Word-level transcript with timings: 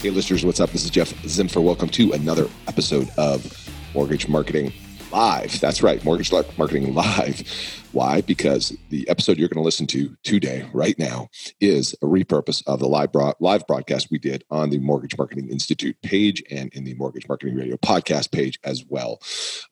Hey, 0.00 0.08
listeners, 0.08 0.46
what's 0.46 0.60
up? 0.60 0.70
This 0.70 0.82
is 0.82 0.88
Jeff 0.88 1.12
Zimfer. 1.24 1.62
Welcome 1.62 1.90
to 1.90 2.12
another 2.12 2.48
episode 2.66 3.10
of 3.18 3.70
Mortgage 3.92 4.28
Marketing 4.28 4.72
Live. 5.12 5.60
That's 5.60 5.82
right, 5.82 6.02
Mortgage 6.06 6.32
Marketing 6.32 6.94
Live. 6.94 7.79
Why? 7.92 8.20
Because 8.20 8.76
the 8.90 9.08
episode 9.08 9.36
you're 9.36 9.48
going 9.48 9.60
to 9.60 9.64
listen 9.64 9.88
to 9.88 10.16
today, 10.22 10.64
right 10.72 10.96
now, 10.96 11.28
is 11.60 11.92
a 12.02 12.06
repurpose 12.06 12.62
of 12.68 12.78
the 12.78 12.86
live, 12.86 13.10
live 13.40 13.66
broadcast 13.66 14.12
we 14.12 14.18
did 14.18 14.44
on 14.48 14.70
the 14.70 14.78
Mortgage 14.78 15.18
Marketing 15.18 15.48
Institute 15.48 15.96
page 16.00 16.40
and 16.52 16.72
in 16.72 16.84
the 16.84 16.94
Mortgage 16.94 17.26
Marketing 17.28 17.56
Radio 17.56 17.76
podcast 17.78 18.30
page 18.30 18.60
as 18.62 18.84
well. 18.88 19.20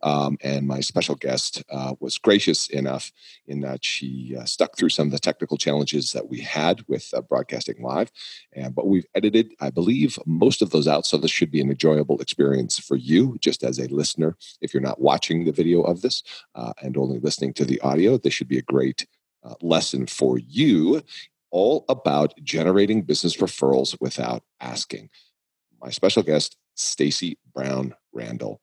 Um, 0.02 0.36
and 0.42 0.66
my 0.66 0.80
special 0.80 1.14
guest 1.14 1.62
uh, 1.70 1.94
was 2.00 2.18
gracious 2.18 2.68
enough 2.70 3.12
in 3.46 3.60
that 3.60 3.84
she 3.84 4.36
uh, 4.36 4.44
stuck 4.46 4.76
through 4.76 4.88
some 4.88 5.06
of 5.06 5.12
the 5.12 5.20
technical 5.20 5.56
challenges 5.56 6.10
that 6.10 6.28
we 6.28 6.40
had 6.40 6.82
with 6.88 7.08
uh, 7.14 7.20
broadcasting 7.20 7.80
live. 7.80 8.10
And 8.52 8.74
but 8.74 8.88
we've 8.88 9.06
edited, 9.14 9.54
I 9.60 9.70
believe, 9.70 10.18
most 10.26 10.60
of 10.60 10.70
those 10.70 10.88
out, 10.88 11.06
so 11.06 11.18
this 11.18 11.30
should 11.30 11.52
be 11.52 11.60
an 11.60 11.70
enjoyable 11.70 12.20
experience 12.20 12.80
for 12.80 12.96
you, 12.96 13.36
just 13.40 13.62
as 13.62 13.78
a 13.78 13.86
listener. 13.86 14.36
If 14.60 14.74
you're 14.74 14.80
not 14.80 15.00
watching 15.00 15.44
the 15.44 15.52
video 15.52 15.82
of 15.82 16.02
this 16.02 16.24
uh, 16.56 16.72
and 16.82 16.96
only 16.96 17.20
listening 17.20 17.52
to 17.54 17.64
the 17.64 17.80
audio 17.80 18.07
this 18.16 18.32
should 18.32 18.48
be 18.48 18.58
a 18.58 18.62
great 18.62 19.06
uh, 19.44 19.54
lesson 19.60 20.06
for 20.06 20.38
you, 20.38 21.02
all 21.50 21.84
about 21.88 22.34
generating 22.42 23.02
business 23.02 23.36
referrals 23.36 23.96
without 24.00 24.42
asking. 24.60 25.10
My 25.80 25.90
special 25.90 26.22
guest, 26.22 26.56
Stacy 26.74 27.38
Brown 27.54 27.94
Randall. 28.12 28.60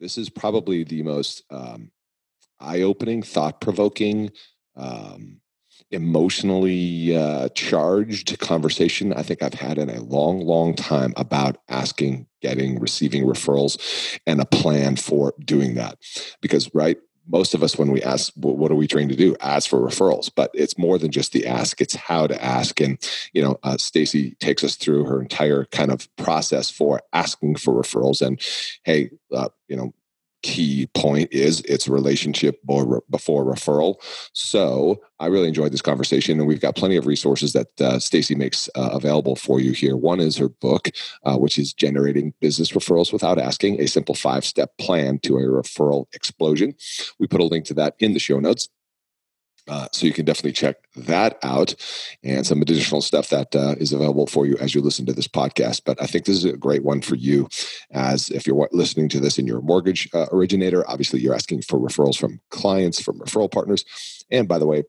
This 0.00 0.18
is 0.18 0.30
probably 0.30 0.84
the 0.84 1.02
most 1.02 1.44
um, 1.50 1.90
eye-opening, 2.58 3.22
thought-provoking, 3.22 4.30
um, 4.76 5.40
emotionally 5.90 7.16
uh, 7.16 7.48
charged 7.50 8.38
conversation 8.38 9.12
I 9.12 9.22
think 9.22 9.42
I've 9.42 9.54
had 9.54 9.78
in 9.78 9.90
a 9.90 10.02
long, 10.02 10.40
long 10.40 10.74
time 10.74 11.12
about 11.16 11.58
asking, 11.68 12.26
getting, 12.40 12.78
receiving 12.78 13.24
referrals, 13.24 14.18
and 14.26 14.40
a 14.40 14.44
plan 14.44 14.96
for 14.96 15.34
doing 15.44 15.74
that. 15.74 15.98
Because, 16.40 16.72
right, 16.74 16.98
most 17.28 17.54
of 17.54 17.62
us 17.62 17.78
when 17.78 17.90
we 17.90 18.02
ask 18.02 18.32
what 18.34 18.70
are 18.70 18.76
we 18.76 18.88
trained 18.88 19.10
to 19.10 19.16
do? 19.16 19.36
ask 19.40 19.68
for 19.68 19.80
referrals 19.80 20.30
but 20.34 20.50
it's 20.54 20.78
more 20.78 20.98
than 20.98 21.10
just 21.10 21.32
the 21.32 21.46
ask 21.46 21.80
it's 21.80 21.94
how 21.94 22.26
to 22.26 22.42
ask. 22.42 22.80
And 22.80 22.98
you 23.32 23.42
know 23.42 23.58
uh, 23.62 23.76
stacy 23.76 24.36
takes 24.40 24.64
us 24.64 24.76
through 24.76 25.04
her 25.04 25.20
entire 25.20 25.66
kind 25.66 25.90
of 25.90 26.08
process 26.16 26.70
for 26.70 27.02
asking 27.12 27.56
for 27.56 27.74
referrals 27.74 28.20
and 28.20 28.40
hey 28.84 29.10
uh, 29.32 29.48
you 29.68 29.76
know 29.76 29.92
key 30.42 30.88
point 30.94 31.28
is 31.32 31.60
it's 31.62 31.88
relationship 31.88 32.60
before 32.66 33.44
referral. 33.44 33.96
So 34.32 35.00
I 35.18 35.26
really 35.26 35.48
enjoyed 35.48 35.72
this 35.72 35.82
conversation, 35.82 36.38
and 36.38 36.48
we've 36.48 36.60
got 36.60 36.76
plenty 36.76 36.96
of 36.96 37.06
resources 37.06 37.52
that 37.52 37.80
uh, 37.80 37.98
Stacy 37.98 38.34
makes 38.34 38.68
uh, 38.74 38.90
available 38.92 39.36
for 39.36 39.60
you 39.60 39.72
here. 39.72 39.96
One 39.96 40.20
is 40.20 40.36
her 40.36 40.48
book, 40.48 40.90
uh, 41.24 41.36
which 41.36 41.58
is 41.58 41.72
generating 41.72 42.34
business 42.40 42.72
referrals 42.72 43.12
without 43.12 43.38
asking: 43.38 43.80
a 43.80 43.86
simple 43.86 44.14
five-step 44.14 44.76
plan 44.78 45.18
to 45.20 45.38
a 45.38 45.42
referral 45.42 46.06
explosion. 46.14 46.74
We 47.18 47.26
put 47.26 47.40
a 47.40 47.44
link 47.44 47.64
to 47.66 47.74
that 47.74 47.94
in 47.98 48.14
the 48.14 48.20
show 48.20 48.40
notes. 48.40 48.68
Uh, 49.68 49.86
so 49.92 50.06
you 50.06 50.12
can 50.12 50.24
definitely 50.24 50.52
check 50.52 50.76
that 50.96 51.38
out 51.42 51.74
and 52.24 52.46
some 52.46 52.60
additional 52.60 53.00
stuff 53.00 53.28
that 53.28 53.54
uh, 53.54 53.76
is 53.78 53.92
available 53.92 54.26
for 54.26 54.44
you 54.44 54.56
as 54.58 54.74
you 54.74 54.80
listen 54.80 55.06
to 55.06 55.12
this 55.12 55.28
podcast. 55.28 55.82
But 55.84 56.02
I 56.02 56.06
think 56.06 56.24
this 56.24 56.36
is 56.36 56.44
a 56.44 56.56
great 56.56 56.82
one 56.82 57.00
for 57.00 57.14
you 57.14 57.48
as 57.92 58.28
if 58.30 58.46
you're 58.46 58.68
listening 58.72 59.08
to 59.10 59.20
this 59.20 59.38
in 59.38 59.46
your 59.46 59.60
mortgage 59.60 60.08
uh, 60.14 60.26
originator, 60.32 60.88
obviously 60.90 61.20
you're 61.20 61.34
asking 61.34 61.62
for 61.62 61.78
referrals 61.78 62.18
from 62.18 62.40
clients, 62.50 63.00
from 63.00 63.18
referral 63.20 63.50
partners. 63.50 63.84
And 64.30 64.48
by 64.48 64.58
the 64.58 64.66
way, 64.66 64.82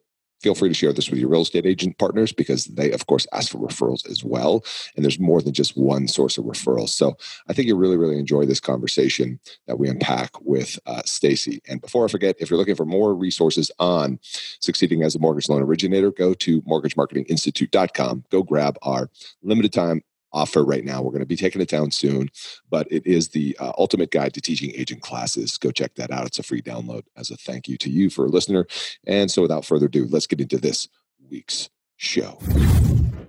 feel 0.44 0.54
free 0.54 0.70
to 0.70 0.76
share 0.76 0.92
this 0.92 1.10
with 1.10 1.20
your 1.20 1.30
real 1.30 1.42
estate 1.42 1.66
agent 1.66 1.98
partners 1.98 2.34
because 2.34 2.66
they, 2.66 2.92
of 2.92 3.08
course, 3.08 3.26
ask 3.32 3.52
for 3.52 3.60
referrals 3.60 4.08
as 4.10 4.24
well. 4.24 4.64
And 4.96 5.04
there's 5.04 5.20
more 5.20 5.42
than 5.42 5.54
just 5.54 5.78
one 5.78 6.08
source 6.08 6.38
of 6.38 6.44
referrals. 6.44 6.90
So 6.90 7.18
I 7.48 7.54
think 7.54 7.68
you 7.68 7.78
really, 7.78 7.96
really 7.96 8.20
enjoy 8.20 8.46
this 8.46 8.60
conversation 8.60 9.40
that 9.68 9.80
we 9.80 9.88
unpack 9.90 10.32
with 10.42 10.78
uh, 10.86 11.02
Stacy. 11.06 11.62
And 11.68 11.82
before 11.82 12.04
I 12.04 12.10
forget, 12.10 12.36
if 12.40 12.50
you're 12.50 12.60
looking 12.60 12.76
for 12.76 12.86
more 12.86 13.16
resources 13.16 13.72
on 13.80 14.20
succeeding 14.60 15.02
as 15.02 15.16
a 15.16 15.20
mortgage 15.20 15.48
loan 15.48 15.64
originator, 15.64 16.12
go 16.12 16.34
to 16.34 16.62
mortgagemarketinginstitute.com. 16.64 18.26
Go 18.30 18.44
grab 18.44 18.78
our 18.82 19.10
limited 19.42 19.72
time 19.72 20.04
offer 20.34 20.64
right 20.64 20.84
now. 20.84 21.02
We're 21.02 21.12
going 21.12 21.22
to 21.22 21.26
be 21.26 21.36
taking 21.36 21.62
it 21.62 21.70
down 21.70 21.92
soon, 21.92 22.30
but 22.70 22.88
it 22.92 23.06
is 23.06 23.30
the 23.30 23.56
uh, 23.60 23.74
ultimate 23.78 24.12
guide 24.12 24.34
to 24.34 24.42
teaching 24.42 24.72
agent 24.76 25.02
classes. 25.02 25.58
Go 25.58 25.72
check 25.72 25.96
that 25.96 26.12
out. 26.12 26.26
It's 26.26 26.40
a 26.40 26.44
free 26.44 26.62
download 26.62 27.04
as 27.16 27.32
a 27.32 27.38
thank 27.38 27.68
you 27.68 27.78
to 27.78 27.90
you 27.90 28.10
for 28.10 28.26
a 28.26 28.30
listener. 28.30 28.66
And 29.06 29.30
so 29.30 29.42
without 29.42 29.66
further 29.66 29.86
ado, 29.86 30.08
let's 30.10 30.28
get 30.28 30.42
into 30.42 30.58
this 30.58 30.88
week's 31.30 31.70
show. 31.98 32.40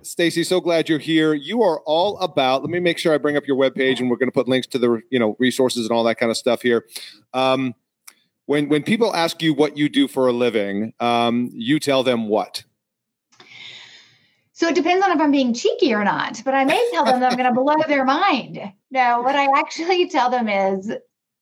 Stacy, 0.01 0.43
so 0.43 0.61
glad 0.61 0.87
you're 0.87 0.99
here. 0.99 1.33
You 1.33 1.63
are 1.63 1.79
all 1.81 2.19
about. 2.19 2.61
Let 2.61 2.69
me 2.69 2.79
make 2.79 2.99
sure 2.99 3.13
I 3.13 3.17
bring 3.17 3.37
up 3.37 3.47
your 3.47 3.57
webpage, 3.57 3.99
and 3.99 4.09
we're 4.09 4.17
going 4.17 4.29
to 4.29 4.33
put 4.33 4.47
links 4.47 4.67
to 4.67 4.77
the 4.77 5.01
you 5.09 5.17
know 5.17 5.35
resources 5.39 5.85
and 5.87 5.91
all 5.91 6.03
that 6.03 6.15
kind 6.15 6.29
of 6.29 6.37
stuff 6.37 6.61
here. 6.61 6.85
Um, 7.33 7.73
when 8.45 8.69
when 8.69 8.83
people 8.83 9.15
ask 9.15 9.41
you 9.41 9.53
what 9.53 9.77
you 9.77 9.89
do 9.89 10.07
for 10.07 10.27
a 10.27 10.31
living, 10.31 10.93
um, 10.99 11.49
you 11.53 11.79
tell 11.79 12.03
them 12.03 12.27
what. 12.27 12.64
So 14.55 14.69
it 14.69 14.75
depends 14.75 15.05
on 15.05 15.11
if 15.11 15.19
I'm 15.19 15.31
being 15.31 15.53
cheeky 15.53 15.93
or 15.93 16.05
not, 16.05 16.41
but 16.45 16.53
I 16.53 16.63
may 16.63 16.89
tell 16.93 17.03
them 17.03 17.19
that 17.19 17.29
I'm 17.29 17.37
going 17.37 17.53
to 17.53 17.61
blow 17.61 17.75
their 17.89 18.05
mind. 18.05 18.57
No, 18.89 19.21
what 19.21 19.35
I 19.35 19.47
actually 19.59 20.09
tell 20.09 20.29
them 20.29 20.47
is 20.47 20.93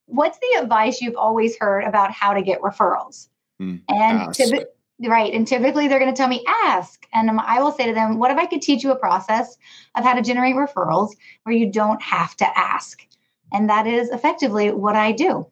what's 0.08 0.40
the 0.40 0.60
advice 0.60 1.00
you've 1.00 1.16
always 1.16 1.56
heard 1.60 1.84
about 1.84 2.12
how 2.12 2.34
to 2.34 2.42
get 2.42 2.62
referrals? 2.62 3.28
Mm, 3.62 3.82
and 3.88 4.20
typ- 4.30 4.66
right, 5.00 5.32
and 5.32 5.48
typically 5.48 5.88
they're 5.88 6.00
going 6.00 6.12
to 6.12 6.18
tell 6.18 6.28
me 6.28 6.44
ask, 6.66 7.06
and 7.14 7.30
I 7.40 7.62
will 7.62 7.72
say 7.72 7.86
to 7.86 7.94
them, 7.94 8.18
what 8.18 8.32
if 8.32 8.38
I 8.38 8.48
could 8.48 8.64
teach 8.64 8.84
you 8.84 8.92
a 8.92 8.96
process 8.96 9.58
of 9.94 10.04
how 10.04 10.16
to 10.16 10.24
generate 10.24 10.56
referrals 10.56 11.12
where 11.44 11.56
you 11.56 11.72
don't 11.72 12.02
have 12.02 12.36
to 12.38 12.58
ask? 12.58 13.06
And 13.52 13.70
that 13.70 13.86
is 13.86 14.10
effectively 14.10 14.72
what 14.72 14.96
I 14.96 15.12
do. 15.12 15.46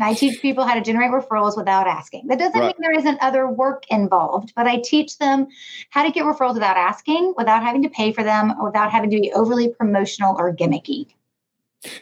I 0.00 0.14
teach 0.14 0.42
people 0.42 0.64
how 0.64 0.74
to 0.74 0.80
generate 0.80 1.12
referrals 1.12 1.56
without 1.56 1.86
asking. 1.86 2.26
That 2.26 2.38
doesn't 2.38 2.58
right. 2.58 2.66
mean 2.66 2.74
there 2.78 2.98
isn't 2.98 3.22
other 3.22 3.48
work 3.48 3.84
involved, 3.90 4.52
but 4.56 4.66
I 4.66 4.80
teach 4.82 5.18
them 5.18 5.46
how 5.90 6.02
to 6.04 6.10
get 6.10 6.24
referrals 6.24 6.54
without 6.54 6.76
asking, 6.76 7.34
without 7.36 7.62
having 7.62 7.82
to 7.82 7.88
pay 7.88 8.12
for 8.12 8.24
them, 8.24 8.54
without 8.62 8.90
having 8.90 9.10
to 9.10 9.20
be 9.20 9.32
overly 9.32 9.68
promotional 9.68 10.36
or 10.36 10.54
gimmicky. 10.54 11.06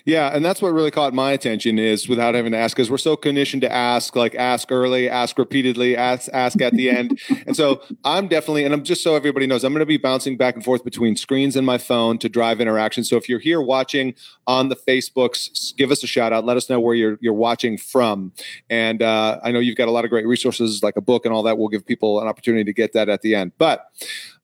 Yeah, 0.04 0.28
and 0.34 0.44
that's 0.44 0.62
what 0.62 0.72
really 0.72 0.90
caught 0.90 1.14
my 1.14 1.32
attention 1.32 1.78
is 1.78 2.08
without 2.08 2.34
having 2.34 2.52
to 2.52 2.58
ask, 2.58 2.76
because 2.76 2.90
we're 2.90 2.98
so 2.98 3.16
conditioned 3.16 3.62
to 3.62 3.72
ask, 3.72 4.14
like 4.16 4.34
ask 4.34 4.70
early, 4.70 5.08
ask 5.08 5.38
repeatedly, 5.38 5.96
ask 5.96 6.28
ask 6.32 6.60
at 6.60 6.72
the 6.74 6.90
end. 6.90 7.20
and 7.46 7.56
so 7.56 7.82
I'm 8.04 8.28
definitely, 8.28 8.64
and 8.64 8.74
I'm 8.74 8.84
just 8.84 9.02
so 9.02 9.16
everybody 9.16 9.46
knows, 9.46 9.64
I'm 9.64 9.72
going 9.72 9.80
to 9.80 9.86
be 9.86 9.96
bouncing 9.96 10.36
back 10.36 10.54
and 10.54 10.64
forth 10.64 10.84
between 10.84 11.16
screens 11.16 11.56
and 11.56 11.66
my 11.66 11.78
phone 11.78 12.18
to 12.18 12.28
drive 12.28 12.60
interaction. 12.60 13.04
So 13.04 13.16
if 13.16 13.28
you're 13.28 13.38
here 13.38 13.60
watching 13.60 14.14
on 14.46 14.68
the 14.68 14.76
Facebooks, 14.76 15.76
give 15.76 15.90
us 15.90 16.02
a 16.02 16.06
shout 16.06 16.32
out. 16.32 16.44
Let 16.44 16.56
us 16.56 16.68
know 16.68 16.80
where 16.80 16.94
you're 16.94 17.18
you're 17.20 17.32
watching 17.32 17.76
from. 17.76 18.32
And 18.70 19.02
uh, 19.02 19.40
I 19.42 19.52
know 19.52 19.58
you've 19.58 19.76
got 19.76 19.88
a 19.88 19.92
lot 19.92 20.04
of 20.04 20.10
great 20.10 20.26
resources 20.26 20.82
like 20.82 20.96
a 20.96 21.00
book 21.00 21.24
and 21.24 21.34
all 21.34 21.42
that. 21.44 21.58
We'll 21.58 21.68
give 21.68 21.86
people 21.86 22.20
an 22.20 22.28
opportunity 22.28 22.64
to 22.64 22.72
get 22.72 22.92
that 22.92 23.08
at 23.08 23.22
the 23.22 23.34
end. 23.34 23.52
But 23.58 23.86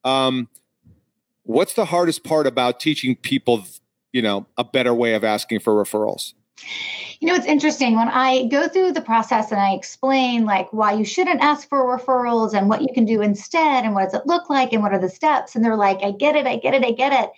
um, 0.04 0.48
what's 1.44 1.74
the 1.74 1.86
hardest 1.86 2.24
part 2.24 2.46
about 2.46 2.78
teaching 2.80 3.16
people 3.16 3.64
you 4.12 4.22
know 4.22 4.46
a 4.56 4.64
better 4.64 4.94
way 4.94 5.14
of 5.14 5.24
asking 5.24 5.60
for 5.60 5.74
referrals? 5.74 6.34
You 7.20 7.28
know 7.28 7.34
it's 7.34 7.46
interesting. 7.46 7.96
When 7.96 8.08
i 8.08 8.46
go 8.46 8.68
through 8.68 8.92
the 8.92 9.00
process 9.00 9.52
and 9.52 9.60
i 9.60 9.72
explain 9.72 10.44
like 10.44 10.72
why 10.72 10.92
you 10.92 11.04
shouldn't 11.04 11.40
ask 11.40 11.68
for 11.68 11.84
referrals 11.84 12.52
and 12.52 12.68
what 12.68 12.82
you 12.82 12.88
can 12.92 13.04
do 13.04 13.22
instead 13.22 13.84
and 13.84 13.94
what 13.94 14.04
does 14.04 14.14
it 14.14 14.26
look 14.26 14.50
like 14.50 14.72
and 14.72 14.82
what 14.82 14.92
are 14.92 14.98
the 14.98 15.08
steps 15.08 15.54
and 15.54 15.64
they're 15.64 15.76
like 15.76 16.02
i 16.02 16.10
get 16.10 16.36
it 16.36 16.46
i 16.46 16.56
get 16.56 16.74
it 16.74 16.84
i 16.84 16.90
get 16.90 17.12
it. 17.12 17.30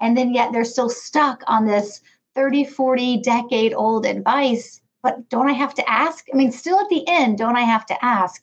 And 0.00 0.16
then 0.16 0.32
yet 0.32 0.52
they're 0.52 0.64
still 0.64 0.90
stuck 0.90 1.42
on 1.48 1.66
this 1.66 2.02
30 2.34 2.64
40 2.64 3.20
decade 3.22 3.74
old 3.74 4.06
advice 4.06 4.80
but 5.02 5.28
don't 5.28 5.48
I 5.48 5.52
have 5.52 5.74
to 5.74 5.90
ask? 5.90 6.26
I 6.32 6.36
mean, 6.36 6.52
still 6.52 6.78
at 6.80 6.88
the 6.88 7.06
end, 7.06 7.38
don't 7.38 7.56
I 7.56 7.62
have 7.62 7.86
to 7.86 8.04
ask? 8.04 8.42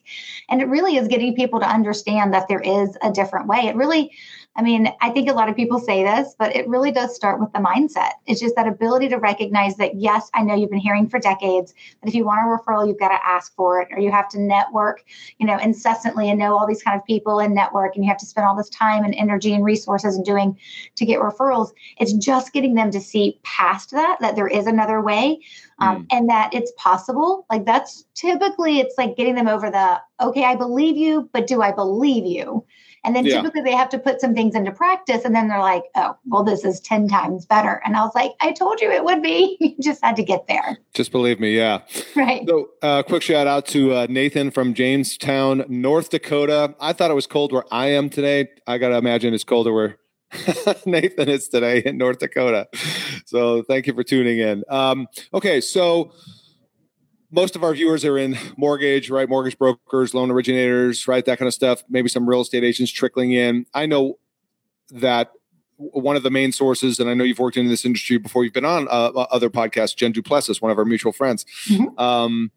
And 0.50 0.62
it 0.62 0.68
really 0.68 0.98
is 0.98 1.08
getting 1.08 1.36
people 1.36 1.60
to 1.60 1.68
understand 1.68 2.34
that 2.34 2.48
there 2.48 2.62
is 2.62 2.98
a 3.02 3.12
different 3.12 3.48
way. 3.48 3.68
It 3.68 3.76
really, 3.76 4.12
I 4.56 4.62
mean, 4.62 4.94
I 5.02 5.10
think 5.10 5.28
a 5.28 5.34
lot 5.34 5.50
of 5.50 5.56
people 5.56 5.80
say 5.80 6.04
this, 6.04 6.34
but 6.40 6.56
it 6.56 6.68
really 6.68 6.92
does 6.92 7.14
start 7.14 7.42
with 7.42 7.52
the 7.52 7.60
mindset. 7.60 8.12
It's 8.26 8.40
just 8.40 8.56
that 8.56 8.68
ability 8.68 9.10
to 9.10 9.18
recognize 9.18 9.76
that, 9.76 9.96
yes, 9.96 10.30
I 10.34 10.44
know 10.44 10.56
you've 10.56 10.70
been 10.70 10.80
hearing 10.80 11.10
for 11.10 11.20
decades, 11.20 11.74
but 12.00 12.08
if 12.08 12.16
you 12.16 12.24
want 12.24 12.40
a 12.40 12.44
referral, 12.44 12.88
you've 12.88 13.00
got 13.00 13.10
to 13.10 13.28
ask 13.28 13.54
for 13.56 13.82
it, 13.82 13.90
or 13.92 14.00
you 14.00 14.12
have 14.12 14.30
to 14.30 14.40
network, 14.40 15.04
you 15.40 15.46
know, 15.46 15.58
incessantly 15.58 16.30
and 16.30 16.40
know 16.40 16.58
all 16.58 16.66
these 16.66 16.84
kind 16.84 16.98
of 16.98 17.06
people 17.06 17.40
and 17.40 17.54
network, 17.54 17.96
and 17.96 18.06
you 18.06 18.10
have 18.10 18.20
to 18.20 18.26
spend 18.26 18.48
all 18.48 18.56
this 18.56 18.70
time 18.70 19.04
and 19.04 19.14
energy 19.16 19.54
and 19.54 19.66
resources 19.66 20.16
and 20.16 20.24
doing 20.24 20.58
to 20.96 21.06
get 21.06 21.20
referrals. 21.20 21.72
It's 21.98 22.14
just 22.14 22.54
getting 22.54 22.76
them 22.76 22.92
to 22.92 23.02
see 23.02 23.40
past 23.44 23.92
that, 23.92 24.18
that 24.22 24.38
there 24.38 24.48
is 24.48 24.68
another 24.68 25.02
way. 25.02 25.42
Um, 25.80 26.04
mm. 26.04 26.08
and 26.12 26.30
that 26.30 26.54
it's 26.54 26.72
possible. 26.78 27.46
Like 27.50 27.66
that's 27.66 28.06
typically 28.16 28.80
it's 28.80 28.98
like 28.98 29.18
getting 29.18 29.36
them 29.36 29.48
over 29.48 29.70
the 29.70 30.00
okay, 30.22 30.46
I 30.46 30.56
believe 30.56 30.96
you, 30.96 31.30
but 31.34 31.48
do 31.48 31.62
I 31.62 31.72
believe 31.72 32.26
you? 32.26 32.66
And 33.06 33.16
then 33.16 33.26
yeah. 33.26 33.36
typically 33.36 33.62
they 33.62 33.76
have 33.76 33.90
to 33.90 34.00
put 34.00 34.20
some 34.20 34.34
things 34.34 34.56
into 34.56 34.72
practice 34.72 35.26
and 35.26 35.36
then 35.36 35.48
they're 35.48 35.60
like, 35.60 35.84
oh, 35.96 36.18
well, 36.26 36.44
this 36.44 36.66
is 36.66 36.80
10 36.80 37.08
times 37.08 37.46
better. 37.46 37.80
And 37.86 37.96
I 37.96 38.02
was 38.02 38.14
like, 38.16 38.32
I 38.42 38.52
told 38.52 38.82
you 38.82 38.90
it 38.90 39.04
would 39.04 39.22
be. 39.22 39.58
you 39.60 39.76
just 39.80 40.04
had 40.04 40.16
to 40.16 40.24
get 40.24 40.48
there. 40.48 40.80
Just 40.96 41.12
believe 41.12 41.40
me. 41.40 41.56
Yeah. 41.56 41.82
Right. 42.16 42.48
So, 42.48 42.70
uh, 42.82 43.04
quick 43.04 43.22
shout 43.22 43.46
out 43.46 43.68
to 43.68 43.94
uh, 43.94 44.08
Nathan 44.10 44.50
from 44.50 44.74
Jamestown, 44.74 45.66
North 45.68 46.10
Dakota. 46.10 46.74
I 46.80 46.94
thought 46.94 47.12
it 47.12 47.14
was 47.16 47.28
cold 47.28 47.52
where 47.52 47.66
I 47.72 47.88
am 47.88 48.10
today. 48.10 48.50
I 48.66 48.80
got 48.80 48.90
to 48.90 48.98
imagine 48.98 49.34
it's 49.34 49.44
colder 49.44 49.72
where 49.72 49.98
Nathan 50.86 51.30
is 51.30 51.48
today 51.48 51.82
in 51.86 51.98
North 51.98 52.20
Dakota. 52.20 52.68
So, 53.26 53.64
thank 53.64 53.88
you 53.88 53.94
for 53.94 54.04
tuning 54.04 54.40
in. 54.40 54.64
Um, 54.70 55.08
okay. 55.34 55.62
So, 55.62 56.12
most 57.32 57.56
of 57.56 57.64
our 57.64 57.74
viewers 57.74 58.06
are 58.06 58.18
in 58.18 58.38
mortgage, 58.58 59.10
right? 59.10 59.28
Mortgage 59.28 59.58
brokers, 59.58 60.14
loan 60.14 60.32
originators, 60.32 61.08
right? 61.08 61.26
That 61.26 61.38
kind 61.38 61.48
of 61.48 61.54
stuff. 61.54 61.84
Maybe 61.90 62.08
some 62.08 62.28
real 62.28 62.42
estate 62.42 62.64
agents 62.64 62.92
trickling 62.92 63.32
in. 63.32 63.66
I 63.74 63.86
know 63.86 64.20
that 64.92 65.32
one 65.78 66.16
of 66.16 66.24
the 66.24 66.32
main 66.32 66.52
sources, 66.52 67.00
and 67.00 67.10
I 67.10 67.14
know 67.14 67.24
you've 67.24 67.40
worked 67.40 67.58
in 67.58 67.68
this 67.68 67.86
industry 67.86 68.18
before. 68.18 68.44
You've 68.44 68.54
been 68.54 68.66
on 68.66 68.88
uh, 68.88 69.10
other 69.10 69.50
podcasts. 69.50 69.96
Jen 69.96 70.12
Du 70.12 70.24
Plessis, 70.24 70.62
one 70.62 70.72
of 70.72 70.78
our 70.78 70.86
mutual 70.86 71.12
friends. 71.12 71.46
Mm-hmm. 71.68 72.00
Um, 72.00 72.52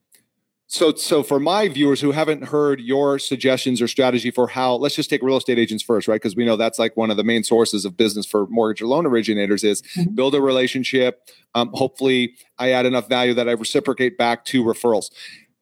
so, 0.70 0.94
so 0.94 1.22
for 1.22 1.40
my 1.40 1.66
viewers 1.68 2.02
who 2.02 2.12
haven't 2.12 2.44
heard 2.44 2.78
your 2.78 3.18
suggestions 3.18 3.80
or 3.80 3.88
strategy 3.88 4.30
for 4.30 4.48
how, 4.48 4.74
let's 4.74 4.94
just 4.94 5.08
take 5.08 5.22
real 5.22 5.38
estate 5.38 5.58
agents 5.58 5.82
first, 5.82 6.06
right? 6.06 6.16
Because 6.16 6.36
we 6.36 6.44
know 6.44 6.56
that's 6.56 6.78
like 6.78 6.94
one 6.94 7.10
of 7.10 7.16
the 7.16 7.24
main 7.24 7.42
sources 7.42 7.86
of 7.86 7.96
business 7.96 8.26
for 8.26 8.46
mortgage 8.48 8.82
or 8.82 8.86
loan 8.86 9.06
originators 9.06 9.64
is 9.64 9.80
mm-hmm. 9.80 10.14
build 10.14 10.34
a 10.34 10.42
relationship. 10.42 11.26
Um, 11.54 11.70
hopefully, 11.72 12.34
I 12.58 12.72
add 12.72 12.84
enough 12.84 13.08
value 13.08 13.32
that 13.32 13.48
I 13.48 13.52
reciprocate 13.52 14.18
back 14.18 14.44
to 14.46 14.62
referrals. 14.62 15.10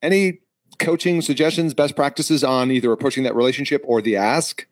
Any 0.02 0.40
coaching 0.80 1.22
suggestions, 1.22 1.72
best 1.72 1.94
practices 1.94 2.42
on 2.42 2.72
either 2.72 2.90
approaching 2.90 3.22
that 3.22 3.36
relationship 3.36 3.84
or 3.86 4.02
the 4.02 4.16
ask? 4.16 4.66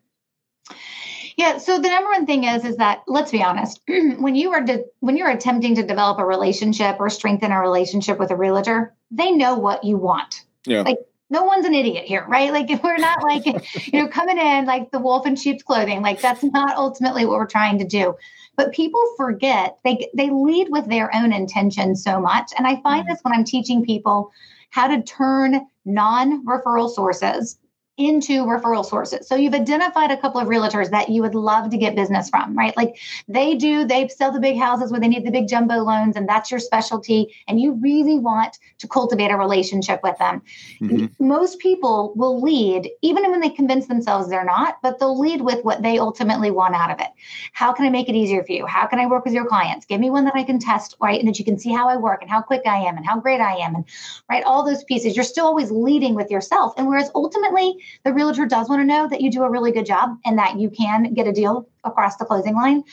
Yeah. 1.37 1.57
So 1.57 1.77
the 1.79 1.89
number 1.89 2.09
one 2.09 2.25
thing 2.25 2.45
is, 2.45 2.63
is 2.63 2.77
that 2.77 3.03
let's 3.07 3.31
be 3.31 3.43
honest, 3.43 3.81
when 3.87 4.35
you 4.35 4.51
are 4.51 4.61
de- 4.61 4.85
when 4.99 5.17
you're 5.17 5.29
attempting 5.29 5.75
to 5.75 5.83
develop 5.83 6.19
a 6.19 6.25
relationship 6.25 6.97
or 6.99 7.09
strengthen 7.09 7.51
a 7.51 7.59
relationship 7.59 8.19
with 8.19 8.31
a 8.31 8.35
realtor, 8.35 8.93
they 9.11 9.31
know 9.31 9.55
what 9.55 9.83
you 9.83 9.97
want. 9.97 10.45
Yeah. 10.65 10.81
Like 10.81 10.99
no 11.29 11.43
one's 11.43 11.65
an 11.65 11.73
idiot 11.73 12.05
here, 12.05 12.25
right? 12.27 12.51
Like 12.51 12.69
if 12.69 12.81
we're 12.83 12.97
not 12.97 13.23
like 13.23 13.45
you 13.93 14.01
know 14.01 14.07
coming 14.07 14.37
in 14.37 14.65
like 14.65 14.91
the 14.91 14.99
wolf 14.99 15.25
in 15.25 15.35
sheep's 15.35 15.63
clothing. 15.63 16.01
Like 16.01 16.21
that's 16.21 16.43
not 16.43 16.77
ultimately 16.77 17.25
what 17.25 17.37
we're 17.37 17.47
trying 17.47 17.79
to 17.79 17.85
do. 17.85 18.15
But 18.55 18.71
people 18.71 19.01
forget 19.17 19.77
they 19.83 20.09
they 20.15 20.29
lead 20.29 20.67
with 20.69 20.87
their 20.87 21.13
own 21.13 21.33
intention 21.33 21.95
so 21.95 22.21
much, 22.21 22.51
and 22.57 22.65
I 22.65 22.81
find 22.81 23.03
mm-hmm. 23.03 23.09
this 23.09 23.19
when 23.23 23.33
I'm 23.33 23.43
teaching 23.43 23.83
people 23.83 24.31
how 24.69 24.87
to 24.87 25.01
turn 25.03 25.67
non-referral 25.85 26.89
sources 26.89 27.57
into 27.97 28.43
referral 28.43 28.85
sources. 28.85 29.25
So 29.25 29.35
you've 29.35 29.53
identified 29.53 30.11
a 30.11 30.17
couple 30.17 30.41
of 30.41 30.47
realtors 30.49 30.89
that 30.91 31.07
you 31.07 31.21
would 31.21 31.33
love 31.33 31.69
to 31.69 31.77
get 31.77 31.95
business 31.95 32.29
from, 32.29 32.57
right? 32.57 32.75
Like 32.75 32.97
they 33.27 33.55
do, 33.55 33.85
they 33.85 34.07
sell 34.09 34.33
the 34.33 34.39
big 34.39 34.57
houses 34.57 34.91
where 34.91 34.99
they 34.99 35.07
need 35.07 35.25
the 35.25 35.31
big 35.31 35.47
jumbo 35.47 35.75
loans, 35.75 36.17
and 36.17 36.27
that's 36.27 36.51
your 36.51 36.59
specialty. 36.59 37.33
And 37.47 37.59
you 37.61 37.73
really 37.73 38.19
want 38.19 38.59
to 38.79 38.87
cultivate 38.87 39.31
a 39.31 39.37
relationship 39.37 40.01
with 40.03 40.17
them. 40.17 40.41
Mm-hmm. 40.81 41.25
Most 41.25 41.59
people 41.59 42.13
will 42.17 42.41
lead, 42.41 42.89
even 43.01 43.31
when 43.31 43.39
they 43.39 43.49
convince 43.49 43.87
themselves 43.87 44.29
they're 44.29 44.43
not, 44.43 44.81
but 44.81 44.99
they'll 44.99 45.17
lead 45.17 45.41
with 45.41 45.63
what 45.63 45.81
they 45.81 45.97
ultimately 45.97 46.51
want 46.51 46.75
out 46.75 46.91
of 46.91 46.99
it. 46.99 47.07
How 47.53 47.71
can 47.71 47.85
I 47.85 47.89
make 47.89 48.09
it 48.09 48.15
easier 48.15 48.43
for 48.43 48.51
you? 48.51 48.65
How 48.65 48.87
can 48.87 48.99
I 48.99 49.05
work 49.05 49.23
with 49.23 49.33
your 49.33 49.45
clients? 49.45 49.85
Give 49.85 50.01
me 50.01 50.09
one 50.09 50.25
that 50.25 50.35
I 50.35 50.43
can 50.43 50.59
test, 50.59 50.95
right? 51.01 51.19
And 51.19 51.29
that 51.29 51.39
you 51.39 51.45
can 51.45 51.57
see 51.57 51.71
how 51.71 51.87
I 51.87 51.95
work 51.95 52.21
and 52.21 52.29
how 52.29 52.41
quick 52.41 52.63
I 52.65 52.79
am 52.79 52.97
and 52.97 53.05
how 53.05 53.19
great 53.21 53.39
I 53.39 53.55
am, 53.55 53.73
and 53.73 53.85
right, 54.29 54.43
all 54.43 54.65
those 54.65 54.83
pieces. 54.83 55.15
You're 55.15 55.23
still 55.23 55.45
always 55.45 55.71
leading 55.71 56.13
with 56.13 56.29
yourself. 56.29 56.73
And 56.75 56.87
whereas 56.87 57.09
ultimately, 57.15 57.77
the 58.03 58.13
realtor 58.13 58.45
does 58.45 58.69
want 58.69 58.81
to 58.81 58.85
know 58.85 59.07
that 59.07 59.21
you 59.21 59.31
do 59.31 59.43
a 59.43 59.49
really 59.49 59.71
good 59.71 59.85
job 59.85 60.17
and 60.25 60.37
that 60.37 60.59
you 60.59 60.69
can 60.69 61.13
get 61.13 61.27
a 61.27 61.31
deal 61.31 61.67
across 61.83 62.17
the 62.17 62.25
closing 62.25 62.55
line 62.55 62.83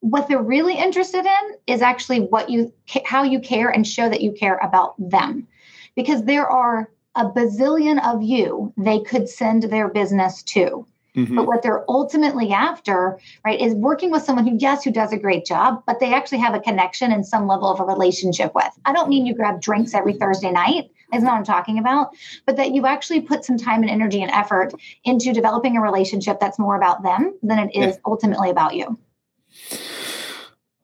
what 0.00 0.28
they're 0.28 0.42
really 0.42 0.76
interested 0.76 1.24
in 1.24 1.56
is 1.66 1.82
actually 1.82 2.20
what 2.20 2.50
you 2.50 2.72
how 3.04 3.22
you 3.22 3.40
care 3.40 3.68
and 3.68 3.86
show 3.86 4.08
that 4.08 4.20
you 4.20 4.32
care 4.32 4.58
about 4.58 4.94
them 4.98 5.46
because 5.94 6.24
there 6.24 6.48
are 6.48 6.90
a 7.14 7.24
bazillion 7.24 8.02
of 8.04 8.22
you 8.22 8.72
they 8.76 9.00
could 9.00 9.28
send 9.28 9.64
their 9.64 9.88
business 9.88 10.42
to 10.42 10.86
Mm-hmm. 11.16 11.34
But 11.34 11.46
what 11.46 11.62
they're 11.62 11.84
ultimately 11.90 12.52
after, 12.52 13.18
right, 13.44 13.58
is 13.58 13.74
working 13.74 14.10
with 14.10 14.22
someone 14.22 14.46
who, 14.46 14.56
yes, 14.58 14.84
who 14.84 14.90
does 14.90 15.12
a 15.12 15.16
great 15.16 15.46
job, 15.46 15.82
but 15.86 15.98
they 15.98 16.12
actually 16.12 16.38
have 16.38 16.54
a 16.54 16.60
connection 16.60 17.10
and 17.10 17.26
some 17.26 17.46
level 17.46 17.70
of 17.70 17.80
a 17.80 17.84
relationship 17.84 18.54
with. 18.54 18.68
I 18.84 18.92
don't 18.92 19.08
mean 19.08 19.24
you 19.24 19.34
grab 19.34 19.60
drinks 19.62 19.94
every 19.94 20.12
Thursday 20.12 20.50
night. 20.50 20.90
That's 21.12 21.22
not 21.22 21.32
what 21.32 21.38
I'm 21.38 21.44
talking 21.44 21.78
about, 21.78 22.10
but 22.46 22.56
that 22.56 22.72
you 22.72 22.86
actually 22.86 23.20
put 23.20 23.44
some 23.44 23.56
time 23.56 23.82
and 23.82 23.90
energy 23.90 24.22
and 24.22 24.30
effort 24.30 24.72
into 25.04 25.32
developing 25.32 25.76
a 25.76 25.80
relationship 25.80 26.40
that's 26.40 26.58
more 26.58 26.76
about 26.76 27.02
them 27.02 27.34
than 27.42 27.58
it 27.58 27.74
is 27.74 27.94
yeah. 27.94 28.00
ultimately 28.06 28.50
about 28.50 28.74
you. 28.74 28.98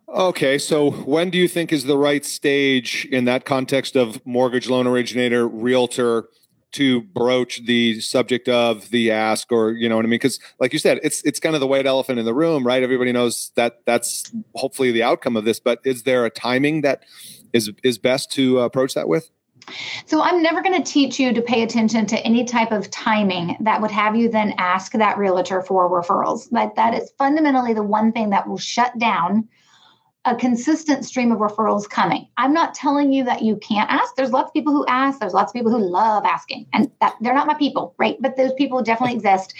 Okay, 0.09 0.59
so 0.59 0.91
when 0.91 1.31
do 1.31 1.39
you 1.39 1.49
think 1.49 1.73
is 1.73 1.85
the 1.85 1.97
right 1.97 2.25
stage 2.25 3.09
in 3.11 3.25
that 3.25 3.45
context 3.45 3.97
of 3.97 4.25
mortgage 4.27 4.69
loan 4.69 4.87
originator, 4.87 5.49
realtor? 5.49 6.29
to 6.73 7.03
broach 7.03 7.65
the 7.67 8.01
subject 8.01 8.49
of 8.49 8.91
the 8.91 9.11
ask 9.11 9.53
or 9.53 9.73
you 9.73 9.89
know 9.89 9.97
what 9.97 10.05
i 10.05 10.09
mean 10.09 10.17
because 10.19 10.41
like 10.59 10.73
you 10.73 10.79
said 10.79 10.99
it's 11.03 11.23
it's 11.23 11.39
kind 11.39 11.55
of 11.55 11.61
the 11.61 11.67
white 11.67 11.87
elephant 11.87 12.19
in 12.19 12.25
the 12.25 12.35
room 12.35 12.67
right 12.67 12.83
everybody 12.83 13.13
knows 13.13 13.53
that 13.57 13.81
that's 13.85 14.33
hopefully 14.55 14.91
the 14.91 15.03
outcome 15.03 15.37
of 15.37 15.45
this 15.45 15.61
but 15.61 15.81
is 15.85 16.03
there 16.05 16.25
a 16.25 16.31
timing 16.31 16.81
that 16.81 17.05
is 17.53 17.71
is 17.83 17.99
best 17.99 18.33
to 18.33 18.61
approach 18.61 18.95
that 18.95 19.07
with 19.07 19.31
so 20.07 20.23
I'm 20.23 20.43
never 20.43 20.63
going 20.63 20.83
to 20.83 20.93
teach 20.93 21.19
you 21.19 21.33
to 21.33 21.43
pay 21.43 21.63
attention 21.63 22.07
to 22.07 22.19
any 22.21 22.45
type 22.45 22.73
of 22.73 22.91
timing 22.91 23.57
that 23.61 23.81
would 23.81 23.91
have 23.91 24.17
you 24.17 24.29
then 24.29 24.55
ask 24.59 24.93
that 24.93 25.19
realtor 25.19 25.63
for 25.63 25.89
referrals. 25.89 26.51
Like 26.51 26.75
that 26.77 26.95
is 26.95 27.13
fundamentally 27.19 27.75
the 27.75 27.83
one 27.83 28.13
thing 28.13 28.31
that 28.31 28.49
will 28.49 28.59
shut 28.59 28.99
down 28.99 29.49
a 30.25 30.37
consistent 30.37 31.05
stream 31.05 31.33
of 31.33 31.39
referrals 31.39 31.89
coming. 31.89 32.29
I'm 32.37 32.55
not 32.55 32.75
telling 32.75 33.13
you 33.13 33.25
that 33.25 33.43
you 33.43 33.57
can't 33.57 33.91
ask. 33.91 34.15
There's 34.15 34.31
lots 34.31 34.51
of 34.51 34.55
people 34.55 34.73
who 34.73 34.87
ask. 34.87 35.19
There's 35.19 35.35
lots 35.35 35.51
of 35.51 35.55
people 35.55 35.73
who 35.73 35.79
love 35.79 36.25
asking, 36.25 36.67
and 36.73 36.91
that 37.01 37.17
they're 37.21 37.35
not 37.35 37.49
my 37.49 37.55
people, 37.55 37.95
right? 37.99 38.17
But 38.21 38.37
those 38.37 38.53
people 38.53 38.83
definitely 38.83 39.17
exist. 39.17 39.55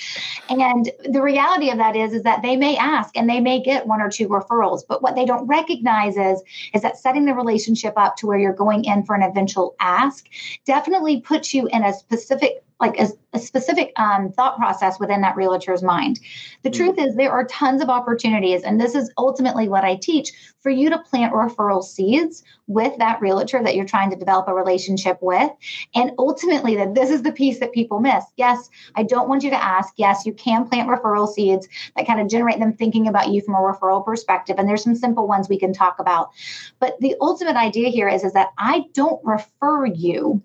And 0.49 0.91
the 1.05 1.21
reality 1.21 1.71
of 1.71 1.79
that 1.79 1.97
is, 1.97 2.13
is 2.13 2.23
that 2.23 2.43
they 2.43 2.57
may 2.57 2.77
ask 2.77 3.17
and 3.17 3.29
they 3.29 3.41
may 3.41 3.61
get 3.61 3.89
one 3.89 4.01
or 4.01 4.09
two 4.09 4.29
referrals, 4.29 4.83
but 4.89 5.03
what 5.03 5.17
they 5.17 5.25
don't 5.25 5.47
recognize 5.49 6.17
is, 6.17 6.43
is 6.75 6.83
that 6.83 6.97
setting 6.97 7.25
the 7.25 7.35
relationship 7.35 7.95
up 7.97 8.17
to 8.17 8.27
where 8.29 8.39
you're 8.39 8.53
going 8.53 8.85
in 8.85 9.05
for 9.05 9.17
an 9.17 9.23
eventual 9.23 9.75
ask 9.81 10.29
definitely 10.65 11.21
puts 11.21 11.53
you 11.53 11.67
in 11.73 11.83
a 11.83 11.93
specific 11.93 12.63
like 12.81 12.99
a, 12.99 13.09
a 13.33 13.39
specific 13.39 13.93
um, 13.97 14.31
thought 14.33 14.57
process 14.57 14.99
within 14.99 15.21
that 15.21 15.37
realtor's 15.37 15.83
mind. 15.83 16.21
The 16.63 16.71
mm 16.71 16.73
truth 16.73 16.99
is, 16.99 17.15
there 17.15 17.31
are 17.31 17.45
tons 17.45 17.83
of 17.83 17.89
opportunities, 17.91 18.63
and 18.63 18.81
this 18.81 18.95
is 18.95 19.13
ultimately 19.19 19.69
what 19.69 19.85
I 19.85 19.97
teach 19.97 20.33
for 20.61 20.71
you 20.71 20.91
to 20.91 20.99
plant 20.99 21.35
referral 21.35 21.83
seeds 21.83 22.43
with 22.67 22.97
that 22.99 23.21
realtor 23.21 23.63
that 23.63 23.77
you're 23.77 23.85
trying 23.85 24.11
to 24.11 24.17
develop 24.17 24.49
a 24.49 24.55
relationship 24.55 25.19
with. 25.21 25.51
And 25.95 26.13
ultimately, 26.19 26.77
that 26.77 26.95
this 26.95 27.11
is 27.11 27.23
the 27.23 27.33
piece 27.33 27.61
that 27.61 27.73
people 27.73 28.01
miss. 28.01 28.25
Yes, 28.37 28.71
I 28.95 29.03
don't 29.03 29.29
want 29.29 29.43
you 29.43 29.51
to 29.51 29.63
ask. 29.63 29.93
Yes, 29.97 30.25
you 30.25 30.33
can 30.33 30.67
plant 30.67 30.89
referral 30.89 31.29
seeds 31.29 31.69
that 31.97 32.07
kind 32.07 32.21
of 32.21 32.29
generate 32.29 32.59
them 32.59 32.73
thinking 32.73 33.07
about 33.07 33.29
you 33.29 33.43
from 33.43 33.55
a 33.55 33.59
referral 33.59 34.05
perspective. 34.05 34.57
And 34.59 34.69
there's 34.69 34.83
some 34.83 34.97
simple 34.97 35.29
ones 35.29 35.49
we 35.49 35.59
can 35.59 35.73
talk 35.73 35.99
about. 35.99 36.31
But 36.79 36.99
the 37.01 37.15
ultimate 37.21 37.57
idea 37.57 37.91
here 37.91 38.09
is, 38.09 38.25
is 38.25 38.33
that 38.33 38.49
I 38.59 38.85
don't 38.95 39.25
refer 39.25 39.87
you 39.87 40.43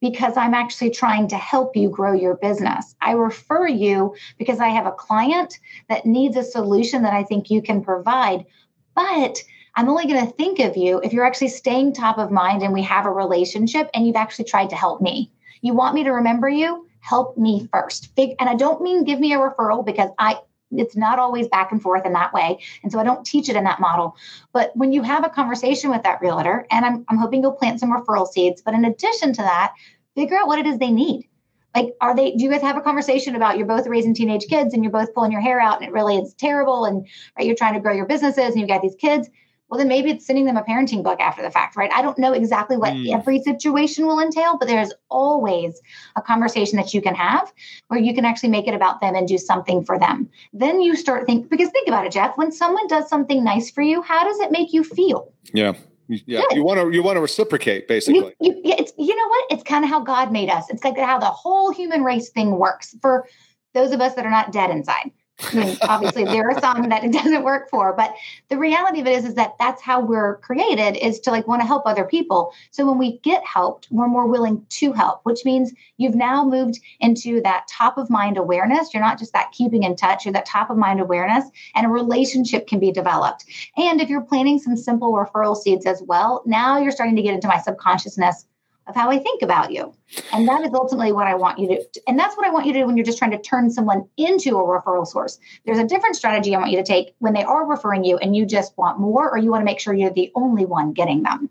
because 0.00 0.36
I'm 0.36 0.54
actually 0.54 0.90
trying 0.90 1.28
to 1.28 1.36
help 1.36 1.76
you 1.76 1.90
grow 1.90 2.12
your 2.12 2.36
business. 2.36 2.94
I 3.00 3.12
refer 3.12 3.68
you 3.68 4.14
because 4.38 4.60
I 4.60 4.68
have 4.68 4.86
a 4.86 4.92
client 4.92 5.58
that 5.88 6.06
needs 6.06 6.36
a 6.36 6.42
solution 6.42 7.02
that 7.02 7.12
I 7.12 7.22
think 7.22 7.50
you 7.50 7.60
can 7.62 7.82
provide. 7.82 8.46
But 8.94 9.42
I'm 9.76 9.88
only 9.88 10.06
going 10.06 10.26
to 10.26 10.32
think 10.32 10.58
of 10.58 10.76
you 10.76 11.00
if 11.04 11.12
you're 11.12 11.24
actually 11.24 11.48
staying 11.48 11.92
top 11.92 12.18
of 12.18 12.30
mind 12.30 12.62
and 12.62 12.72
we 12.72 12.82
have 12.82 13.06
a 13.06 13.12
relationship 13.12 13.88
and 13.94 14.06
you've 14.06 14.16
actually 14.16 14.46
tried 14.46 14.70
to 14.70 14.76
help 14.76 15.00
me. 15.00 15.30
You 15.62 15.74
want 15.74 15.94
me 15.94 16.04
to 16.04 16.10
remember 16.10 16.48
you? 16.48 16.86
Help 17.00 17.36
me 17.36 17.68
first. 17.72 18.10
And 18.16 18.48
I 18.48 18.54
don't 18.54 18.82
mean 18.82 19.04
give 19.04 19.20
me 19.20 19.32
a 19.32 19.38
referral 19.38 19.84
because 19.84 20.10
I 20.18 20.40
it's 20.72 20.96
not 20.96 21.18
always 21.18 21.48
back 21.48 21.72
and 21.72 21.82
forth 21.82 22.06
in 22.06 22.12
that 22.12 22.32
way. 22.32 22.58
And 22.82 22.92
so 22.92 22.98
I 22.98 23.04
don't 23.04 23.24
teach 23.24 23.48
it 23.48 23.56
in 23.56 23.64
that 23.64 23.80
model. 23.80 24.16
But 24.52 24.76
when 24.76 24.92
you 24.92 25.02
have 25.02 25.24
a 25.24 25.28
conversation 25.28 25.90
with 25.90 26.02
that 26.02 26.20
realtor, 26.20 26.66
and 26.70 26.84
I'm, 26.84 27.04
I'm 27.08 27.18
hoping 27.18 27.42
you'll 27.42 27.52
plant 27.52 27.80
some 27.80 27.92
referral 27.92 28.26
seeds, 28.26 28.62
but 28.62 28.74
in 28.74 28.84
addition 28.84 29.32
to 29.34 29.42
that, 29.42 29.74
figure 30.14 30.36
out 30.36 30.46
what 30.46 30.58
it 30.58 30.66
is 30.66 30.78
they 30.78 30.90
need. 30.90 31.28
Like, 31.74 31.94
are 32.00 32.16
they, 32.16 32.32
do 32.32 32.42
you 32.42 32.50
guys 32.50 32.62
have 32.62 32.76
a 32.76 32.80
conversation 32.80 33.36
about 33.36 33.56
you're 33.56 33.66
both 33.66 33.86
raising 33.86 34.12
teenage 34.12 34.46
kids 34.48 34.74
and 34.74 34.82
you're 34.82 34.92
both 34.92 35.14
pulling 35.14 35.30
your 35.30 35.40
hair 35.40 35.60
out 35.60 35.80
and 35.80 35.88
it 35.88 35.92
really 35.92 36.16
is 36.16 36.34
terrible 36.34 36.84
and 36.84 37.06
right, 37.38 37.46
you're 37.46 37.54
trying 37.54 37.74
to 37.74 37.80
grow 37.80 37.92
your 37.92 38.06
businesses 38.06 38.46
and 38.46 38.58
you've 38.58 38.68
got 38.68 38.82
these 38.82 38.96
kids? 38.96 39.28
Well 39.70 39.78
then 39.78 39.88
maybe 39.88 40.10
it's 40.10 40.26
sending 40.26 40.44
them 40.44 40.56
a 40.56 40.62
parenting 40.62 41.02
book 41.02 41.20
after 41.20 41.42
the 41.42 41.50
fact 41.50 41.76
right? 41.76 41.90
I 41.92 42.02
don't 42.02 42.18
know 42.18 42.32
exactly 42.32 42.76
what 42.76 42.92
mm. 42.92 43.12
every 43.14 43.40
situation 43.42 44.06
will 44.06 44.20
entail 44.20 44.58
but 44.58 44.68
there's 44.68 44.92
always 45.10 45.80
a 46.16 46.22
conversation 46.22 46.76
that 46.76 46.92
you 46.92 47.00
can 47.00 47.14
have 47.14 47.52
where 47.88 48.00
you 48.00 48.14
can 48.14 48.24
actually 48.24 48.50
make 48.50 48.66
it 48.66 48.74
about 48.74 49.00
them 49.00 49.14
and 49.14 49.26
do 49.26 49.38
something 49.38 49.84
for 49.84 49.98
them. 49.98 50.28
Then 50.52 50.80
you 50.80 50.96
start 50.96 51.26
think 51.26 51.48
because 51.48 51.70
think 51.70 51.88
about 51.88 52.06
it 52.06 52.12
jeff 52.12 52.36
when 52.36 52.52
someone 52.52 52.86
does 52.88 53.08
something 53.08 53.42
nice 53.44 53.70
for 53.70 53.82
you 53.82 54.02
how 54.02 54.24
does 54.24 54.38
it 54.40 54.50
make 54.50 54.72
you 54.72 54.84
feel? 54.84 55.32
Yeah. 55.54 55.74
Yeah 56.08 56.42
Good. 56.48 56.56
you 56.56 56.64
want 56.64 56.80
to 56.80 56.90
you 56.90 57.02
want 57.02 57.16
to 57.16 57.20
reciprocate 57.20 57.86
basically. 57.86 58.34
you, 58.40 58.60
you, 58.64 58.74
it's, 58.78 58.92
you 58.98 59.14
know 59.14 59.28
what? 59.28 59.44
It's 59.50 59.62
kind 59.62 59.84
of 59.84 59.90
how 59.90 60.00
god 60.00 60.32
made 60.32 60.48
us. 60.48 60.68
It's 60.68 60.82
like 60.82 60.98
how 60.98 61.18
the 61.18 61.26
whole 61.26 61.72
human 61.72 62.02
race 62.02 62.30
thing 62.30 62.58
works 62.58 62.96
for 63.00 63.26
those 63.74 63.92
of 63.92 64.00
us 64.00 64.14
that 64.14 64.26
are 64.26 64.30
not 64.30 64.50
dead 64.52 64.70
inside 64.70 65.12
I 65.52 65.54
mean, 65.54 65.76
obviously 65.82 66.24
there 66.24 66.50
are 66.50 66.60
some 66.60 66.88
that 66.88 67.04
it 67.04 67.12
doesn't 67.12 67.42
work 67.42 67.70
for, 67.70 67.92
but 67.92 68.14
the 68.48 68.58
reality 68.58 69.00
of 69.00 69.06
it 69.06 69.12
is, 69.12 69.24
is 69.24 69.34
that 69.34 69.54
that's 69.58 69.82
how 69.82 70.00
we're 70.00 70.36
created 70.38 70.96
is 70.96 71.20
to 71.20 71.30
like 71.30 71.46
want 71.46 71.62
to 71.62 71.66
help 71.66 71.84
other 71.86 72.04
people. 72.04 72.52
So 72.70 72.86
when 72.86 72.98
we 72.98 73.18
get 73.18 73.44
helped, 73.44 73.88
we're 73.90 74.08
more 74.08 74.26
willing 74.26 74.64
to 74.68 74.92
help, 74.92 75.20
which 75.24 75.44
means 75.44 75.72
you've 75.96 76.14
now 76.14 76.44
moved 76.44 76.80
into 77.00 77.40
that 77.42 77.68
top 77.68 77.98
of 77.98 78.10
mind 78.10 78.36
awareness. 78.36 78.92
You're 78.92 79.02
not 79.02 79.18
just 79.18 79.32
that 79.32 79.52
keeping 79.52 79.82
in 79.82 79.96
touch, 79.96 80.24
you're 80.24 80.32
that 80.32 80.46
top 80.46 80.70
of 80.70 80.76
mind 80.76 81.00
awareness 81.00 81.44
and 81.74 81.86
a 81.86 81.88
relationship 81.88 82.66
can 82.66 82.78
be 82.78 82.92
developed. 82.92 83.44
And 83.76 84.00
if 84.00 84.08
you're 84.08 84.20
planting 84.20 84.58
some 84.58 84.76
simple 84.76 85.12
referral 85.12 85.56
seeds 85.56 85.86
as 85.86 86.02
well, 86.02 86.42
now 86.46 86.78
you're 86.78 86.92
starting 86.92 87.16
to 87.16 87.22
get 87.22 87.34
into 87.34 87.48
my 87.48 87.58
subconsciousness 87.58 88.46
of 88.90 88.96
how 88.96 89.10
I 89.10 89.18
think 89.18 89.40
about 89.42 89.72
you. 89.72 89.94
And 90.32 90.46
that 90.48 90.62
is 90.62 90.74
ultimately 90.74 91.12
what 91.12 91.26
I 91.26 91.34
want 91.34 91.58
you 91.58 91.68
to 91.68 92.00
and 92.06 92.18
that's 92.18 92.36
what 92.36 92.46
I 92.46 92.50
want 92.50 92.66
you 92.66 92.72
to 92.74 92.80
do 92.80 92.86
when 92.86 92.96
you're 92.96 93.06
just 93.06 93.18
trying 93.18 93.30
to 93.30 93.38
turn 93.38 93.70
someone 93.70 94.08
into 94.16 94.58
a 94.58 94.62
referral 94.62 95.06
source. 95.06 95.38
There's 95.64 95.78
a 95.78 95.86
different 95.86 96.16
strategy 96.16 96.54
I 96.54 96.58
want 96.58 96.72
you 96.72 96.78
to 96.78 96.84
take 96.84 97.14
when 97.20 97.32
they 97.32 97.44
are 97.44 97.66
referring 97.66 98.04
you 98.04 98.18
and 98.18 98.36
you 98.36 98.44
just 98.44 98.76
want 98.76 99.00
more 99.00 99.30
or 99.30 99.38
you 99.38 99.50
want 99.50 99.62
to 99.62 99.64
make 99.64 99.80
sure 99.80 99.94
you're 99.94 100.10
the 100.10 100.30
only 100.34 100.66
one 100.66 100.92
getting 100.92 101.22
them. 101.22 101.48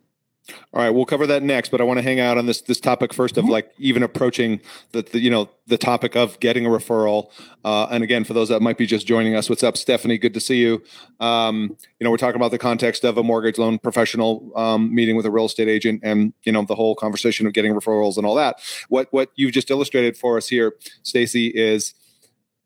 All 0.74 0.82
right, 0.82 0.90
we'll 0.90 1.06
cover 1.06 1.28
that 1.28 1.44
next, 1.44 1.70
but 1.70 1.82
I 1.82 1.84
want 1.84 1.98
to 1.98 2.04
hang 2.04 2.20
out 2.20 2.38
on 2.38 2.46
this 2.46 2.62
this 2.62 2.80
topic 2.80 3.14
first 3.14 3.38
of 3.38 3.44
mm-hmm. 3.44 3.52
like 3.52 3.72
even 3.78 4.04
approaching 4.04 4.62
the, 4.92 5.02
the 5.02 5.20
you 5.20 5.30
know 5.30 5.50
the 5.68 5.78
topic 5.78 6.16
of 6.16 6.40
getting 6.40 6.66
a 6.66 6.70
referral. 6.70 7.30
Uh, 7.64 7.88
and 7.92 8.04
again, 8.04 8.24
for 8.24 8.34
those 8.34 8.50
that 8.50 8.62
might 8.62 8.78
be 8.78 8.86
just 8.86 9.06
joining 9.06 9.36
us, 9.36 9.50
what's 9.50 9.64
up, 9.64 9.78
Stephanie? 9.78 10.18
Good 10.18 10.34
to 10.34 10.40
see 10.40 10.58
you. 10.58 10.82
Um, 11.20 11.76
you 12.00 12.04
know, 12.04 12.12
we're 12.12 12.18
talking 12.18 12.36
about 12.36 12.52
the 12.52 12.58
context 12.58 13.04
of 13.04 13.18
a 13.18 13.24
mortgage 13.24 13.58
loan 13.58 13.80
professional 13.80 14.52
um, 14.56 14.94
meeting 14.94 15.16
with 15.16 15.26
a 15.26 15.32
real 15.32 15.46
estate 15.46 15.68
agent, 15.68 16.02
and 16.04 16.34
you 16.44 16.52
know 16.52 16.64
the 16.64 16.76
whole 16.76 16.96
conversation 16.96 17.48
of 17.48 17.54
getting 17.54 17.74
referrals 17.74 18.18
and 18.18 18.26
all 18.26 18.36
that. 18.36 18.62
What 18.90 19.08
what 19.12 19.32
you've 19.36 19.52
just 19.52 19.72
illustrated 19.72 20.18
for 20.18 20.38
us 20.38 20.48
here, 20.48 20.76
Stacy, 21.04 21.48
is, 21.48 21.94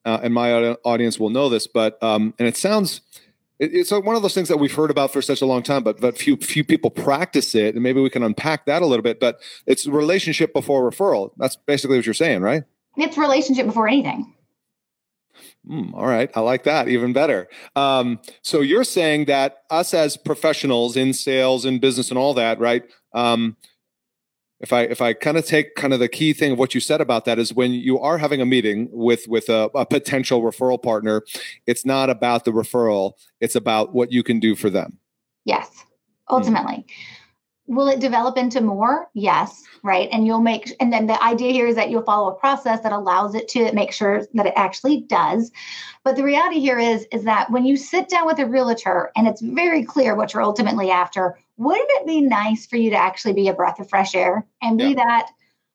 uh, 0.06 0.20
and 0.22 0.34
my 0.34 0.75
audience 0.84 1.20
will 1.20 1.30
know 1.30 1.50
this, 1.50 1.68
but 1.68 2.02
um, 2.04 2.34
and 2.40 2.48
it 2.48 2.58
sounds 2.58 3.02
it's 3.60 3.91
one 3.91 4.15
of 4.15 4.22
those 4.22 4.33
things 4.33 4.50
that 4.50 4.57
we've 4.57 4.74
heard 4.74 4.91
about 4.91 5.13
for 5.13 5.22
such 5.22 5.41
a 5.41 5.45
long 5.45 5.63
time, 5.63 5.83
but 5.83 6.00
but 6.01 6.17
few 6.17 6.38
few 6.38 6.63
people 6.63 6.89
practice 6.89 7.55
it, 7.55 7.75
and 7.75 7.83
maybe 7.83 8.01
we 8.01 8.10
can 8.10 8.24
unpack 8.24 8.65
that 8.65 8.81
a 8.81 8.86
little 8.86 9.03
bit. 9.03 9.19
But 9.19 9.39
it's 9.65 9.86
relationship 9.88 10.53
before 10.53 10.89
referral. 10.89 11.31
That's 11.38 11.55
basically 11.55 11.98
what 11.98 12.05
you're 12.05 12.13
saying, 12.13 12.41
right? 12.41 12.63
It's 12.98 13.17
relationship 13.17 13.65
before 13.65 13.88
anything. 13.88 14.33
Mm, 15.69 15.93
all 15.93 16.05
right, 16.05 16.29
I 16.36 16.41
like 16.41 16.63
that 16.63 16.89
even 16.89 17.13
better. 17.13 17.48
Um, 17.75 18.19
so 18.41 18.62
you're 18.62 18.83
saying 18.83 19.25
that 19.25 19.63
us 19.69 19.93
as 19.93 20.17
professionals 20.17 20.98
in 20.98 21.13
sales 21.13 21.63
and 21.63 21.79
business 21.79 22.10
and 22.10 22.17
all 22.17 22.33
that, 22.33 22.60
right? 22.60 22.83
Um, 23.13 23.55
if 24.63 24.72
I 24.72 24.84
if 24.84 25.01
I 25.01 25.12
kind 25.12 25.38
of 25.38 25.46
take 25.46 25.75
kind 25.75 25.93
of 25.93 26.00
the 26.00 26.08
key 26.08 26.32
thing 26.32 26.53
of 26.53 26.58
what 26.58 26.74
you 26.74 26.79
said 26.79 27.01
about 27.01 27.25
that 27.25 27.38
is 27.38 27.53
when 27.53 27.74
you 27.74 28.00
are 28.00 28.17
having 28.17 28.41
a 28.41 28.46
meeting 28.46 28.88
with 28.91 29.27
with 29.27 29.50
a, 29.50 29.70
a 29.75 29.86
potential 29.86 30.41
referral 30.41 30.82
partner, 30.82 31.22
it's 31.67 31.86
not 31.86 32.10
about 32.10 32.46
the 32.46 32.51
referral; 32.51 33.12
it's 33.41 33.55
about 33.55 33.93
what 33.93 34.12
you 34.12 34.24
can 34.24 34.39
do 34.39 34.55
for 34.55 34.70
them. 34.70 34.98
Yes, 35.43 35.70
ultimately. 36.29 36.77
Mm. 36.77 36.86
Will 37.67 37.88
it 37.88 38.00
develop 38.01 38.38
into 38.38 38.60
more? 38.60 39.10
Yes, 39.13 39.63
right. 39.84 40.10
And 40.12 40.27
you'll 40.27 40.41
make, 40.41 40.74
and 40.82 40.91
then 40.91 41.08
the 41.08 41.22
idea 41.24 41.53
here 41.53 41.65
is 41.65 41.75
that 41.75 41.89
you'll 41.89 42.03
follow 42.03 42.29
a 42.29 42.36
process 42.36 42.82
that 42.82 42.91
allows 42.91 43.36
it 43.36 43.48
to 43.50 43.72
make 43.72 43.93
sure 43.93 44.24
that 44.34 44.46
it 44.46 44.53
actually 44.58 45.01
does. 45.01 45.50
But 46.03 46.17
the 46.17 46.24
reality 46.24 46.60
here 46.60 46.77
is, 46.77 47.08
is 47.13 47.24
that 47.24 47.50
when 47.51 47.65
you 47.65 47.77
sit 47.77 48.10
down 48.10 48.25
with 48.25 48.38
a 48.39 48.46
realtor 48.46 49.12
and 49.15 49.27
it's 49.27 49.39
very 49.39 49.86
clear 49.86 50.13
what 50.13 50.34
you're 50.34 50.43
ultimately 50.43 50.91
after, 50.91 51.39
wouldn't 51.57 51.89
it 51.89 52.07
be 52.07 52.22
nice 52.22 52.65
for 52.65 52.77
you 52.77 52.89
to 52.89 52.95
actually 52.95 53.33
be 53.33 53.48
a 53.48 53.53
breath 53.53 53.79
of 53.79 53.89
fresh 53.89 54.15
air 54.15 54.45
and 54.62 54.77
be 54.77 54.89
yeah. 54.89 54.95
that, 54.95 55.29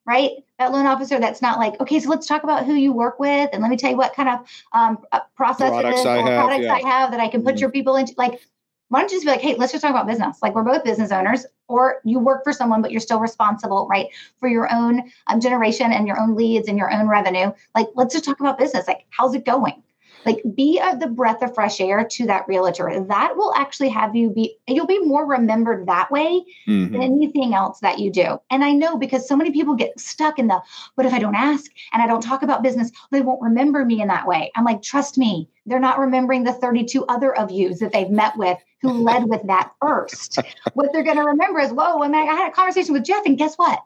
right? 0.06 0.32
That 0.58 0.72
loan 0.72 0.86
officer 0.86 1.20
that's 1.20 1.40
not 1.40 1.58
like, 1.58 1.80
okay, 1.80 2.00
so 2.00 2.10
let's 2.10 2.26
talk 2.26 2.42
about 2.42 2.66
who 2.66 2.74
you 2.74 2.92
work 2.92 3.20
with 3.20 3.50
and 3.52 3.62
let 3.62 3.70
me 3.70 3.76
tell 3.76 3.90
you 3.90 3.96
what 3.96 4.14
kind 4.14 4.28
of 4.28 4.40
um, 4.72 4.98
uh, 5.12 5.20
processes 5.36 5.80
products 5.80 6.04
or 6.04 6.16
have, 6.16 6.24
products 6.24 6.64
yeah. 6.64 6.74
I 6.74 6.80
have 6.80 7.10
that 7.12 7.20
I 7.20 7.28
can 7.28 7.42
put 7.42 7.54
mm-hmm. 7.54 7.60
your 7.60 7.70
people 7.70 7.96
into. 7.96 8.14
Like, 8.18 8.40
why 8.88 9.00
don't 9.00 9.10
you 9.10 9.18
just 9.18 9.26
be 9.26 9.30
like, 9.30 9.40
hey, 9.40 9.54
let's 9.54 9.72
just 9.72 9.82
talk 9.82 9.90
about 9.90 10.06
business? 10.06 10.38
Like 10.42 10.54
we're 10.54 10.64
both 10.64 10.82
business 10.82 11.12
owners, 11.12 11.44
or 11.68 12.00
you 12.04 12.18
work 12.18 12.42
for 12.42 12.52
someone, 12.52 12.80
but 12.80 12.90
you're 12.90 13.00
still 13.00 13.20
responsible, 13.20 13.86
right, 13.88 14.06
for 14.40 14.48
your 14.48 14.72
own 14.72 15.12
um, 15.26 15.40
generation 15.40 15.92
and 15.92 16.06
your 16.06 16.18
own 16.18 16.34
leads 16.34 16.68
and 16.68 16.78
your 16.78 16.90
own 16.90 17.06
revenue. 17.06 17.52
Like, 17.74 17.88
let's 17.94 18.14
just 18.14 18.24
talk 18.24 18.40
about 18.40 18.58
business. 18.58 18.88
Like, 18.88 19.04
how's 19.10 19.34
it 19.34 19.44
going? 19.44 19.82
Like, 20.28 20.42
be 20.54 20.78
of 20.78 21.00
the 21.00 21.06
breath 21.06 21.40
of 21.40 21.54
fresh 21.54 21.80
air 21.80 22.04
to 22.04 22.26
that 22.26 22.46
realtor. 22.46 23.02
That 23.08 23.34
will 23.38 23.54
actually 23.54 23.88
have 23.88 24.14
you 24.14 24.28
be, 24.28 24.58
you'll 24.66 24.86
be 24.86 24.98
more 25.00 25.24
remembered 25.24 25.86
that 25.86 26.10
way 26.10 26.44
mm-hmm. 26.66 26.92
than 26.92 27.02
anything 27.02 27.54
else 27.54 27.80
that 27.80 27.98
you 27.98 28.12
do. 28.12 28.38
And 28.50 28.62
I 28.62 28.72
know 28.72 28.98
because 28.98 29.26
so 29.26 29.34
many 29.34 29.52
people 29.52 29.74
get 29.74 29.98
stuck 29.98 30.38
in 30.38 30.48
the, 30.48 30.60
but 30.96 31.06
if 31.06 31.14
I 31.14 31.18
don't 31.18 31.34
ask 31.34 31.70
and 31.94 32.02
I 32.02 32.06
don't 32.06 32.20
talk 32.20 32.42
about 32.42 32.62
business, 32.62 32.90
they 33.10 33.22
won't 33.22 33.40
remember 33.40 33.86
me 33.86 34.02
in 34.02 34.08
that 34.08 34.26
way. 34.26 34.52
I'm 34.54 34.66
like, 34.66 34.82
trust 34.82 35.16
me, 35.16 35.48
they're 35.64 35.80
not 35.80 35.98
remembering 35.98 36.44
the 36.44 36.52
32 36.52 37.06
other 37.06 37.34
of 37.34 37.50
yous 37.50 37.80
that 37.80 37.92
they've 37.92 38.10
met 38.10 38.36
with 38.36 38.58
who 38.82 38.92
led 39.04 39.30
with 39.30 39.46
that 39.46 39.72
first. 39.80 40.40
what 40.74 40.92
they're 40.92 41.04
going 41.04 41.16
to 41.16 41.24
remember 41.24 41.60
is, 41.60 41.72
whoa, 41.72 42.02
I, 42.02 42.08
I 42.08 42.34
had 42.34 42.50
a 42.50 42.54
conversation 42.54 42.92
with 42.92 43.04
Jeff, 43.04 43.24
and 43.24 43.38
guess 43.38 43.56
what? 43.56 43.80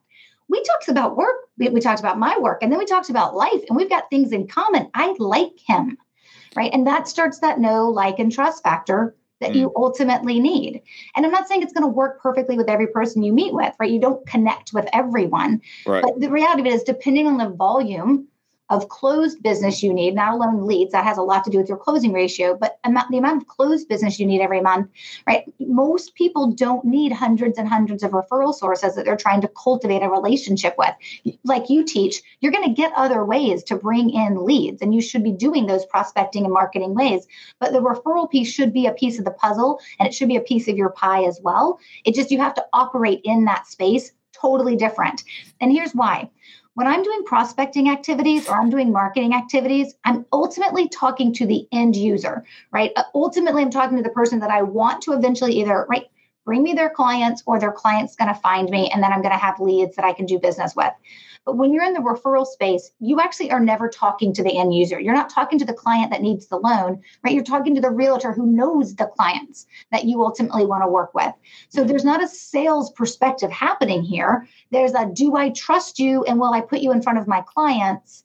We 0.48 0.62
talked 0.64 0.88
about 0.88 1.16
work. 1.16 1.36
We 1.56 1.80
talked 1.80 2.00
about 2.00 2.18
my 2.18 2.36
work, 2.38 2.62
and 2.62 2.70
then 2.70 2.78
we 2.78 2.84
talked 2.84 3.10
about 3.10 3.36
life, 3.36 3.62
and 3.68 3.76
we've 3.76 3.88
got 3.88 4.10
things 4.10 4.32
in 4.32 4.48
common. 4.48 4.90
I 4.92 5.14
like 5.18 5.52
him, 5.66 5.96
right? 6.56 6.72
And 6.72 6.86
that 6.86 7.08
starts 7.08 7.38
that 7.40 7.60
know, 7.60 7.88
like, 7.88 8.18
and 8.18 8.32
trust 8.32 8.62
factor 8.62 9.14
that 9.40 9.52
mm. 9.52 9.56
you 9.56 9.72
ultimately 9.76 10.40
need. 10.40 10.82
And 11.14 11.26
I'm 11.26 11.32
not 11.32 11.48
saying 11.48 11.62
it's 11.62 11.72
going 11.72 11.82
to 11.82 11.88
work 11.88 12.22
perfectly 12.22 12.56
with 12.56 12.68
every 12.68 12.86
person 12.86 13.22
you 13.22 13.32
meet 13.32 13.52
with, 13.52 13.74
right? 13.78 13.90
You 13.90 14.00
don't 14.00 14.26
connect 14.26 14.72
with 14.72 14.86
everyone. 14.92 15.60
Right. 15.84 16.02
But 16.02 16.20
the 16.20 16.30
reality 16.30 16.62
of 16.62 16.66
it 16.66 16.72
is, 16.74 16.82
depending 16.82 17.26
on 17.26 17.38
the 17.38 17.50
volume 17.50 18.28
of 18.72 18.88
closed 18.88 19.42
business 19.42 19.82
you 19.82 19.92
need, 19.92 20.14
not 20.14 20.32
alone 20.32 20.66
leads. 20.66 20.92
That 20.92 21.04
has 21.04 21.18
a 21.18 21.22
lot 21.22 21.44
to 21.44 21.50
do 21.50 21.58
with 21.58 21.68
your 21.68 21.76
closing 21.76 22.12
ratio, 22.12 22.56
but 22.58 22.78
amount, 22.84 23.10
the 23.10 23.18
amount 23.18 23.42
of 23.42 23.48
closed 23.48 23.86
business 23.86 24.18
you 24.18 24.24
need 24.24 24.40
every 24.40 24.62
month, 24.62 24.90
right? 25.26 25.44
Most 25.60 26.14
people 26.14 26.52
don't 26.52 26.82
need 26.82 27.12
hundreds 27.12 27.58
and 27.58 27.68
hundreds 27.68 28.02
of 28.02 28.12
referral 28.12 28.54
sources 28.54 28.94
that 28.94 29.04
they're 29.04 29.14
trying 29.14 29.42
to 29.42 29.48
cultivate 29.48 30.02
a 30.02 30.08
relationship 30.08 30.74
with. 30.78 30.94
Like 31.44 31.68
you 31.68 31.84
teach, 31.84 32.22
you're 32.40 32.50
going 32.50 32.66
to 32.66 32.74
get 32.74 32.92
other 32.96 33.26
ways 33.26 33.62
to 33.64 33.76
bring 33.76 34.08
in 34.08 34.46
leads, 34.46 34.80
and 34.80 34.94
you 34.94 35.02
should 35.02 35.22
be 35.22 35.32
doing 35.32 35.66
those 35.66 35.84
prospecting 35.84 36.44
and 36.44 36.54
marketing 36.54 36.94
ways. 36.94 37.26
But 37.60 37.72
the 37.72 37.82
referral 37.82 38.30
piece 38.30 38.50
should 38.50 38.72
be 38.72 38.86
a 38.86 38.92
piece 38.92 39.18
of 39.18 39.26
the 39.26 39.32
puzzle, 39.32 39.80
and 39.98 40.08
it 40.08 40.14
should 40.14 40.28
be 40.28 40.36
a 40.36 40.40
piece 40.40 40.66
of 40.66 40.78
your 40.78 40.90
pie 40.90 41.24
as 41.24 41.38
well. 41.42 41.78
It 42.06 42.14
just, 42.14 42.30
you 42.30 42.38
have 42.38 42.54
to 42.54 42.64
operate 42.72 43.20
in 43.24 43.44
that 43.44 43.66
space 43.66 44.12
totally 44.32 44.76
different. 44.76 45.22
And 45.60 45.70
here's 45.70 45.92
why 45.92 46.30
when 46.74 46.86
I'm 46.86 47.02
doing 47.02 47.24
prospecting 47.24 47.90
activities 47.90 48.48
or 48.48 48.58
I'm 48.58 48.70
doing 48.70 48.92
marketing 48.92 49.34
activities, 49.34 49.94
I'm 50.04 50.24
ultimately 50.32 50.88
talking 50.88 51.32
to 51.34 51.46
the 51.46 51.68
end 51.70 51.96
user, 51.96 52.44
right? 52.70 52.92
Uh, 52.96 53.04
ultimately, 53.14 53.62
I'm 53.62 53.70
talking 53.70 53.96
to 53.98 54.02
the 54.02 54.10
person 54.10 54.40
that 54.40 54.50
I 54.50 54.62
want 54.62 55.02
to 55.02 55.12
eventually 55.12 55.52
either, 55.60 55.86
right, 55.88 56.06
bring 56.44 56.62
me 56.62 56.72
their 56.72 56.90
clients 56.90 57.42
or 57.46 57.58
their 57.58 57.72
client's 57.72 58.16
going 58.16 58.32
to 58.32 58.40
find 58.40 58.68
me 58.70 58.90
and 58.90 59.02
then 59.02 59.12
I'm 59.12 59.22
going 59.22 59.32
to 59.32 59.38
have 59.38 59.60
leads 59.60 59.96
that 59.96 60.04
I 60.04 60.12
can 60.12 60.26
do 60.26 60.38
business 60.38 60.74
with. 60.74 60.92
But 61.44 61.56
when 61.56 61.72
you're 61.72 61.84
in 61.84 61.92
the 61.92 62.00
referral 62.00 62.46
space, 62.46 62.92
you 63.00 63.20
actually 63.20 63.50
are 63.50 63.60
never 63.60 63.88
talking 63.88 64.32
to 64.34 64.44
the 64.44 64.56
end 64.56 64.74
user. 64.74 65.00
You're 65.00 65.14
not 65.14 65.28
talking 65.28 65.58
to 65.58 65.64
the 65.64 65.72
client 65.72 66.12
that 66.12 66.22
needs 66.22 66.46
the 66.46 66.56
loan, 66.56 67.02
right? 67.24 67.34
You're 67.34 67.42
talking 67.42 67.74
to 67.74 67.80
the 67.80 67.90
realtor 67.90 68.32
who 68.32 68.46
knows 68.46 68.94
the 68.94 69.06
clients 69.06 69.66
that 69.90 70.04
you 70.04 70.22
ultimately 70.22 70.66
want 70.66 70.84
to 70.84 70.88
work 70.88 71.12
with. 71.14 71.32
So 71.68 71.80
mm-hmm. 71.80 71.88
there's 71.88 72.04
not 72.04 72.22
a 72.22 72.28
sales 72.28 72.92
perspective 72.92 73.50
happening 73.50 74.02
here. 74.02 74.46
There's 74.70 74.94
a 74.94 75.06
do 75.06 75.34
I 75.34 75.50
trust 75.50 75.98
you 75.98 76.22
and 76.24 76.38
will 76.38 76.52
I 76.52 76.60
put 76.60 76.80
you 76.80 76.92
in 76.92 77.02
front 77.02 77.18
of 77.18 77.26
my 77.26 77.40
clients? 77.40 78.24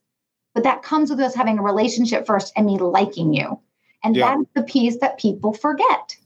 But 0.53 0.63
that 0.63 0.83
comes 0.83 1.09
with 1.09 1.19
us 1.19 1.33
having 1.33 1.57
a 1.57 1.63
relationship 1.63 2.25
first 2.27 2.53
and 2.55 2.65
me 2.67 2.77
liking 2.77 3.33
you. 3.33 3.59
And 4.03 4.15
yeah. 4.15 4.35
that's 4.35 4.49
the 4.53 4.63
piece 4.63 4.97
that 4.99 5.17
people 5.17 5.53
forget. 5.53 6.16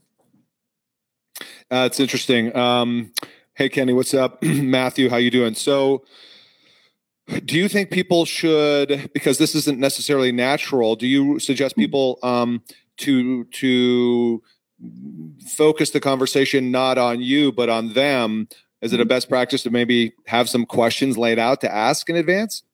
Uh, 1.72 1.86
it's 1.86 1.98
interesting. 1.98 2.54
Um, 2.54 3.12
hey, 3.54 3.70
Kenny, 3.70 3.94
what's 3.94 4.12
up? 4.12 4.42
Matthew, 4.42 5.08
how 5.08 5.16
you 5.16 5.30
doing? 5.30 5.54
So 5.54 6.04
do 7.46 7.56
you 7.56 7.66
think 7.66 7.90
people 7.90 8.26
should, 8.26 9.10
because 9.14 9.38
this 9.38 9.54
isn't 9.54 9.78
necessarily 9.78 10.32
natural, 10.32 10.96
do 10.96 11.06
you 11.06 11.38
suggest 11.38 11.72
mm-hmm. 11.72 11.82
people 11.82 12.18
um, 12.22 12.62
to 12.98 13.44
to 13.44 14.42
focus 15.56 15.90
the 15.90 16.00
conversation 16.00 16.70
not 16.70 16.98
on 16.98 17.22
you 17.22 17.50
but 17.52 17.70
on 17.70 17.94
them? 17.94 18.48
Is 18.82 18.92
it 18.92 19.00
a 19.00 19.04
mm-hmm. 19.04 19.08
best 19.08 19.30
practice 19.30 19.62
to 19.62 19.70
maybe 19.70 20.12
have 20.26 20.50
some 20.50 20.66
questions 20.66 21.16
laid 21.16 21.38
out 21.38 21.62
to 21.62 21.74
ask 21.74 22.10
in 22.10 22.16
advance? 22.16 22.64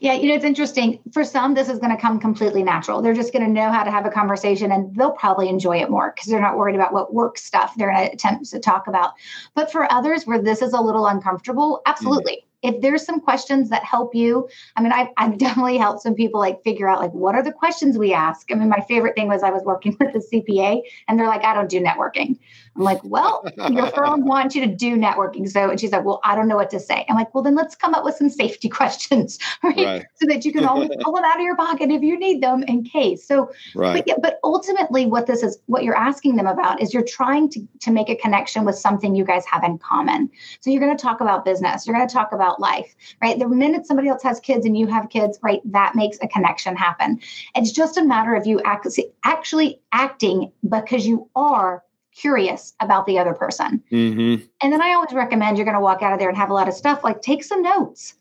Yeah, 0.00 0.14
you 0.14 0.28
know, 0.28 0.34
it's 0.34 0.44
interesting. 0.44 0.98
For 1.12 1.24
some, 1.24 1.54
this 1.54 1.68
is 1.68 1.78
going 1.78 1.94
to 1.94 2.00
come 2.00 2.18
completely 2.18 2.62
natural. 2.62 3.02
They're 3.02 3.14
just 3.14 3.32
going 3.32 3.44
to 3.44 3.50
know 3.50 3.70
how 3.70 3.84
to 3.84 3.90
have 3.90 4.06
a 4.06 4.10
conversation 4.10 4.72
and 4.72 4.94
they'll 4.96 5.12
probably 5.12 5.48
enjoy 5.48 5.78
it 5.80 5.90
more 5.90 6.12
because 6.14 6.30
they're 6.30 6.40
not 6.40 6.56
worried 6.56 6.74
about 6.74 6.92
what 6.92 7.14
work 7.14 7.38
stuff 7.38 7.74
they're 7.76 7.92
going 7.92 8.08
to 8.08 8.12
attempt 8.12 8.50
to 8.50 8.58
talk 8.58 8.86
about. 8.86 9.12
But 9.54 9.70
for 9.70 9.90
others, 9.92 10.26
where 10.26 10.40
this 10.40 10.62
is 10.62 10.72
a 10.72 10.80
little 10.80 11.06
uncomfortable, 11.06 11.82
absolutely. 11.86 12.32
Mm-hmm 12.32 12.46
if 12.62 12.80
there's 12.80 13.04
some 13.04 13.20
questions 13.20 13.68
that 13.70 13.84
help 13.84 14.14
you 14.14 14.48
i 14.76 14.82
mean 14.82 14.92
I've, 14.92 15.08
I've 15.16 15.38
definitely 15.46 15.78
helped 15.78 16.02
some 16.02 16.14
people 16.14 16.40
like 16.40 16.62
figure 16.62 16.88
out 16.88 17.00
like 17.00 17.12
what 17.12 17.34
are 17.34 17.42
the 17.42 17.52
questions 17.52 17.98
we 17.98 18.12
ask 18.12 18.50
i 18.50 18.54
mean 18.54 18.68
my 18.68 18.84
favorite 18.88 19.14
thing 19.14 19.28
was 19.28 19.42
i 19.42 19.50
was 19.50 19.62
working 19.64 19.96
with 20.00 20.14
a 20.14 20.18
cpa 20.32 20.80
and 21.08 21.18
they're 21.18 21.28
like 21.28 21.44
i 21.44 21.54
don't 21.54 21.68
do 21.68 21.80
networking 21.80 22.38
i'm 22.76 22.82
like 22.82 23.02
well 23.02 23.44
your 23.70 23.88
firm 23.88 24.24
wants 24.26 24.54
you 24.54 24.66
to 24.66 24.74
do 24.74 24.96
networking 24.96 25.48
so 25.48 25.70
and 25.70 25.80
she's 25.80 25.92
like 25.92 26.04
well 26.04 26.20
i 26.24 26.34
don't 26.34 26.48
know 26.48 26.56
what 26.56 26.70
to 26.70 26.78
say 26.78 27.04
i'm 27.08 27.16
like 27.16 27.34
well 27.34 27.42
then 27.42 27.54
let's 27.54 27.74
come 27.74 27.94
up 27.94 28.04
with 28.04 28.14
some 28.14 28.28
safety 28.28 28.68
questions 28.78 29.38
right, 29.62 29.76
right. 29.76 30.06
so 30.16 30.26
that 30.26 30.44
you 30.44 30.52
can 30.52 30.64
always 30.64 30.90
pull 31.00 31.14
them 31.14 31.24
out 31.24 31.36
of 31.36 31.42
your 31.42 31.56
pocket 31.56 31.90
if 31.90 32.02
you 32.02 32.18
need 32.18 32.42
them 32.42 32.62
in 32.64 32.84
case 32.84 33.26
so 33.26 33.50
right. 33.74 33.96
but, 33.96 34.04
yeah, 34.06 34.14
but 34.20 34.38
ultimately 34.44 35.06
what 35.06 35.26
this 35.26 35.42
is 35.42 35.58
what 35.66 35.84
you're 35.84 35.96
asking 35.96 36.36
them 36.36 36.46
about 36.46 36.80
is 36.82 36.92
you're 36.92 37.02
trying 37.04 37.48
to, 37.48 37.66
to 37.80 37.90
make 37.90 38.08
a 38.08 38.16
connection 38.16 38.64
with 38.64 38.76
something 38.76 39.14
you 39.14 39.24
guys 39.24 39.44
have 39.46 39.64
in 39.64 39.78
common 39.78 40.28
so 40.60 40.70
you're 40.70 40.80
going 40.80 40.96
to 40.96 41.02
talk 41.02 41.20
about 41.20 41.44
business 41.44 41.86
you're 41.86 41.96
going 41.96 42.06
to 42.06 42.12
talk 42.12 42.32
about 42.32 42.42
about 42.42 42.60
life, 42.60 42.94
right? 43.22 43.38
The 43.38 43.48
minute 43.48 43.86
somebody 43.86 44.08
else 44.08 44.22
has 44.22 44.40
kids 44.40 44.66
and 44.66 44.76
you 44.76 44.86
have 44.88 45.08
kids, 45.08 45.38
right, 45.42 45.60
that 45.66 45.94
makes 45.94 46.18
a 46.22 46.28
connection 46.28 46.76
happen. 46.76 47.20
It's 47.54 47.70
just 47.70 47.96
a 47.96 48.04
matter 48.04 48.34
of 48.34 48.46
you 48.46 48.60
actually 48.64 49.80
acting 49.92 50.52
because 50.68 51.06
you 51.06 51.28
are 51.36 51.84
curious 52.14 52.74
about 52.80 53.06
the 53.06 53.18
other 53.18 53.34
person. 53.34 53.82
Mm-hmm. 53.90 54.44
And 54.62 54.72
then 54.72 54.82
I 54.82 54.92
always 54.92 55.12
recommend 55.12 55.56
you're 55.56 55.64
going 55.64 55.76
to 55.76 55.80
walk 55.80 56.02
out 56.02 56.12
of 56.12 56.18
there 56.18 56.28
and 56.28 56.36
have 56.36 56.50
a 56.50 56.54
lot 56.54 56.68
of 56.68 56.74
stuff 56.74 57.02
like 57.02 57.22
take 57.22 57.42
some 57.42 57.62
notes, 57.62 58.14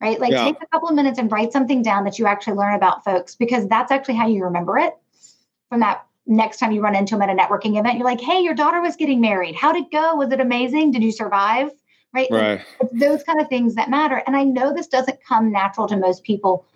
right? 0.00 0.20
Like 0.20 0.32
yeah. 0.32 0.44
take 0.44 0.56
a 0.62 0.66
couple 0.66 0.88
of 0.88 0.94
minutes 0.94 1.18
and 1.18 1.30
write 1.30 1.52
something 1.52 1.82
down 1.82 2.04
that 2.04 2.18
you 2.18 2.26
actually 2.26 2.54
learn 2.54 2.74
about 2.74 3.04
folks 3.04 3.34
because 3.34 3.66
that's 3.68 3.90
actually 3.90 4.16
how 4.16 4.26
you 4.26 4.44
remember 4.44 4.78
it 4.78 4.94
from 5.68 5.80
that 5.80 6.04
next 6.26 6.58
time 6.58 6.72
you 6.72 6.82
run 6.82 6.94
into 6.94 7.14
them 7.14 7.22
at 7.22 7.30
a 7.30 7.32
networking 7.32 7.78
event. 7.78 7.96
You're 7.96 8.04
like, 8.06 8.20
hey, 8.20 8.40
your 8.40 8.54
daughter 8.54 8.80
was 8.82 8.96
getting 8.96 9.20
married. 9.20 9.54
How'd 9.54 9.76
it 9.76 9.90
go? 9.90 10.14
Was 10.16 10.30
it 10.30 10.40
amazing? 10.40 10.90
Did 10.92 11.02
you 11.02 11.12
survive? 11.12 11.70
right? 12.14 12.28
Right. 12.30 12.60
It's 12.80 12.92
those 12.92 13.22
kind 13.22 13.40
of 13.40 13.48
things 13.48 13.74
that 13.74 13.90
matter. 13.90 14.22
And 14.26 14.36
I 14.36 14.44
know 14.44 14.72
this 14.72 14.86
doesn't 14.86 15.22
come 15.24 15.52
natural 15.52 15.88
to 15.88 15.96
most 15.96 16.24
people, 16.24 16.66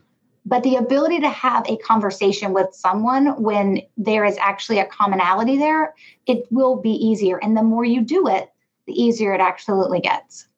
but 0.45 0.63
the 0.63 0.77
ability 0.77 1.21
to 1.21 1.29
have 1.29 1.67
a 1.69 1.77
conversation 1.79 2.53
with 2.53 2.75
someone 2.75 3.41
when 3.41 3.83
there 3.97 4.25
is 4.25 4.37
actually 4.39 4.79
a 4.79 4.87
commonality 4.87 5.57
there, 5.57 5.95
it 6.27 6.47
will 6.51 6.77
be 6.77 6.91
easier. 6.91 7.39
And 7.39 7.57
the 7.57 7.63
more 7.63 7.85
you 7.85 8.03
do 8.03 8.27
it, 8.29 8.51
the 8.87 9.01
easier 9.01 9.33
it 9.35 9.41
absolutely 9.41 10.01
gets. 10.01 10.49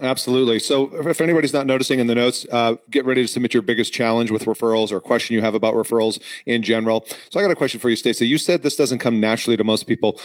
Absolutely. 0.00 0.58
So, 0.58 0.92
if 1.08 1.20
anybody's 1.20 1.52
not 1.52 1.66
noticing 1.66 2.00
in 2.00 2.08
the 2.08 2.16
notes, 2.16 2.44
uh, 2.50 2.76
get 2.90 3.04
ready 3.04 3.22
to 3.22 3.28
submit 3.28 3.54
your 3.54 3.62
biggest 3.62 3.92
challenge 3.92 4.30
with 4.30 4.44
referrals 4.44 4.90
or 4.90 5.00
question 5.00 5.34
you 5.34 5.40
have 5.40 5.54
about 5.54 5.74
referrals 5.74 6.20
in 6.46 6.62
general. 6.62 7.06
So, 7.30 7.38
I 7.38 7.42
got 7.42 7.52
a 7.52 7.56
question 7.56 7.78
for 7.78 7.90
you, 7.90 7.96
Stacy. 7.96 8.26
You 8.26 8.38
said 8.38 8.62
this 8.62 8.74
doesn't 8.74 8.98
come 8.98 9.20
naturally 9.20 9.56
to 9.56 9.62
most 9.62 9.86
people. 9.86 10.20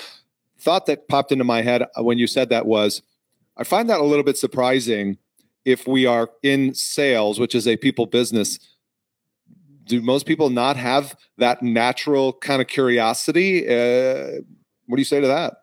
Thought 0.59 0.87
that 0.87 1.07
popped 1.07 1.31
into 1.31 1.43
my 1.43 1.61
head 1.61 1.83
when 1.97 2.17
you 2.17 2.25
said 2.25 2.49
that 2.49 2.65
was 2.65 3.03
I 3.57 3.63
find 3.63 3.89
that 3.89 3.99
a 3.99 4.05
little 4.05 4.23
bit 4.23 4.37
surprising 4.37 5.17
if 5.65 5.85
we 5.85 6.05
are 6.05 6.29
in 6.41 6.73
sales, 6.73 7.39
which 7.39 7.53
is 7.53 7.67
a 7.67 7.77
people 7.77 8.05
business. 8.05 8.57
Do 9.89 10.01
most 10.01 10.25
people 10.27 10.49
not 10.49 10.77
have 10.77 11.15
that 11.39 11.61
natural 11.63 12.33
kind 12.33 12.61
of 12.61 12.67
curiosity? 12.67 13.67
Uh, 13.67 14.41
what 14.85 14.95
do 14.95 15.01
you 15.01 15.05
say 15.05 15.19
to 15.19 15.27
that? 15.27 15.55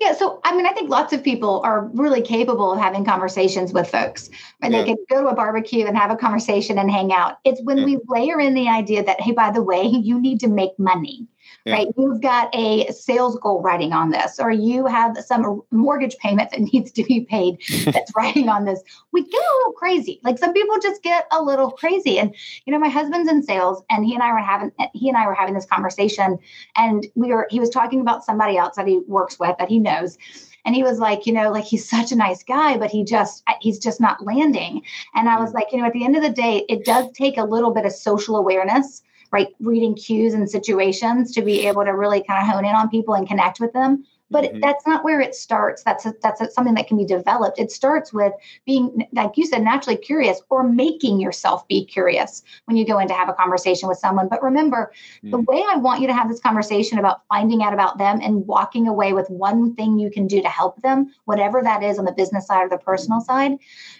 Yeah, 0.00 0.12
so 0.12 0.40
I 0.44 0.56
mean, 0.56 0.66
I 0.66 0.72
think 0.72 0.90
lots 0.90 1.12
of 1.12 1.22
people 1.22 1.60
are 1.64 1.88
really 1.94 2.22
capable 2.22 2.72
of 2.72 2.80
having 2.80 3.04
conversations 3.04 3.72
with 3.72 3.88
folks. 3.88 4.28
And 4.62 4.72
yeah. 4.72 4.80
they 4.80 4.86
can 4.86 4.96
go 5.08 5.22
to 5.22 5.28
a 5.28 5.34
barbecue 5.34 5.86
and 5.86 5.96
have 5.96 6.10
a 6.10 6.16
conversation 6.16 6.78
and 6.78 6.90
hang 6.90 7.12
out. 7.12 7.38
It's 7.44 7.62
when 7.62 7.78
yeah. 7.78 7.84
we 7.84 7.98
layer 8.08 8.40
in 8.40 8.54
the 8.54 8.68
idea 8.68 9.04
that, 9.04 9.20
hey, 9.20 9.32
by 9.32 9.50
the 9.50 9.62
way, 9.62 9.82
you 9.82 10.20
need 10.20 10.40
to 10.40 10.48
make 10.48 10.76
money 10.78 11.28
yeah. 11.64 11.74
right? 11.74 11.88
You've 11.96 12.20
got 12.20 12.54
a 12.54 12.90
sales 12.92 13.38
goal 13.38 13.62
writing 13.62 13.92
on 13.92 14.10
this, 14.10 14.38
or 14.38 14.50
you 14.50 14.86
have 14.86 15.16
some 15.18 15.62
mortgage 15.70 16.16
payment 16.18 16.50
that 16.50 16.60
needs 16.72 16.90
to 16.92 17.04
be 17.04 17.20
paid 17.20 17.60
that's 17.84 18.12
writing 18.16 18.48
on 18.48 18.64
this. 18.64 18.80
We 19.12 19.22
get 19.22 19.40
a 19.40 19.56
little 19.58 19.72
crazy. 19.72 20.20
Like 20.22 20.38
some 20.38 20.52
people 20.52 20.76
just 20.80 21.02
get 21.02 21.26
a 21.32 21.42
little 21.42 21.70
crazy. 21.70 22.18
And 22.18 22.34
you 22.64 22.72
know, 22.72 22.78
my 22.78 22.88
husband's 22.88 23.30
in 23.30 23.42
sales, 23.42 23.82
and 23.90 24.04
he 24.04 24.14
and 24.14 24.22
I 24.22 24.32
were 24.32 24.38
having 24.38 24.72
he 24.94 25.08
and 25.08 25.16
I 25.16 25.26
were 25.26 25.34
having 25.34 25.54
this 25.54 25.66
conversation, 25.66 26.38
and 26.76 27.06
we 27.14 27.28
were 27.28 27.46
he 27.50 27.60
was 27.60 27.70
talking 27.70 28.00
about 28.00 28.24
somebody 28.24 28.56
else 28.56 28.76
that 28.76 28.86
he 28.86 29.00
works 29.06 29.38
with 29.38 29.56
that 29.58 29.68
he 29.68 29.78
knows 29.78 30.18
and 30.64 30.74
he 30.74 30.82
was 30.82 30.98
like 30.98 31.26
you 31.26 31.32
know 31.32 31.50
like 31.50 31.64
he's 31.64 31.88
such 31.88 32.12
a 32.12 32.16
nice 32.16 32.42
guy 32.42 32.76
but 32.76 32.90
he 32.90 33.04
just 33.04 33.42
he's 33.60 33.78
just 33.78 34.00
not 34.00 34.24
landing 34.24 34.82
and 35.14 35.28
i 35.28 35.38
was 35.40 35.50
mm. 35.50 35.54
like 35.54 35.66
you 35.72 35.78
know 35.78 35.86
at 35.86 35.92
the 35.92 36.04
end 36.04 36.16
of 36.16 36.22
the 36.22 36.30
day 36.30 36.64
it 36.68 36.84
does 36.84 37.10
take 37.12 37.38
a 37.38 37.44
little 37.44 37.72
bit 37.72 37.86
of 37.86 37.92
social 37.92 38.36
awareness 38.36 39.02
right 39.32 39.48
reading 39.60 39.94
cues 39.94 40.34
and 40.34 40.50
situations 40.50 41.32
to 41.32 41.42
be 41.42 41.66
able 41.66 41.84
to 41.84 41.90
really 41.90 42.22
kind 42.22 42.42
of 42.42 42.52
hone 42.52 42.64
in 42.64 42.74
on 42.74 42.88
people 42.88 43.14
and 43.14 43.28
connect 43.28 43.60
with 43.60 43.72
them 43.72 44.04
but 44.30 44.44
mm-hmm. 44.44 44.60
that's 44.60 44.86
not 44.86 45.04
where 45.04 45.20
it 45.20 45.34
starts 45.34 45.82
that's 45.82 46.06
a, 46.06 46.14
that's 46.22 46.40
a, 46.40 46.50
something 46.50 46.74
that 46.74 46.86
can 46.86 46.96
be 46.96 47.04
developed 47.04 47.58
it 47.58 47.70
starts 47.70 48.12
with 48.12 48.32
being 48.64 49.06
like 49.12 49.36
you 49.36 49.44
said 49.44 49.62
naturally 49.62 49.96
curious 49.96 50.40
or 50.50 50.62
making 50.62 51.20
yourself 51.20 51.66
be 51.68 51.84
curious 51.84 52.42
when 52.66 52.76
you 52.76 52.86
go 52.86 52.98
in 52.98 53.08
to 53.08 53.14
have 53.14 53.28
a 53.28 53.34
conversation 53.34 53.88
with 53.88 53.98
someone 53.98 54.28
but 54.28 54.42
remember 54.42 54.92
mm-hmm. 55.18 55.30
the 55.30 55.38
mm. 55.38 55.46
way 55.46 55.62
i 55.70 55.76
want 55.76 56.00
you 56.00 56.06
to 56.06 56.14
have 56.14 56.28
this 56.28 56.40
conversation 56.40 56.98
about 56.98 57.22
finding 57.28 57.62
out 57.62 57.72
about 57.72 57.98
them 57.98 58.20
and 58.22 58.46
walking 58.46 58.86
away 58.86 59.12
with 59.12 59.28
one 59.28 59.74
thing 59.74 59.98
you 59.98 60.10
can 60.10 60.26
do 60.26 60.40
to 60.40 60.48
help 60.48 60.80
them 60.82 61.12
whatever 61.24 61.62
that 61.62 61.82
is 61.82 61.98
on 61.98 62.04
the 62.04 62.12
business 62.12 62.46
side 62.46 62.64
or 62.64 62.68
the 62.68 62.78
personal 62.78 63.20
side 63.20 63.52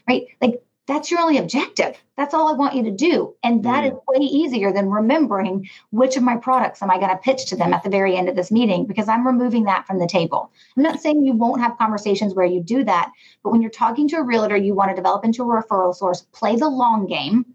right 0.08 0.26
like 0.40 0.62
that's 0.90 1.08
your 1.08 1.20
only 1.20 1.38
objective. 1.38 1.96
That's 2.16 2.34
all 2.34 2.48
I 2.48 2.56
want 2.56 2.74
you 2.74 2.82
to 2.82 2.90
do. 2.90 3.36
And 3.44 3.62
that 3.62 3.84
mm. 3.84 3.92
is 3.92 3.98
way 4.08 4.24
easier 4.24 4.72
than 4.72 4.90
remembering 4.90 5.68
which 5.90 6.16
of 6.16 6.24
my 6.24 6.36
products 6.36 6.82
am 6.82 6.90
I 6.90 6.98
going 6.98 7.10
to 7.10 7.16
pitch 7.16 7.46
to 7.46 7.56
them 7.56 7.72
at 7.72 7.84
the 7.84 7.90
very 7.90 8.16
end 8.16 8.28
of 8.28 8.34
this 8.34 8.50
meeting 8.50 8.86
because 8.86 9.08
I'm 9.08 9.24
removing 9.24 9.64
that 9.64 9.86
from 9.86 10.00
the 10.00 10.08
table. 10.08 10.50
I'm 10.76 10.82
not 10.82 11.00
saying 11.00 11.22
you 11.22 11.32
won't 11.32 11.60
have 11.60 11.78
conversations 11.78 12.34
where 12.34 12.44
you 12.44 12.60
do 12.60 12.82
that, 12.84 13.12
but 13.44 13.50
when 13.50 13.62
you're 13.62 13.70
talking 13.70 14.08
to 14.08 14.16
a 14.16 14.24
realtor, 14.24 14.56
you 14.56 14.74
want 14.74 14.90
to 14.90 14.96
develop 14.96 15.24
into 15.24 15.44
a 15.44 15.62
referral 15.62 15.94
source, 15.94 16.22
play 16.32 16.56
the 16.56 16.68
long 16.68 17.06
game 17.06 17.46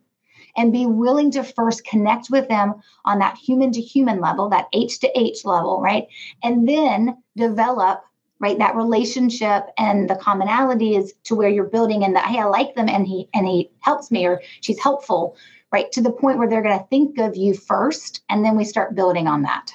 and 0.56 0.72
be 0.72 0.86
willing 0.86 1.30
to 1.32 1.44
first 1.44 1.84
connect 1.84 2.30
with 2.30 2.48
them 2.48 2.76
on 3.04 3.20
that 3.20 3.38
human 3.38 3.74
to 3.74 3.82
human 3.82 4.22
level, 4.22 4.48
that 4.48 4.70
H 4.72 5.00
to 5.00 5.20
H 5.20 5.44
level, 5.44 5.82
right? 5.82 6.08
And 6.42 6.66
then 6.66 7.18
develop 7.36 8.02
right? 8.46 8.60
That 8.60 8.76
relationship 8.76 9.64
and 9.78 10.08
the 10.10 10.16
commonality 10.16 10.96
is 10.96 11.14
to 11.24 11.36
where 11.36 11.50
you're 11.50 11.72
building 11.78 12.04
and 12.04 12.16
that 12.16 12.28
hey 12.28 12.40
i 12.40 12.46
like 12.46 12.76
them 12.76 12.88
and 12.88 13.08
he 13.08 13.28
and 13.34 13.48
he 13.48 13.72
helps 13.80 14.12
me 14.12 14.26
or 14.28 14.42
she's 14.62 14.80
helpful 14.80 15.36
right? 15.76 15.92
To 15.92 16.02
the 16.02 16.12
point 16.12 16.38
where 16.38 16.48
they're 16.48 16.62
going 16.62 16.80
to 16.80 16.86
think 16.86 17.18
of 17.18 17.36
you 17.36 17.54
first 17.54 18.22
and 18.30 18.46
then 18.46 18.56
we 18.56 18.64
start 18.64 18.96
building 18.96 19.28
on 19.28 19.42
that. 19.42 19.72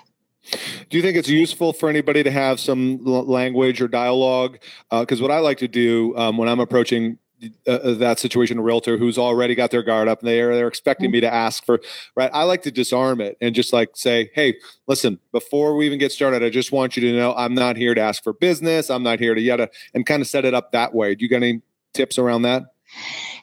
Do 0.89 0.97
you 0.97 1.03
think 1.03 1.19
it's 1.19 1.29
useful 1.29 1.75
for 1.75 1.91
anybody 1.91 2.23
to 2.23 2.31
have 2.31 2.59
some 2.59 3.05
language 3.05 3.83
or 3.83 3.89
dialogue? 3.89 4.59
Because 4.91 5.21
uh, 5.21 5.25
what 5.25 5.31
I 5.31 5.41
like 5.41 5.59
to 5.59 5.69
do 5.69 6.17
um, 6.17 6.39
when 6.39 6.49
I'm 6.49 6.59
approaching 6.59 7.19
uh, 7.67 7.71
uh, 7.71 7.95
that 7.95 8.19
situation 8.19 8.59
a 8.59 8.63
realtor 8.63 8.97
who's 8.97 9.19
already 9.19 9.55
got 9.55 9.71
their 9.71 9.83
guard 9.83 10.09
up 10.09 10.21
and 10.21 10.29
they're 10.29 10.55
they're 10.55 10.69
expecting 10.69 11.07
mm-hmm. 11.07 11.15
me 11.15 11.21
to 11.21 11.33
ask 11.33 11.65
for 11.65 11.81
right? 12.17 12.31
I 12.33 12.45
like 12.45 12.63
to 12.63 12.71
disarm 12.71 13.21
it 13.21 13.37
and 13.41 13.55
just 13.55 13.73
like 13.73 13.91
say 13.95 14.31
hey 14.35 14.57
listen 14.87 15.19
before 15.33 15.77
we 15.77 15.87
even 15.87 15.99
get 15.99 16.13
started 16.13 16.43
i 16.43 16.51
just 16.51 16.73
want 16.73 16.97
you 16.97 17.03
to 17.03 17.17
know 17.17 17.35
i'm 17.35 17.55
not 17.55 17.77
here 17.77 17.95
to 17.95 18.01
ask 18.01 18.23
for 18.23 18.33
business 18.33 18.91
i'm 18.91 19.03
not 19.03 19.19
here 19.19 19.35
to 19.35 19.41
yada 19.41 19.69
and 19.95 20.07
kind 20.07 20.23
of 20.23 20.29
set 20.29 20.45
it 20.45 20.55
up 20.55 20.73
that 20.73 20.95
way. 20.95 21.15
Do 21.15 21.25
you 21.25 21.29
got 21.29 21.37
any 21.37 21.63
tips 21.95 22.19
around 22.19 22.43
that 22.43 22.65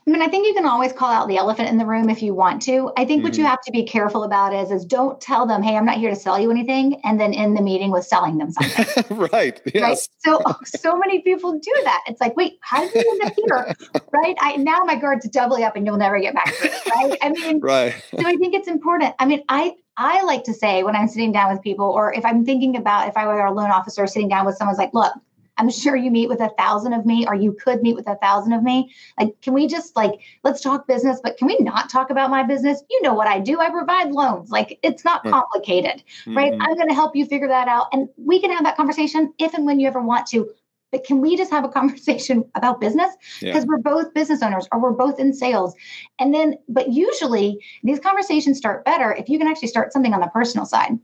I 0.07 0.09
mean, 0.09 0.21
I 0.21 0.29
think 0.29 0.47
you 0.47 0.53
can 0.53 0.65
always 0.65 0.93
call 0.93 1.11
out 1.11 1.27
the 1.27 1.35
elephant 1.35 1.67
in 1.67 1.77
the 1.77 1.85
room 1.85 2.09
if 2.09 2.21
you 2.21 2.33
want 2.33 2.61
to. 2.61 2.93
I 2.95 3.03
think 3.03 3.19
mm-hmm. 3.19 3.23
what 3.23 3.37
you 3.37 3.43
mm-hmm. 3.43 3.49
have 3.49 3.61
to 3.63 3.71
be 3.73 3.83
careful 3.83 4.23
about 4.23 4.53
is, 4.53 4.71
is 4.71 4.85
don't 4.85 5.19
tell 5.19 5.45
them, 5.45 5.61
"Hey, 5.61 5.75
I'm 5.75 5.85
not 5.85 5.97
here 5.97 6.09
to 6.09 6.15
sell 6.15 6.39
you 6.39 6.49
anything," 6.49 7.01
and 7.03 7.19
then 7.19 7.33
end 7.33 7.57
the 7.57 7.61
meeting 7.61 7.91
with 7.91 8.05
selling 8.05 8.37
them 8.37 8.51
something. 8.51 9.17
right. 9.33 9.61
Yes. 9.73 9.83
Right. 9.83 9.97
So, 10.19 10.55
so 10.79 10.97
many 10.97 11.21
people 11.23 11.59
do 11.59 11.73
that. 11.83 12.03
It's 12.07 12.21
like, 12.21 12.37
wait, 12.37 12.57
how 12.61 12.87
did 12.87 13.03
you 13.03 13.11
end 13.11 13.23
up 13.23 13.33
here? 13.35 14.01
right. 14.13 14.37
I 14.39 14.55
now 14.55 14.79
my 14.85 14.95
guard's 14.95 15.27
doubly 15.27 15.65
up, 15.65 15.75
and 15.75 15.85
you'll 15.85 15.97
never 15.97 16.19
get 16.21 16.33
back 16.33 16.55
to 16.55 16.67
it. 16.67 16.85
Right. 16.87 17.17
I 17.21 17.29
mean, 17.29 17.59
right. 17.59 17.93
So 18.17 18.25
I 18.25 18.37
think 18.37 18.53
it's 18.55 18.69
important. 18.69 19.13
I 19.19 19.25
mean, 19.25 19.43
I 19.49 19.75
I 19.97 20.23
like 20.23 20.45
to 20.45 20.53
say 20.53 20.83
when 20.83 20.95
I'm 20.95 21.09
sitting 21.09 21.33
down 21.33 21.51
with 21.51 21.61
people, 21.61 21.87
or 21.87 22.13
if 22.13 22.23
I'm 22.23 22.45
thinking 22.45 22.77
about 22.77 23.09
if 23.09 23.17
I 23.17 23.27
were 23.27 23.45
a 23.45 23.51
loan 23.51 23.71
officer 23.71 24.07
sitting 24.07 24.29
down 24.29 24.45
with 24.45 24.55
someone's 24.55 24.77
like, 24.77 24.93
look, 24.93 25.11
I'm 25.57 25.69
sure 25.69 25.95
you 25.95 26.11
meet 26.11 26.29
with 26.29 26.41
a 26.41 26.49
thousand 26.57 26.93
of 26.93 27.05
me, 27.05 27.25
or 27.27 27.35
you 27.35 27.53
could 27.53 27.81
meet 27.81 27.95
with 27.95 28.07
a 28.07 28.15
thousand 28.15 28.53
of 28.53 28.63
me. 28.63 28.93
Like, 29.19 29.39
can 29.41 29.53
we 29.53 29.67
just 29.67 29.95
like, 29.95 30.19
let's 30.43 30.61
talk 30.61 30.87
business, 30.87 31.19
but 31.23 31.37
can 31.37 31.47
we 31.47 31.57
not 31.59 31.89
talk 31.89 32.09
about 32.09 32.29
my 32.29 32.43
business? 32.43 32.83
You 32.89 33.01
know 33.01 33.13
what 33.13 33.27
I 33.27 33.39
do. 33.39 33.59
I 33.59 33.69
provide 33.69 34.11
loans. 34.11 34.49
Like, 34.49 34.79
it's 34.83 35.03
not 35.03 35.23
complicated, 35.23 36.03
mm-hmm. 36.21 36.37
right? 36.37 36.53
I'm 36.53 36.75
going 36.75 36.87
to 36.89 36.93
help 36.93 37.15
you 37.15 37.25
figure 37.25 37.47
that 37.47 37.67
out. 37.67 37.87
And 37.93 38.09
we 38.17 38.39
can 38.39 38.51
have 38.51 38.63
that 38.63 38.77
conversation 38.77 39.33
if 39.39 39.53
and 39.53 39.65
when 39.65 39.79
you 39.79 39.87
ever 39.87 40.01
want 40.01 40.27
to. 40.27 40.49
But 40.91 41.03
can 41.03 41.21
we 41.21 41.35
just 41.35 41.51
have 41.51 41.65
a 41.65 41.69
conversation 41.79 42.49
about 42.55 42.79
business? 42.79 43.13
Because 43.39 43.63
yeah. 43.63 43.65
we're 43.67 43.79
both 43.79 44.13
business 44.13 44.41
owners 44.41 44.67
or 44.71 44.79
we're 44.79 44.91
both 44.91 45.19
in 45.19 45.33
sales. 45.33 45.75
And 46.19 46.33
then, 46.33 46.57
but 46.69 46.91
usually 46.91 47.63
these 47.83 47.99
conversations 47.99 48.57
start 48.57 48.85
better 48.85 49.13
if 49.13 49.29
you 49.29 49.37
can 49.37 49.47
actually 49.47 49.67
start 49.69 49.93
something 49.93 50.13
on 50.13 50.21
the 50.21 50.27
personal 50.27 50.65
side. 50.65 50.97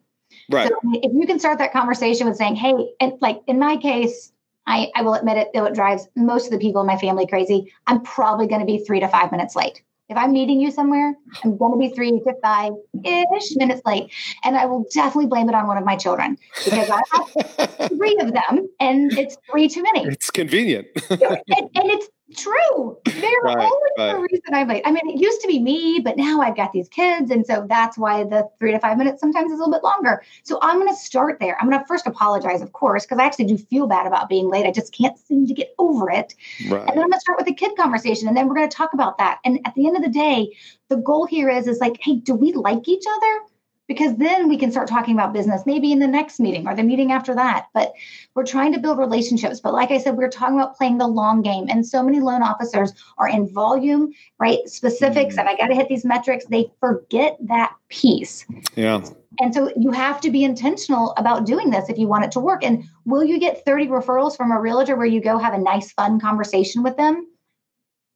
Right. 0.50 0.68
So 0.68 0.76
if 0.94 1.12
you 1.14 1.26
can 1.28 1.40
start 1.40 1.60
that 1.60 1.72
conversation 1.72 2.28
with 2.28 2.38
saying, 2.38 2.56
hey, 2.56 2.74
and 3.00 3.14
like 3.22 3.42
in 3.48 3.60
my 3.60 3.78
case, 3.78 4.33
I, 4.66 4.90
I 4.96 5.02
will 5.02 5.14
admit 5.14 5.38
it, 5.38 5.50
though 5.54 5.66
it 5.66 5.74
drives 5.74 6.08
most 6.16 6.46
of 6.46 6.52
the 6.52 6.58
people 6.58 6.82
in 6.82 6.88
my 6.88 6.98
family 6.98 7.28
crazy. 7.28 7.74
I'm 7.88 8.02
probably 8.02 8.48
going 8.48 8.62
to 8.62 8.66
be 8.66 8.80
three 8.80 9.00
to 9.00 9.08
five 9.08 9.32
minutes 9.32 9.56
late. 9.56 9.84
If 10.10 10.18
I'm 10.18 10.34
meeting 10.34 10.60
you 10.60 10.70
somewhere, 10.70 11.16
I'm 11.44 11.58
going 11.58 11.72
to 11.72 11.78
be 11.78 11.94
three 11.96 12.12
to 12.12 12.36
five 12.42 12.74
ish 13.04 13.56
minutes 13.56 13.82
late. 13.86 14.12
And 14.44 14.58
I 14.58 14.66
will 14.66 14.86
definitely 14.94 15.28
blame 15.28 15.50
it 15.50 15.56
on 15.56 15.66
one 15.66 15.78
of 15.78 15.86
my 15.86 15.96
children 15.96 16.38
because 16.64 16.90
I 16.90 17.02
have 17.12 17.90
three 17.98 18.18
of 18.20 18.34
them 18.34 18.70
and 18.80 19.18
it's 19.18 19.38
three 19.50 19.70
too 19.70 19.82
many. 19.82 20.06
It's 20.06 20.30
convenient. 20.30 20.88
and, 21.10 21.22
and, 21.50 21.70
it's 21.76 22.08
true. 22.38 22.98
They're 23.06 23.42
right, 23.44 23.58
always 23.58 23.92
right. 23.98 24.14
the 24.14 24.20
reason 24.20 24.54
I'm 24.54 24.68
late. 24.68 24.84
I 24.86 24.92
mean, 24.92 25.08
it 25.10 25.20
used 25.20 25.42
to 25.42 25.48
be 25.48 25.60
me, 25.60 26.00
but 26.04 26.18
now 26.18 26.42
I've 26.42 26.56
got 26.56 26.72
these 26.72 26.90
kids. 26.90 27.32
And 27.32 27.46
so 27.46 27.66
that's 27.70 27.98
why 27.98 28.24
the 28.24 28.48
three 28.60 28.72
to 28.72 28.80
five 28.80 28.98
minutes 28.98 29.20
sometimes 29.20 29.52
is 29.52 29.60
a 29.60 29.64
little 29.64 29.74
bit 29.74 29.84
longer. 29.84 30.24
So 30.44 30.60
I'm 30.62 30.80
going 30.80 30.90
to 30.90 30.96
start 30.96 31.40
there. 31.40 31.58
I'm 31.60 31.70
going 31.70 31.80
to 31.80 31.86
first 31.86 32.08
apologize, 32.08 32.62
of 32.62 32.74
course, 32.74 33.06
because 33.06 33.20
I 33.20 33.26
actually 33.26 33.46
do 33.46 33.58
feel 33.58 33.88
bad 33.88 34.08
about 34.08 34.30
being 34.30 34.50
late. 34.50 34.66
I 34.66 34.72
just 34.72 34.94
can't 34.94 35.18
seem 35.18 35.46
to 35.48 35.54
get 35.54 35.74
over 35.80 36.10
it. 36.10 36.34
Right. 36.70 36.82
And 36.82 36.90
then 36.90 37.04
I'm 37.04 37.10
going 37.10 37.12
to 37.12 37.20
start 37.20 37.38
with 37.38 37.48
the 37.48 37.54
kid 37.54 37.76
conversation. 37.78 38.28
And 38.28 38.36
then 38.36 38.48
we're 38.48 38.56
going 38.56 38.70
to 38.70 38.76
talk 38.76 38.94
about 38.94 39.18
that. 39.18 39.40
And 39.46 39.60
at 39.66 39.76
the 39.76 39.88
end 39.88 39.98
of 39.98 40.04
the 40.04 40.10
day, 40.10 40.56
the 40.90 40.98
goal 40.98 41.26
here 41.26 41.50
is, 41.50 41.68
is 41.68 41.80
like, 41.80 41.98
hey, 42.02 42.16
do 42.16 42.36
we 42.36 42.54
like 42.54 42.88
each 42.88 43.06
other? 43.18 43.53
Because 43.94 44.16
then 44.18 44.50
we 44.50 44.58
can 44.58 44.72
start 44.72 44.88
talking 44.88 45.14
about 45.14 45.34
business 45.34 45.66
maybe 45.66 45.92
in 45.92 46.00
the 46.00 46.08
next 46.08 46.40
meeting 46.40 46.68
or 46.68 46.76
the 46.76 46.84
meeting 46.84 47.12
after 47.12 47.34
that. 47.36 47.68
But 47.74 47.94
we're 48.36 48.46
trying 48.46 48.74
to 48.74 48.80
build 48.80 48.98
relationships. 48.98 49.60
But 49.60 49.74
like 49.74 49.92
I 49.92 49.98
said, 49.98 50.18
we're 50.18 50.30
talking 50.30 50.60
about 50.60 50.76
playing 50.76 50.98
the 50.98 51.08
long 51.08 51.42
game. 51.42 51.68
And 51.70 51.86
so 51.86 52.04
many 52.04 52.20
loan 52.20 52.42
officers 52.42 52.94
are 53.18 53.30
in 53.30 53.48
volume, 53.48 54.12
right? 54.40 54.60
Specifics, 54.68 55.36
mm-hmm. 55.36 55.40
and 55.42 55.50
I 55.50 55.56
got 55.56 55.68
to 55.68 55.76
hit 55.76 55.88
these 55.88 56.06
metrics. 56.06 56.46
They 56.46 56.72
forget 56.80 57.38
that 57.42 57.74
piece. 57.90 58.46
Yeah. 58.76 59.06
And 59.40 59.54
so 59.54 59.72
you 59.78 59.92
have 59.92 60.22
to 60.22 60.32
be 60.32 60.44
intentional 60.44 61.14
about 61.18 61.46
doing 61.46 61.70
this 61.70 61.90
if 61.90 61.98
you 61.98 62.08
want 62.08 62.26
it 62.26 62.32
to 62.34 62.40
work. 62.40 62.64
And 62.64 62.84
will 63.06 63.24
you 63.24 63.40
get 63.40 63.66
30 63.66 63.88
referrals 63.88 64.38
from 64.38 64.52
a 64.52 64.60
realtor 64.60 64.96
where 64.96 65.06
you 65.06 65.22
go 65.22 65.38
have 65.38 65.54
a 65.54 65.58
nice, 65.58 65.92
fun 65.92 66.20
conversation 66.20 66.84
with 66.84 66.98
them? 66.98 67.28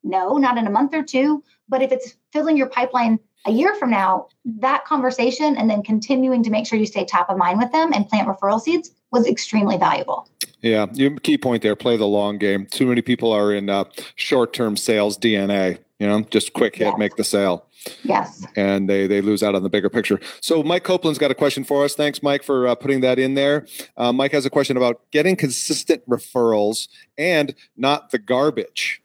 No, 0.04 0.38
not 0.38 0.58
in 0.58 0.68
a 0.68 0.72
month 0.72 0.94
or 0.94 1.04
two. 1.04 1.44
But 1.70 1.82
if 1.82 1.92
it's 1.92 2.16
filling 2.32 2.56
your 2.56 2.70
pipeline 2.70 3.20
a 3.48 3.52
year 3.52 3.74
from 3.76 3.90
now, 3.90 4.28
that 4.46 4.86
conversation 4.86 5.58
and 5.58 5.70
then 5.70 5.82
continuing 5.82 6.44
to 6.44 6.50
make 6.50 6.68
sure 6.68 6.78
you 6.78 6.86
stay 6.86 7.06
top 7.06 7.30
of 7.30 7.38
mind 7.38 7.60
with 7.60 7.72
them 7.72 7.94
and 7.94 8.08
plant 8.08 8.28
referral 8.28 8.60
seeds 8.60 8.92
was 9.12 9.26
extremely 9.26 9.78
valuable. 9.78 10.30
Yeah, 10.62 10.88
your 10.94 11.16
key 11.18 11.38
point 11.38 11.64
there: 11.64 11.76
play 11.76 11.98
the 11.98 12.08
long 12.08 12.38
game. 12.38 12.66
Too 12.66 12.88
many 12.88 13.02
people 13.02 13.32
are 13.32 13.54
in 13.54 13.70
uh, 13.70 13.86
short-term 14.16 14.76
sales 14.76 15.18
DNA. 15.18 15.80
You 16.00 16.08
know, 16.08 16.22
just 16.22 16.54
quick 16.54 16.76
hit, 16.76 16.88
yes. 16.88 16.98
make 16.98 17.16
the 17.16 17.24
sale. 17.24 17.66
Yes. 18.04 18.46
And 18.56 18.90
they 18.90 19.08
they 19.08 19.22
lose 19.22 19.44
out 19.44 19.56
on 19.56 19.64
the 19.64 19.70
bigger 19.70 19.90
picture. 19.90 20.20
So 20.42 20.64
Mike 20.64 20.84
Copeland's 20.84 21.20
got 21.20 21.32
a 21.32 21.36
question 21.36 21.64
for 21.64 21.86
us. 21.86 21.96
Thanks, 21.96 22.22
Mike, 22.22 22.44
for 22.44 22.68
uh, 22.68 22.76
putting 22.76 23.02
that 23.02 23.18
in 23.18 23.36
there. 23.36 23.66
Uh, 23.96 24.12
Mike 24.12 24.32
has 24.32 24.46
a 24.46 24.50
question 24.50 24.78
about 24.78 25.02
getting 25.12 25.36
consistent 25.36 26.08
referrals 26.08 26.88
and 27.18 27.56
not 27.76 28.12
the 28.12 28.20
garbage. 28.20 29.02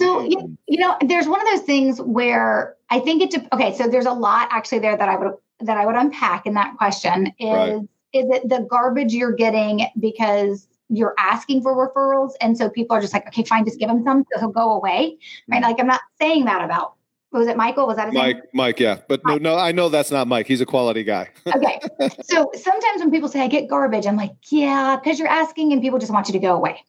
So 0.00 0.22
you, 0.22 0.58
you 0.66 0.78
know, 0.78 0.96
there's 1.06 1.28
one 1.28 1.40
of 1.40 1.46
those 1.48 1.62
things 1.62 2.00
where 2.00 2.76
I 2.88 3.00
think 3.00 3.22
it. 3.22 3.48
Okay, 3.52 3.74
so 3.74 3.86
there's 3.86 4.06
a 4.06 4.12
lot 4.12 4.48
actually 4.50 4.80
there 4.80 4.96
that 4.96 5.08
I 5.08 5.16
would 5.16 5.32
that 5.60 5.76
I 5.76 5.86
would 5.86 5.94
unpack 5.94 6.46
in 6.46 6.54
that 6.54 6.76
question. 6.76 7.28
Is 7.38 7.48
right. 7.48 7.74
is 8.12 8.26
it 8.30 8.48
the 8.48 8.66
garbage 8.70 9.12
you're 9.12 9.32
getting 9.32 9.86
because 9.98 10.66
you're 10.88 11.14
asking 11.18 11.62
for 11.62 11.74
referrals, 11.74 12.32
and 12.40 12.56
so 12.58 12.68
people 12.68 12.96
are 12.96 13.00
just 13.00 13.12
like, 13.12 13.26
okay, 13.28 13.44
fine, 13.44 13.64
just 13.64 13.78
give 13.78 13.88
him 13.88 14.02
some, 14.04 14.24
so 14.32 14.40
he'll 14.40 14.48
go 14.48 14.72
away, 14.72 15.18
right? 15.48 15.62
Mm. 15.62 15.66
Like 15.66 15.80
I'm 15.80 15.86
not 15.86 16.00
saying 16.18 16.46
that 16.46 16.64
about 16.64 16.94
was 17.32 17.46
it 17.46 17.56
Michael? 17.56 17.86
Was 17.86 17.96
that 17.96 18.06
his 18.06 18.14
Mike? 18.14 18.36
Name? 18.36 18.44
Mike, 18.54 18.80
yeah, 18.80 18.98
but 19.08 19.20
no, 19.24 19.36
no, 19.38 19.56
I 19.56 19.72
know 19.72 19.88
that's 19.88 20.10
not 20.10 20.26
Mike. 20.26 20.46
He's 20.46 20.60
a 20.60 20.66
quality 20.66 21.04
guy. 21.04 21.28
okay, 21.54 21.78
so 22.22 22.50
sometimes 22.54 23.00
when 23.00 23.10
people 23.10 23.28
say 23.28 23.40
I 23.40 23.48
get 23.48 23.68
garbage, 23.68 24.06
I'm 24.06 24.16
like, 24.16 24.32
yeah, 24.50 24.96
because 24.96 25.18
you're 25.18 25.28
asking, 25.28 25.72
and 25.72 25.80
people 25.80 25.98
just 25.98 26.12
want 26.12 26.28
you 26.28 26.32
to 26.32 26.38
go 26.38 26.56
away. 26.56 26.82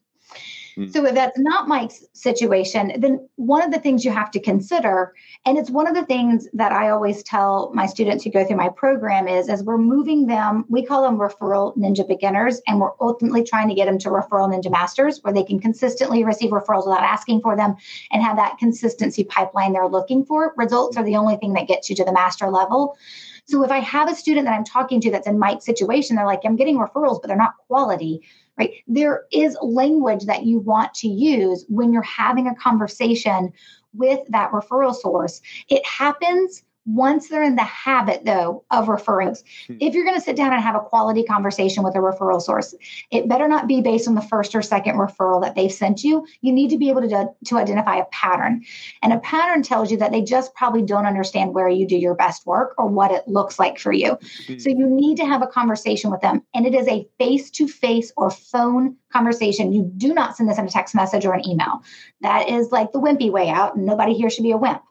Mm. 0.78 0.92
So 0.92 1.06
if 1.06 1.16
that's 1.16 1.38
not 1.38 1.68
Mike's 1.68 2.06
situation, 2.14 2.94
then 2.98 3.28
one 3.36 3.64
of 3.64 3.72
the 3.72 3.80
things 3.80 4.06
you 4.06 4.12
have 4.12 4.32
to 4.32 4.40
consider, 4.40 5.14
and 5.46 5.58
it's 5.58 5.70
one 5.70 5.88
of 5.88 5.96
the 5.96 6.06
things 6.06 6.48
that 6.54 6.72
I 6.72 6.90
always 6.90 7.24
tell 7.24 7.72
my 7.74 7.86
students 7.86 8.24
who 8.24 8.32
go 8.32 8.46
through 8.46 8.58
my 8.58 8.70
program 8.70 9.28
is 9.28 9.50
as 9.50 9.64
we're 9.64 9.78
moving 9.78 10.28
them, 10.28 10.66
we 10.70 10.86
call 10.86 11.04
them 11.04 11.18
referral 11.18 11.76
ninja 11.78 12.08
beginners, 12.08 12.62
and 12.68 12.80
we're 12.80 12.92
ultimately 13.00 13.44
trying 13.44 13.70
to 13.70 13.76
get 13.76 13.86
them 13.86 14.00
to 14.00 14.10
referral 14.10 14.50
ninja 14.50 14.72
masters 14.72 15.20
where 15.22 15.34
they 15.34 15.44
can 15.44 15.60
consistently 15.60 16.24
receive 16.24 16.52
referrals 16.52 16.88
without 16.88 17.04
asking 17.04 17.42
for 17.42 17.56
them 17.56 17.76
and 18.12 18.24
have 18.24 18.38
that 18.38 18.58
consistency 18.58 19.24
pipeline 19.24 19.74
they're 19.74 19.88
looking 19.88 20.26
for. 20.26 20.54
Results 20.58 20.98
are 20.98 21.04
the 21.04 21.16
only 21.16 21.38
thing 21.38 21.54
that 21.54 21.68
gets 21.68 21.90
you 21.90 21.96
to 21.96 22.04
the 22.04 22.14
master 22.14 22.50
level. 22.50 22.98
So 23.46 23.64
if 23.64 23.72
I 23.72 23.80
have 23.80 24.10
a 24.10 24.16
student 24.16 24.46
that 24.46 24.54
I'm 24.54 24.64
talking 24.64 25.02
to 25.02 25.12
that's 25.12 25.28
in 25.28 25.40
Mike's 25.40 25.66
situation, 25.66 26.16
they're 26.16 26.26
like, 26.26 26.42
I'm 26.46 26.56
getting 26.56 26.78
referrals, 26.78 27.22
but 27.22 27.28
they're 27.28 27.36
not 27.36 27.58
quality 27.68 28.22
right? 28.62 28.84
There 28.88 29.26
is 29.32 29.58
language 29.62 30.26
that 30.26 30.46
you 30.46 30.60
want 30.60 30.94
to 30.96 31.08
use 31.08 31.66
when 31.68 31.92
you're 31.92 32.04
having 32.04 32.48
a 32.48 32.56
conversation 32.56 33.52
with 33.94 34.20
that 34.30 34.52
referral 34.52 34.94
source. 34.94 35.42
It 35.68 35.86
happens 35.86 36.64
once 36.86 37.30
they're 37.30 37.44
in 37.44 37.56
the 37.56 37.64
habit, 37.64 38.26
though, 38.26 38.64
of 38.72 38.88
referrals, 38.88 39.44
hmm. 39.68 39.76
if 39.80 39.94
you're 39.94 40.04
going 40.04 40.18
to 40.18 40.22
sit 40.22 40.36
down 40.36 40.52
and 40.52 40.62
have 40.62 40.76
a 40.76 40.80
quality 40.80 41.24
conversation 41.24 41.84
with 41.84 41.96
a 41.96 42.00
referral 42.00 42.42
source, 42.42 42.74
it 43.12 43.28
better 43.28 43.48
not 43.48 43.68
be 43.68 43.82
based 43.82 44.08
on 44.08 44.16
the 44.16 44.22
first 44.22 44.56
or 44.56 44.62
second 44.62 44.96
referral 44.96 45.42
that 45.42 45.56
they've 45.56 45.72
sent 45.72 46.04
you. 46.04 46.26
You 46.42 46.52
need 46.52 46.70
to 46.70 46.78
be 46.78 46.90
able 46.90 47.02
to, 47.02 47.30
to 47.46 47.58
identify 47.58 47.98
a 47.98 48.06
pattern. 48.06 48.64
And 49.04 49.14
a 49.14 49.20
pattern 49.20 49.62
tells 49.62 49.92
you 49.92 49.98
that 49.98 50.12
they 50.12 50.22
just 50.22 50.56
probably 50.56 50.82
don't 50.82 51.06
understand 51.06 51.54
where 51.54 51.70
you 51.70 51.88
do 51.88 51.98
your 51.98 52.16
best 52.16 52.46
work 52.46 52.74
or 52.78 52.88
what 52.88 53.12
it 53.12 53.28
looks 53.28 53.60
like 53.60 53.78
for 53.78 53.92
you. 53.92 54.18
Hmm. 54.48 54.58
So 54.58 54.70
you 54.70 54.88
need 54.88 55.18
to 55.18 55.26
have 55.26 55.42
a 55.42 55.48
conversation 55.48 56.10
with 56.10 56.22
them. 56.22 56.44
And 56.56 56.66
it 56.66 56.74
is 56.74 56.88
a 56.88 57.08
face 57.20 57.52
to 57.52 57.68
face 57.68 58.12
or 58.18 58.32
phone 58.32 58.98
conversation. 59.12 59.74
You 59.74 59.92
do 59.98 60.14
not 60.14 60.36
send 60.36 60.50
this 60.50 60.58
in 60.58 60.66
a 60.66 60.70
text 60.70 60.96
message 60.96 61.26
or 61.26 61.34
an 61.34 61.48
email. 61.48 61.84
That 62.22 62.50
is 62.50 62.72
like 62.72 62.92
the 62.92 63.00
wimpy 63.00 63.30
way 63.32 63.50
out. 63.50 63.76
And 63.76 63.86
nobody 63.86 64.14
here 64.14 64.30
should 64.30 64.44
be 64.44 64.52
a 64.52 64.58
wimp. 64.58 64.82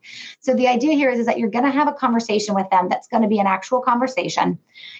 So 0.41 0.55
the 0.55 0.69
idea 0.69 0.93
here 0.93 1.11
is, 1.11 1.21
is 1.21 1.27
that 1.27 1.39
you're 1.39 1.51
going 1.51 1.65
to 1.65 1.71
have 1.71 1.80
a 1.89 1.93
conversation 1.93 2.55
with 2.55 2.69
them 2.71 2.89
that's 2.89 3.09
going 3.09 3.23
to 3.23 3.29
be 3.29 3.39
an 3.39 3.47
actual 3.47 3.81
conversation 3.81 4.59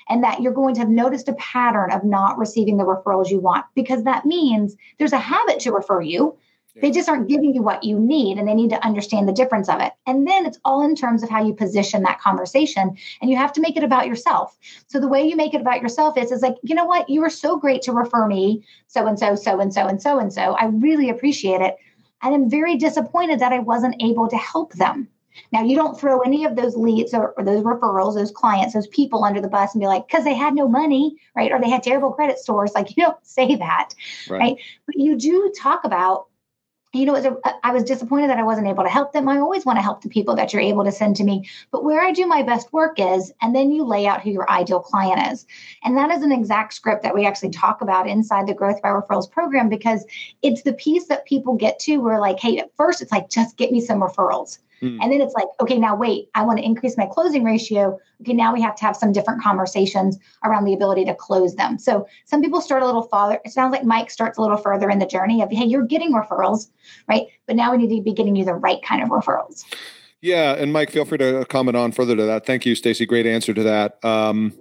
and 0.09 0.23
that 0.25 0.41
you're 0.41 0.53
going 0.53 0.75
to 0.75 0.81
have 0.81 0.89
noticed 0.89 1.29
a 1.29 1.35
pattern 1.35 1.91
of 1.93 2.05
not 2.05 2.39
receiving 2.39 2.77
the 2.77 2.85
referrals 2.85 3.31
you 3.31 3.41
want 3.41 3.65
because 3.75 4.05
that 4.05 4.25
means 4.27 4.77
there's 4.99 5.13
a 5.13 5.19
habit 5.19 5.61
to 5.61 5.73
refer 5.73 6.01
you 6.01 6.37
they 6.81 6.91
just 6.91 7.09
aren't 7.09 7.29
giving 7.29 7.55
you 7.55 7.63
what 7.63 7.85
you 7.85 7.99
need 7.99 8.39
and 8.39 8.47
they 8.47 8.55
need 8.55 8.71
to 8.71 8.85
understand 8.85 9.29
the 9.29 9.33
difference 9.33 9.69
of 9.69 9.81
it. 9.81 9.93
And 10.07 10.27
then 10.27 10.47
it's 10.47 10.59
all 10.65 10.83
in 10.83 10.95
terms 10.95 11.23
of 11.23 11.29
how 11.29 11.45
you 11.45 11.53
position 11.53 12.03
that 12.03 12.21
conversation 12.21 12.97
and 13.21 13.31
you 13.31 13.37
have 13.37 13.53
to 13.55 13.61
make 13.61 13.77
it 13.77 13.85
about 13.85 14.07
yourself. 14.07 14.57
So 14.87 15.01
the 15.01 15.09
way 15.09 15.27
you 15.27 15.37
make 15.37 15.55
it 15.55 15.61
about 15.61 15.83
yourself 15.83 16.17
is 16.17 16.31
is 16.31 16.43
like, 16.43 16.57
you 16.63 16.75
know 16.75 16.85
what? 16.85 17.09
You 17.09 17.21
were 17.21 17.31
so 17.31 17.57
great 17.57 17.83
to 17.83 17.93
refer 17.93 18.27
me 18.27 18.65
so 18.87 19.07
and 19.07 19.19
so 19.19 19.35
so 19.35 19.61
and 19.61 19.73
so 19.73 19.87
and 19.87 20.01
so 20.01 20.19
and 20.19 20.33
so. 20.33 20.55
I 20.55 20.67
really 20.67 21.11
appreciate 21.11 21.61
it. 21.61 21.77
And 22.23 22.35
I'm 22.35 22.51
very 22.51 22.77
disappointed 22.77 23.41
that 23.41 23.53
I 23.53 23.59
wasn't 23.59 24.01
able 24.01 24.29
to 24.29 24.37
help 24.37 24.73
them. 24.75 25.09
Now, 25.53 25.63
you 25.63 25.77
don't 25.77 25.99
throw 25.99 26.21
any 26.21 26.45
of 26.45 26.57
those 26.57 26.77
leads 26.77 27.15
or, 27.15 27.33
or, 27.37 27.45
those 27.45 27.63
referrals, 27.63 28.15
those 28.15 28.31
clients, 28.31 28.75
those 28.75 28.87
people 28.89 29.25
under 29.25 29.41
the 29.41 29.49
bus 29.49 29.75
and 29.75 29.81
be 29.81 29.87
like, 29.87 30.07
because 30.07 30.25
they 30.25 30.35
had 30.35 30.55
no 30.55 30.69
money, 30.69 31.17
right? 31.35 31.53
Or 31.53 31.61
they 31.61 31.71
had 31.71 31.83
terrible 31.83 32.11
credit 32.11 32.39
scores. 32.39 32.73
Like, 32.75 32.91
you 32.97 33.03
don't 33.03 33.27
say 33.27 33.57
that, 33.57 33.95
right. 34.29 34.39
right? 34.39 34.57
But 34.87 34.97
you 34.97 35.17
do 35.17 35.53
talk 35.57 35.85
about 35.85 36.27
you 36.93 37.07
know, 37.07 37.15
a, 37.15 37.55
I 37.63 37.73
was 37.73 37.85
disappointed 37.85 38.31
that 38.31 38.39
I 38.39 38.43
wasn't 38.43 38.67
able 38.67 38.83
to 38.83 38.91
help 38.91 39.13
them. 39.13 39.29
I 39.29 39.39
always 39.39 39.65
want 39.65 39.79
to 39.79 39.83
help 39.83 40.03
the 40.03 40.09
people 40.09 40.35
that 40.35 40.53
you're 40.53 40.63
able 40.63 40.85
to 40.85 40.91
send 40.91 41.17
to 41.17 41.25
me. 41.25 41.49
But 41.71 41.85
where 41.85 42.01
I 42.01 42.11
do 42.11 42.27
my 42.27 42.43
best 42.43 42.73
work 42.73 42.99
is, 42.99 43.33
and 43.41 43.55
then 43.55 43.71
you 43.71 43.85
lay 43.85 44.07
out 44.07 44.23
who 44.23 44.31
your 44.31 44.51
ideal 44.51 44.81
client 44.81 45.33
is. 45.33 45.47
And 45.85 45.97
that 45.97 46.11
is 46.11 46.23
an 46.23 46.33
exact 46.33 46.75
script 46.75 47.03
that 47.05 47.15
we 47.15 47.27
actually 47.27 47.51
talk 47.51 47.81
about 47.81 48.09
inside 48.09 48.49
the 48.49 48.55
Growth 48.55 48.83
by 48.83 48.89
Referrals 48.89 49.31
program 49.31 49.69
because 49.69 50.05
it's 50.43 50.63
the 50.63 50.73
piece 50.73 51.07
that 51.07 51.27
people 51.27 51.55
get 51.55 51.79
to 51.81 51.99
where, 51.99 52.19
like, 52.19 52.41
hey, 52.41 52.59
at 52.59 52.75
first 52.77 53.01
it's 53.01 53.13
like, 53.13 53.31
just 53.31 53.57
get 53.57 53.71
me 53.71 53.81
some 53.81 54.01
referrals. 54.01 54.59
Mm. 54.83 54.99
And 55.01 55.13
then 55.13 55.21
it's 55.21 55.35
like, 55.35 55.49
okay, 55.61 55.79
now 55.79 55.95
wait, 55.95 56.29
I 56.35 56.43
want 56.43 56.59
to 56.59 56.65
increase 56.65 56.97
my 56.97 57.07
closing 57.07 57.45
ratio. 57.45 57.99
Okay, 58.23 58.33
now 58.33 58.53
we 58.55 58.63
have 58.63 58.75
to 58.77 58.85
have 58.85 58.97
some 58.97 59.13
different 59.13 59.43
conversations 59.43 60.19
around 60.45 60.65
the 60.65 60.75
ability 60.75 61.05
to 61.05 61.15
close 61.15 61.55
them. 61.57 61.79
So 61.79 62.07
some 62.25 62.41
people 62.41 62.61
start 62.61 62.83
a 62.83 62.87
little 62.87 63.03
farther. 63.03 63.39
It 63.45 63.51
sounds 63.51 63.73
like 63.73 63.85
Mike 63.85 64.11
starts 64.11 64.39
a 64.39 64.43
little 64.43 64.57
further 64.57 64.89
in 64.89 64.99
the 64.99 65.07
journey 65.07 65.43
of, 65.43 65.51
hey, 65.51 65.65
you're 65.65 65.87
getting 65.87 66.13
referrals, 66.13 66.71
right? 67.09 67.27
But 67.47 67.57
now 67.57 67.73
we 67.73 67.79
need 67.79 67.97
to 67.97 68.03
be 68.03 68.13
getting 68.13 68.37
you 68.37 68.45
the 68.45 68.55
right 68.55 68.83
kind 68.83 69.03
of 69.03 69.09
referrals. 69.09 69.65
Yeah, 70.23 70.55
and 70.55 70.73
Mike, 70.73 70.91
feel 70.91 71.05
free 71.05 71.19
to 71.19 71.47
comment 71.47 71.77
on 71.77 71.93
further 71.93 72.15
to 72.17 72.25
that. 72.25 72.45
Thank 72.45 72.67
you, 72.67 72.75
Stacy. 72.75 73.07
Great 73.07 73.27
answer 73.27 73.55
to 73.55 73.63
that. 73.63 74.05
Um, 74.05 74.53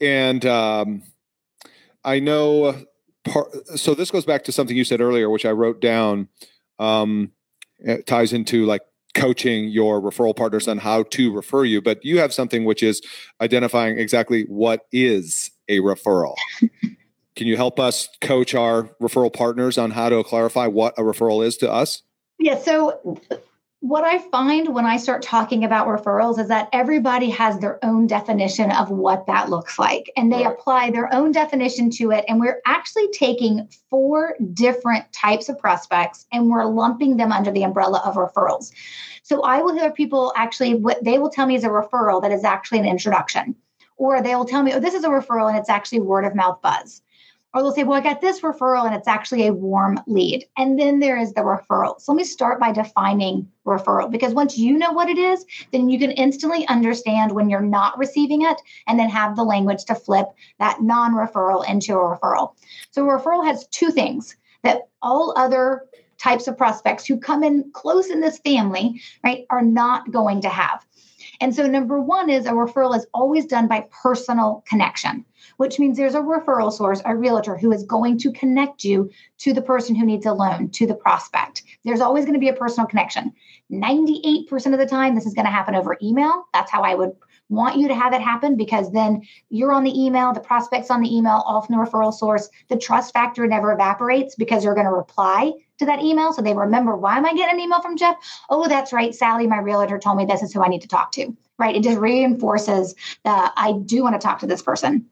and 0.00 0.44
um, 0.46 1.02
I 2.04 2.18
know 2.18 2.84
part. 3.24 3.50
So 3.78 3.94
this 3.94 4.10
goes 4.10 4.24
back 4.24 4.44
to 4.44 4.52
something 4.52 4.76
you 4.76 4.84
said 4.84 5.00
earlier, 5.00 5.30
which 5.30 5.44
I 5.44 5.52
wrote 5.52 5.80
down. 5.80 6.28
Um, 6.78 7.30
it 7.78 8.06
ties 8.06 8.32
into 8.32 8.66
like 8.66 8.82
coaching 9.14 9.68
your 9.68 10.00
referral 10.00 10.36
partners 10.36 10.68
on 10.68 10.78
how 10.78 11.04
to 11.04 11.32
refer 11.32 11.64
you, 11.64 11.80
but 11.80 12.04
you 12.04 12.18
have 12.18 12.32
something 12.32 12.64
which 12.64 12.82
is 12.82 13.00
identifying 13.40 13.98
exactly 13.98 14.42
what 14.48 14.82
is 14.92 15.50
a 15.68 15.78
referral. 15.80 16.34
Can 17.36 17.48
you 17.48 17.56
help 17.56 17.80
us 17.80 18.08
coach 18.20 18.54
our 18.54 18.84
referral 19.00 19.32
partners 19.32 19.76
on 19.76 19.90
how 19.90 20.08
to 20.08 20.22
clarify 20.22 20.66
what 20.66 20.94
a 20.96 21.02
referral 21.02 21.44
is 21.44 21.56
to 21.58 21.70
us? 21.70 22.02
Yeah. 22.38 22.58
So, 22.58 23.20
what 23.84 24.02
I 24.02 24.18
find 24.30 24.74
when 24.74 24.86
I 24.86 24.96
start 24.96 25.20
talking 25.20 25.62
about 25.62 25.86
referrals 25.86 26.38
is 26.38 26.48
that 26.48 26.70
everybody 26.72 27.28
has 27.28 27.58
their 27.58 27.84
own 27.84 28.06
definition 28.06 28.70
of 28.70 28.88
what 28.88 29.26
that 29.26 29.50
looks 29.50 29.78
like, 29.78 30.10
and 30.16 30.32
they 30.32 30.46
right. 30.46 30.54
apply 30.54 30.90
their 30.90 31.12
own 31.12 31.32
definition 31.32 31.90
to 31.90 32.10
it. 32.10 32.24
And 32.26 32.40
we're 32.40 32.62
actually 32.64 33.08
taking 33.12 33.68
four 33.90 34.36
different 34.54 35.12
types 35.12 35.50
of 35.50 35.58
prospects 35.58 36.24
and 36.32 36.48
we're 36.48 36.64
lumping 36.64 37.18
them 37.18 37.30
under 37.30 37.50
the 37.50 37.62
umbrella 37.62 38.00
of 38.06 38.14
referrals. 38.14 38.72
So 39.22 39.42
I 39.42 39.60
will 39.60 39.74
hear 39.74 39.92
people 39.92 40.32
actually, 40.34 40.76
what 40.76 41.04
they 41.04 41.18
will 41.18 41.28
tell 41.28 41.46
me 41.46 41.54
is 41.54 41.64
a 41.64 41.68
referral 41.68 42.22
that 42.22 42.32
is 42.32 42.42
actually 42.42 42.78
an 42.78 42.86
introduction, 42.86 43.54
or 43.98 44.22
they 44.22 44.34
will 44.34 44.46
tell 44.46 44.62
me, 44.62 44.72
oh, 44.72 44.80
this 44.80 44.94
is 44.94 45.04
a 45.04 45.08
referral 45.08 45.50
and 45.50 45.58
it's 45.58 45.68
actually 45.68 46.00
word 46.00 46.24
of 46.24 46.34
mouth 46.34 46.58
buzz. 46.62 47.02
Or 47.54 47.62
they'll 47.62 47.72
say, 47.72 47.84
well, 47.84 47.98
I 47.98 48.02
got 48.02 48.20
this 48.20 48.40
referral 48.40 48.84
and 48.84 48.94
it's 48.94 49.06
actually 49.06 49.46
a 49.46 49.52
warm 49.52 50.00
lead. 50.08 50.44
And 50.56 50.78
then 50.78 50.98
there 50.98 51.16
is 51.16 51.32
the 51.32 51.42
referral. 51.42 52.00
So 52.00 52.12
let 52.12 52.16
me 52.16 52.24
start 52.24 52.58
by 52.58 52.72
defining 52.72 53.48
referral 53.64 54.10
because 54.10 54.34
once 54.34 54.58
you 54.58 54.76
know 54.76 54.90
what 54.92 55.08
it 55.08 55.18
is, 55.18 55.46
then 55.72 55.88
you 55.88 55.98
can 55.98 56.10
instantly 56.10 56.66
understand 56.66 57.32
when 57.32 57.48
you're 57.48 57.60
not 57.60 57.96
receiving 57.96 58.42
it 58.42 58.60
and 58.88 58.98
then 58.98 59.08
have 59.08 59.36
the 59.36 59.44
language 59.44 59.84
to 59.84 59.94
flip 59.94 60.26
that 60.58 60.82
non 60.82 61.14
referral 61.14 61.68
into 61.68 61.94
a 61.94 62.18
referral. 62.18 62.54
So 62.90 63.08
a 63.08 63.18
referral 63.18 63.46
has 63.46 63.68
two 63.68 63.92
things 63.92 64.36
that 64.62 64.88
all 65.00 65.32
other 65.36 65.86
types 66.18 66.48
of 66.48 66.56
prospects 66.56 67.06
who 67.06 67.18
come 67.18 67.44
in 67.44 67.70
close 67.72 68.08
in 68.08 68.20
this 68.20 68.38
family, 68.38 69.00
right, 69.22 69.44
are 69.50 69.62
not 69.62 70.10
going 70.10 70.40
to 70.40 70.48
have. 70.48 70.84
And 71.40 71.54
so, 71.54 71.66
number 71.66 72.00
one 72.00 72.30
is 72.30 72.46
a 72.46 72.52
referral 72.52 72.96
is 72.96 73.06
always 73.14 73.46
done 73.46 73.68
by 73.68 73.86
personal 74.02 74.64
connection, 74.66 75.24
which 75.56 75.78
means 75.78 75.96
there's 75.96 76.14
a 76.14 76.20
referral 76.20 76.72
source, 76.72 77.02
a 77.04 77.16
realtor 77.16 77.56
who 77.56 77.72
is 77.72 77.84
going 77.84 78.18
to 78.18 78.32
connect 78.32 78.84
you 78.84 79.10
to 79.38 79.52
the 79.52 79.62
person 79.62 79.94
who 79.94 80.06
needs 80.06 80.26
a 80.26 80.32
loan, 80.32 80.70
to 80.70 80.86
the 80.86 80.94
prospect. 80.94 81.62
There's 81.84 82.00
always 82.00 82.24
going 82.24 82.34
to 82.34 82.40
be 82.40 82.48
a 82.48 82.54
personal 82.54 82.86
connection. 82.86 83.32
98% 83.70 84.72
of 84.72 84.78
the 84.78 84.86
time, 84.86 85.14
this 85.14 85.26
is 85.26 85.34
going 85.34 85.46
to 85.46 85.50
happen 85.50 85.74
over 85.74 85.96
email. 86.02 86.44
That's 86.52 86.70
how 86.70 86.82
I 86.82 86.94
would 86.94 87.12
want 87.48 87.76
you 87.76 87.88
to 87.88 87.94
have 87.94 88.12
it 88.12 88.20
happen 88.20 88.56
because 88.56 88.90
then 88.92 89.22
you're 89.50 89.72
on 89.72 89.84
the 89.84 89.98
email, 89.98 90.32
the 90.32 90.40
prospect's 90.40 90.90
on 90.90 91.00
the 91.00 91.14
email, 91.14 91.42
from 91.66 91.76
the 91.76 91.84
referral 91.84 92.12
source. 92.12 92.48
The 92.68 92.76
trust 92.76 93.12
factor 93.12 93.46
never 93.46 93.72
evaporates 93.72 94.34
because 94.34 94.64
you're 94.64 94.74
going 94.74 94.86
to 94.86 94.92
reply 94.92 95.52
to 95.78 95.86
that 95.86 96.02
email. 96.02 96.32
So 96.32 96.42
they 96.42 96.54
remember, 96.54 96.96
why 96.96 97.16
am 97.16 97.26
I 97.26 97.34
getting 97.34 97.54
an 97.54 97.60
email 97.60 97.80
from 97.80 97.96
Jeff? 97.96 98.16
Oh, 98.50 98.68
that's 98.68 98.92
right. 98.92 99.14
Sally, 99.14 99.46
my 99.46 99.58
realtor, 99.58 99.98
told 99.98 100.16
me 100.16 100.24
this 100.24 100.42
is 100.42 100.52
who 100.52 100.62
I 100.62 100.68
need 100.68 100.82
to 100.82 100.88
talk 100.88 101.12
to. 101.12 101.36
Right. 101.58 101.76
It 101.76 101.82
just 101.82 101.98
reinforces 101.98 102.94
that 103.24 103.52
I 103.56 103.72
do 103.84 104.02
want 104.02 104.20
to 104.20 104.24
talk 104.24 104.40
to 104.40 104.46
this 104.46 104.62
person. 104.62 105.06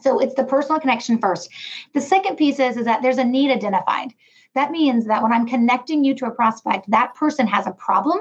So 0.00 0.18
it's 0.20 0.34
the 0.34 0.44
personal 0.44 0.80
connection 0.80 1.18
first. 1.18 1.50
The 1.94 2.00
second 2.00 2.36
piece 2.36 2.58
is, 2.60 2.76
is 2.76 2.84
that 2.84 3.02
there's 3.02 3.18
a 3.18 3.24
need 3.24 3.50
identified. 3.50 4.12
That 4.54 4.70
means 4.70 5.06
that 5.06 5.22
when 5.22 5.32
I'm 5.32 5.46
connecting 5.46 6.04
you 6.04 6.14
to 6.16 6.26
a 6.26 6.30
prospect, 6.30 6.90
that 6.90 7.14
person 7.14 7.46
has 7.46 7.66
a 7.66 7.72
problem. 7.72 8.18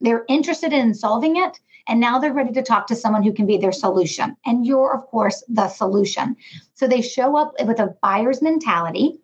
They're 0.00 0.24
interested 0.28 0.72
in 0.72 0.94
solving 0.94 1.36
it. 1.36 1.58
And 1.88 1.98
now 1.98 2.18
they're 2.18 2.32
ready 2.32 2.52
to 2.52 2.62
talk 2.62 2.86
to 2.88 2.96
someone 2.96 3.22
who 3.22 3.32
can 3.32 3.46
be 3.46 3.56
their 3.56 3.72
solution. 3.72 4.36
And 4.46 4.66
you're, 4.66 4.94
of 4.94 5.06
course, 5.06 5.42
the 5.48 5.68
solution. 5.68 6.36
So 6.74 6.86
they 6.86 7.00
show 7.00 7.36
up 7.36 7.54
with 7.64 7.80
a 7.80 7.96
buyer's 8.02 8.40
mentality 8.40 9.18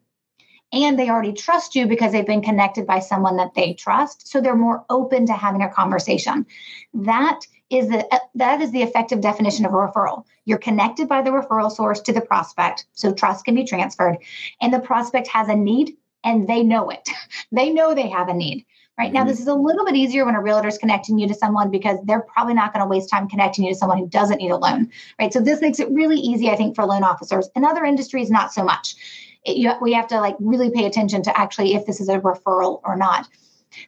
and 0.72 0.98
they 0.98 1.08
already 1.08 1.32
trust 1.32 1.74
you 1.74 1.86
because 1.86 2.12
they've 2.12 2.26
been 2.26 2.42
connected 2.42 2.86
by 2.86 2.98
someone 2.98 3.36
that 3.36 3.54
they 3.54 3.74
trust. 3.74 4.28
So 4.28 4.40
they're 4.40 4.56
more 4.56 4.84
open 4.90 5.26
to 5.26 5.32
having 5.32 5.62
a 5.62 5.70
conversation. 5.70 6.46
That 6.92 7.40
is 7.70 7.88
the 7.88 8.20
that 8.34 8.60
is 8.60 8.70
the 8.72 8.82
effective 8.82 9.20
definition 9.20 9.64
of 9.64 9.72
a 9.72 9.76
referral. 9.76 10.24
You're 10.44 10.58
connected 10.58 11.08
by 11.08 11.22
the 11.22 11.30
referral 11.30 11.70
source 11.70 12.00
to 12.02 12.12
the 12.12 12.20
prospect. 12.20 12.86
So 12.92 13.12
trust 13.12 13.44
can 13.44 13.54
be 13.54 13.64
transferred. 13.64 14.18
And 14.60 14.72
the 14.72 14.80
prospect 14.80 15.28
has 15.28 15.48
a 15.48 15.56
need 15.56 15.96
and 16.24 16.48
they 16.48 16.62
know 16.62 16.90
it. 16.90 17.08
They 17.52 17.70
know 17.70 17.94
they 17.94 18.08
have 18.08 18.28
a 18.28 18.34
need. 18.34 18.66
Right 18.98 19.12
now 19.12 19.20
mm-hmm. 19.20 19.28
this 19.28 19.40
is 19.40 19.46
a 19.46 19.54
little 19.54 19.84
bit 19.84 19.94
easier 19.94 20.26
when 20.26 20.34
a 20.34 20.42
realtor 20.42 20.68
is 20.68 20.76
connecting 20.76 21.18
you 21.18 21.28
to 21.28 21.34
someone 21.34 21.70
because 21.70 21.98
they're 22.04 22.20
probably 22.20 22.54
not 22.54 22.72
going 22.72 22.84
to 22.84 22.88
waste 22.88 23.08
time 23.08 23.28
connecting 23.28 23.64
you 23.64 23.72
to 23.72 23.78
someone 23.78 23.98
who 23.98 24.08
doesn't 24.08 24.38
need 24.38 24.50
a 24.50 24.56
loan. 24.56 24.90
Right? 25.20 25.32
So 25.32 25.40
this 25.40 25.60
makes 25.60 25.78
it 25.78 25.90
really 25.90 26.16
easy 26.16 26.50
i 26.50 26.56
think 26.56 26.74
for 26.74 26.84
loan 26.84 27.04
officers. 27.04 27.48
In 27.54 27.64
other 27.64 27.84
industries 27.84 28.30
not 28.30 28.52
so 28.52 28.64
much 28.64 28.96
it, 29.44 29.56
you, 29.56 29.72
we 29.80 29.92
have 29.92 30.08
to 30.08 30.20
like 30.20 30.36
really 30.40 30.70
pay 30.70 30.86
attention 30.86 31.22
to 31.22 31.38
actually 31.38 31.74
if 31.74 31.86
this 31.86 32.00
is 32.00 32.08
a 32.08 32.18
referral 32.18 32.80
or 32.84 32.96
not. 32.96 33.28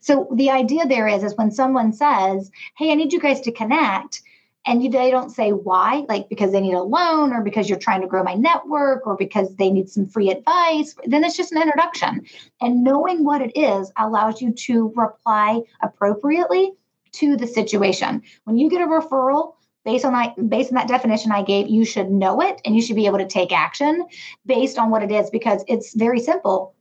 So 0.00 0.28
the 0.34 0.50
idea 0.50 0.86
there 0.86 1.08
is 1.08 1.22
is 1.22 1.36
when 1.36 1.50
someone 1.50 1.92
says, 1.92 2.50
"Hey, 2.76 2.92
I 2.92 2.94
need 2.94 3.12
you 3.12 3.20
guys 3.20 3.40
to 3.42 3.52
connect," 3.52 4.22
and 4.66 4.82
you, 4.84 4.90
they 4.90 5.10
don't 5.10 5.30
say 5.30 5.50
why, 5.50 6.04
like 6.08 6.28
because 6.28 6.52
they 6.52 6.60
need 6.60 6.74
a 6.74 6.82
loan 6.82 7.32
or 7.32 7.42
because 7.42 7.68
you're 7.68 7.78
trying 7.78 8.02
to 8.02 8.06
grow 8.06 8.22
my 8.22 8.34
network 8.34 9.06
or 9.06 9.16
because 9.16 9.54
they 9.56 9.70
need 9.70 9.88
some 9.88 10.06
free 10.06 10.30
advice, 10.30 10.94
then 11.06 11.24
it's 11.24 11.36
just 11.36 11.52
an 11.52 11.62
introduction. 11.62 12.22
And 12.60 12.84
knowing 12.84 13.24
what 13.24 13.40
it 13.40 13.56
is 13.56 13.90
allows 13.96 14.42
you 14.42 14.52
to 14.52 14.92
reply 14.94 15.62
appropriately 15.82 16.72
to 17.12 17.36
the 17.36 17.46
situation. 17.46 18.22
When 18.44 18.58
you 18.58 18.68
get 18.68 18.82
a 18.82 18.86
referral, 18.86 19.54
based 19.84 20.04
on 20.04 20.12
that 20.12 20.48
based 20.48 20.70
on 20.70 20.74
that 20.74 20.88
definition 20.88 21.32
i 21.32 21.42
gave 21.42 21.68
you 21.68 21.84
should 21.84 22.10
know 22.10 22.40
it 22.40 22.60
and 22.64 22.76
you 22.76 22.82
should 22.82 22.96
be 22.96 23.06
able 23.06 23.18
to 23.18 23.26
take 23.26 23.52
action 23.52 24.06
based 24.46 24.78
on 24.78 24.90
what 24.90 25.02
it 25.02 25.10
is 25.10 25.30
because 25.30 25.64
it's 25.68 25.94
very 25.94 26.20
simple. 26.20 26.74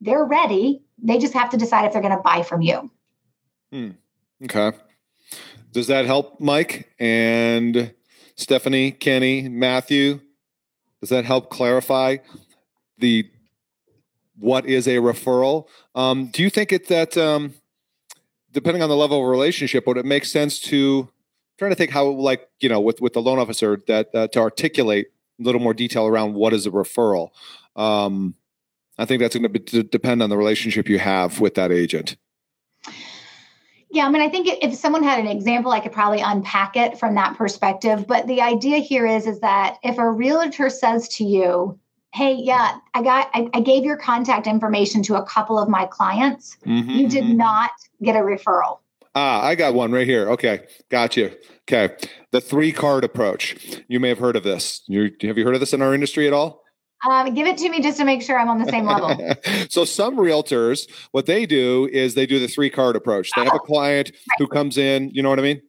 They're 0.00 0.24
ready. 0.24 0.82
They 1.02 1.18
just 1.18 1.34
have 1.34 1.50
to 1.50 1.56
decide 1.56 1.86
if 1.86 1.92
they're 1.92 2.02
going 2.02 2.16
to 2.16 2.22
buy 2.22 2.42
from 2.42 2.62
you. 2.62 2.90
Hmm. 3.72 3.90
okay. 4.44 4.72
Does 5.72 5.88
that 5.88 6.06
help 6.06 6.40
mike? 6.40 6.92
And 6.98 7.92
stephanie 8.36 8.90
kenny 8.90 9.48
matthew 9.48 10.20
does 11.00 11.10
that 11.10 11.24
help 11.24 11.50
clarify 11.50 12.16
the 12.98 13.30
what 14.38 14.66
is 14.66 14.88
a 14.88 14.96
referral? 14.96 15.68
Um, 15.94 16.26
do 16.26 16.42
you 16.42 16.50
think 16.50 16.72
it 16.72 16.88
that 16.88 17.16
um, 17.16 17.54
depending 18.52 18.82
on 18.82 18.88
the 18.88 18.96
level 18.96 19.22
of 19.22 19.28
relationship 19.28 19.86
would 19.86 19.96
it 19.96 20.04
make 20.04 20.24
sense 20.24 20.58
to 20.60 21.08
trying 21.58 21.70
to 21.70 21.76
think 21.76 21.90
how 21.90 22.06
like 22.06 22.48
you 22.60 22.68
know 22.68 22.80
with 22.80 23.00
with 23.00 23.12
the 23.12 23.22
loan 23.22 23.38
officer 23.38 23.80
that 23.86 24.14
uh, 24.14 24.28
to 24.28 24.40
articulate 24.40 25.06
a 25.40 25.42
little 25.42 25.60
more 25.60 25.74
detail 25.74 26.06
around 26.06 26.34
what 26.34 26.52
is 26.52 26.66
a 26.66 26.70
referral 26.70 27.30
um, 27.76 28.34
i 28.98 29.04
think 29.04 29.20
that's 29.20 29.36
going 29.36 29.52
to 29.52 29.82
depend 29.82 30.22
on 30.22 30.30
the 30.30 30.36
relationship 30.36 30.88
you 30.88 30.98
have 30.98 31.40
with 31.40 31.54
that 31.54 31.72
agent 31.72 32.16
yeah, 33.94 34.06
I 34.06 34.10
mean, 34.10 34.22
I 34.22 34.28
think 34.28 34.48
if 34.60 34.74
someone 34.74 35.04
had 35.04 35.20
an 35.20 35.28
example, 35.28 35.70
I 35.70 35.78
could 35.78 35.92
probably 35.92 36.20
unpack 36.20 36.76
it 36.76 36.98
from 36.98 37.14
that 37.14 37.36
perspective. 37.36 38.08
But 38.08 38.26
the 38.26 38.40
idea 38.40 38.78
here 38.78 39.06
is, 39.06 39.24
is 39.24 39.38
that 39.38 39.76
if 39.84 39.98
a 39.98 40.10
realtor 40.10 40.68
says 40.68 41.06
to 41.10 41.24
you, 41.24 41.78
"Hey, 42.12 42.34
yeah, 42.34 42.78
I 42.94 43.02
got, 43.02 43.30
I, 43.32 43.48
I 43.54 43.60
gave 43.60 43.84
your 43.84 43.96
contact 43.96 44.48
information 44.48 45.04
to 45.04 45.14
a 45.14 45.24
couple 45.24 45.60
of 45.60 45.68
my 45.68 45.86
clients. 45.86 46.56
Mm-hmm, 46.66 46.90
you 46.90 47.08
did 47.08 47.22
mm-hmm. 47.22 47.36
not 47.36 47.70
get 48.02 48.16
a 48.16 48.18
referral." 48.18 48.78
Ah, 49.14 49.44
I 49.44 49.54
got 49.54 49.74
one 49.74 49.92
right 49.92 50.06
here. 50.06 50.28
Okay, 50.30 50.66
got 50.90 51.16
you. 51.16 51.30
Okay, 51.62 51.94
the 52.32 52.40
three 52.40 52.72
card 52.72 53.04
approach. 53.04 53.82
You 53.88 54.00
may 54.00 54.08
have 54.08 54.18
heard 54.18 54.36
of 54.36 54.42
this. 54.42 54.82
You 54.86 55.10
have 55.22 55.38
you 55.38 55.44
heard 55.44 55.54
of 55.54 55.60
this 55.60 55.72
in 55.72 55.82
our 55.82 55.94
industry 55.94 56.26
at 56.26 56.32
all? 56.32 56.62
Um, 57.08 57.34
give 57.34 57.46
it 57.46 57.58
to 57.58 57.68
me 57.68 57.80
just 57.80 57.98
to 57.98 58.04
make 58.04 58.22
sure 58.22 58.38
I'm 58.38 58.48
on 58.48 58.58
the 58.58 58.70
same 58.70 58.86
level. 58.86 59.18
so 59.68 59.84
some 59.84 60.16
realtors, 60.16 60.90
what 61.12 61.26
they 61.26 61.44
do 61.44 61.88
is 61.92 62.14
they 62.14 62.26
do 62.26 62.38
the 62.38 62.48
three 62.48 62.70
card 62.70 62.96
approach. 62.96 63.30
They 63.36 63.44
have 63.44 63.54
a 63.54 63.58
client 63.58 64.10
right. 64.10 64.36
who 64.38 64.46
comes 64.46 64.78
in. 64.78 65.10
You 65.10 65.22
know 65.22 65.28
what 65.28 65.38
I 65.38 65.42
mean? 65.42 65.60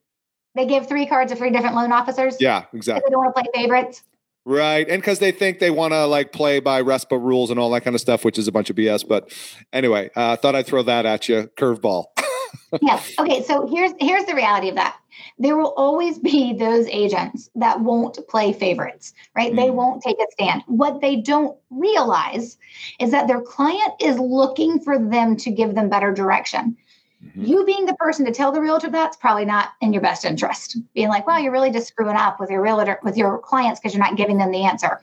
They 0.56 0.66
give 0.66 0.88
three 0.88 1.06
cards 1.06 1.32
to 1.34 1.38
three 1.38 1.52
different 1.52 1.76
loan 1.76 1.92
officers. 1.92 2.38
Yeah, 2.40 2.64
exactly. 2.74 3.04
They 3.06 3.12
don't 3.12 3.24
want 3.26 3.36
to 3.36 3.44
play 3.44 3.64
favorites. 3.64 4.04
Right. 4.46 4.88
And 4.88 5.02
because 5.02 5.20
they 5.20 5.32
think 5.32 5.60
they 5.60 5.72
want 5.72 5.92
to 5.92 6.06
like 6.06 6.32
play 6.32 6.60
by 6.60 6.82
RESPA 6.82 7.20
rules 7.20 7.50
and 7.50 7.60
all 7.60 7.72
that 7.72 7.82
kind 7.82 7.96
of 7.96 8.02
stuff, 8.02 8.24
which 8.24 8.38
is 8.38 8.48
a 8.48 8.52
bunch 8.52 8.70
of 8.70 8.76
BS. 8.76 9.06
But 9.06 9.34
anyway, 9.74 10.12
I 10.16 10.34
uh, 10.34 10.36
thought 10.38 10.56
I'd 10.56 10.68
throw 10.68 10.84
that 10.84 11.06
at 11.06 11.28
you. 11.28 11.50
Curveball. 11.58 12.06
yeah. 12.82 13.02
Okay. 13.20 13.44
So 13.44 13.68
here's 13.68 13.92
here's 14.00 14.26
the 14.26 14.36
reality 14.36 14.70
of 14.70 14.76
that. 14.76 14.98
There 15.40 15.58
will 15.58 15.74
always 15.78 16.20
be 16.20 16.54
those 16.54 16.88
agents 16.88 17.50
that 17.56 17.82
won't 17.82 18.20
play 18.28 18.54
favorites, 18.54 19.14
right? 19.36 19.52
Mm. 19.52 19.56
They 19.56 19.72
won't 19.72 20.02
take 20.02 20.18
a 20.18 20.32
stand. 20.32 20.64
What 20.68 21.02
they 21.02 21.16
don't 21.16 21.58
realize 21.70 22.58
is 23.00 23.12
that 23.12 23.28
their 23.28 23.42
client 23.42 23.94
is 24.02 24.20
looking 24.20 24.80
for 24.80 25.00
them 25.00 25.36
to 25.38 25.52
give 25.52 25.76
them 25.76 25.90
better 25.90 26.14
direction. 26.14 26.78
Mm-hmm. 27.26 27.46
You 27.46 27.66
being 27.66 27.86
the 27.86 27.96
person 27.96 28.26
to 28.26 28.32
tell 28.32 28.52
the 28.52 28.62
realtor 28.62 28.90
that's 28.90 29.18
probably 29.18 29.46
not 29.46 29.70
in 29.82 29.94
your 29.94 30.02
best 30.02 30.26
interest. 30.26 30.78
Being 30.94 31.08
like, 31.08 31.26
well, 31.26 31.40
you're 31.40 31.52
really 31.52 31.72
just 31.72 31.88
screwing 31.88 32.16
up 32.16 32.40
with 32.40 32.50
your 32.50 32.62
realtor, 32.62 33.00
with 33.04 33.18
your 33.18 33.40
clients 33.40 33.80
because 33.80 33.94
you're 33.94 34.04
not 34.04 34.18
giving 34.18 34.38
them 34.38 34.52
the 34.52 34.64
answer. 34.64 35.02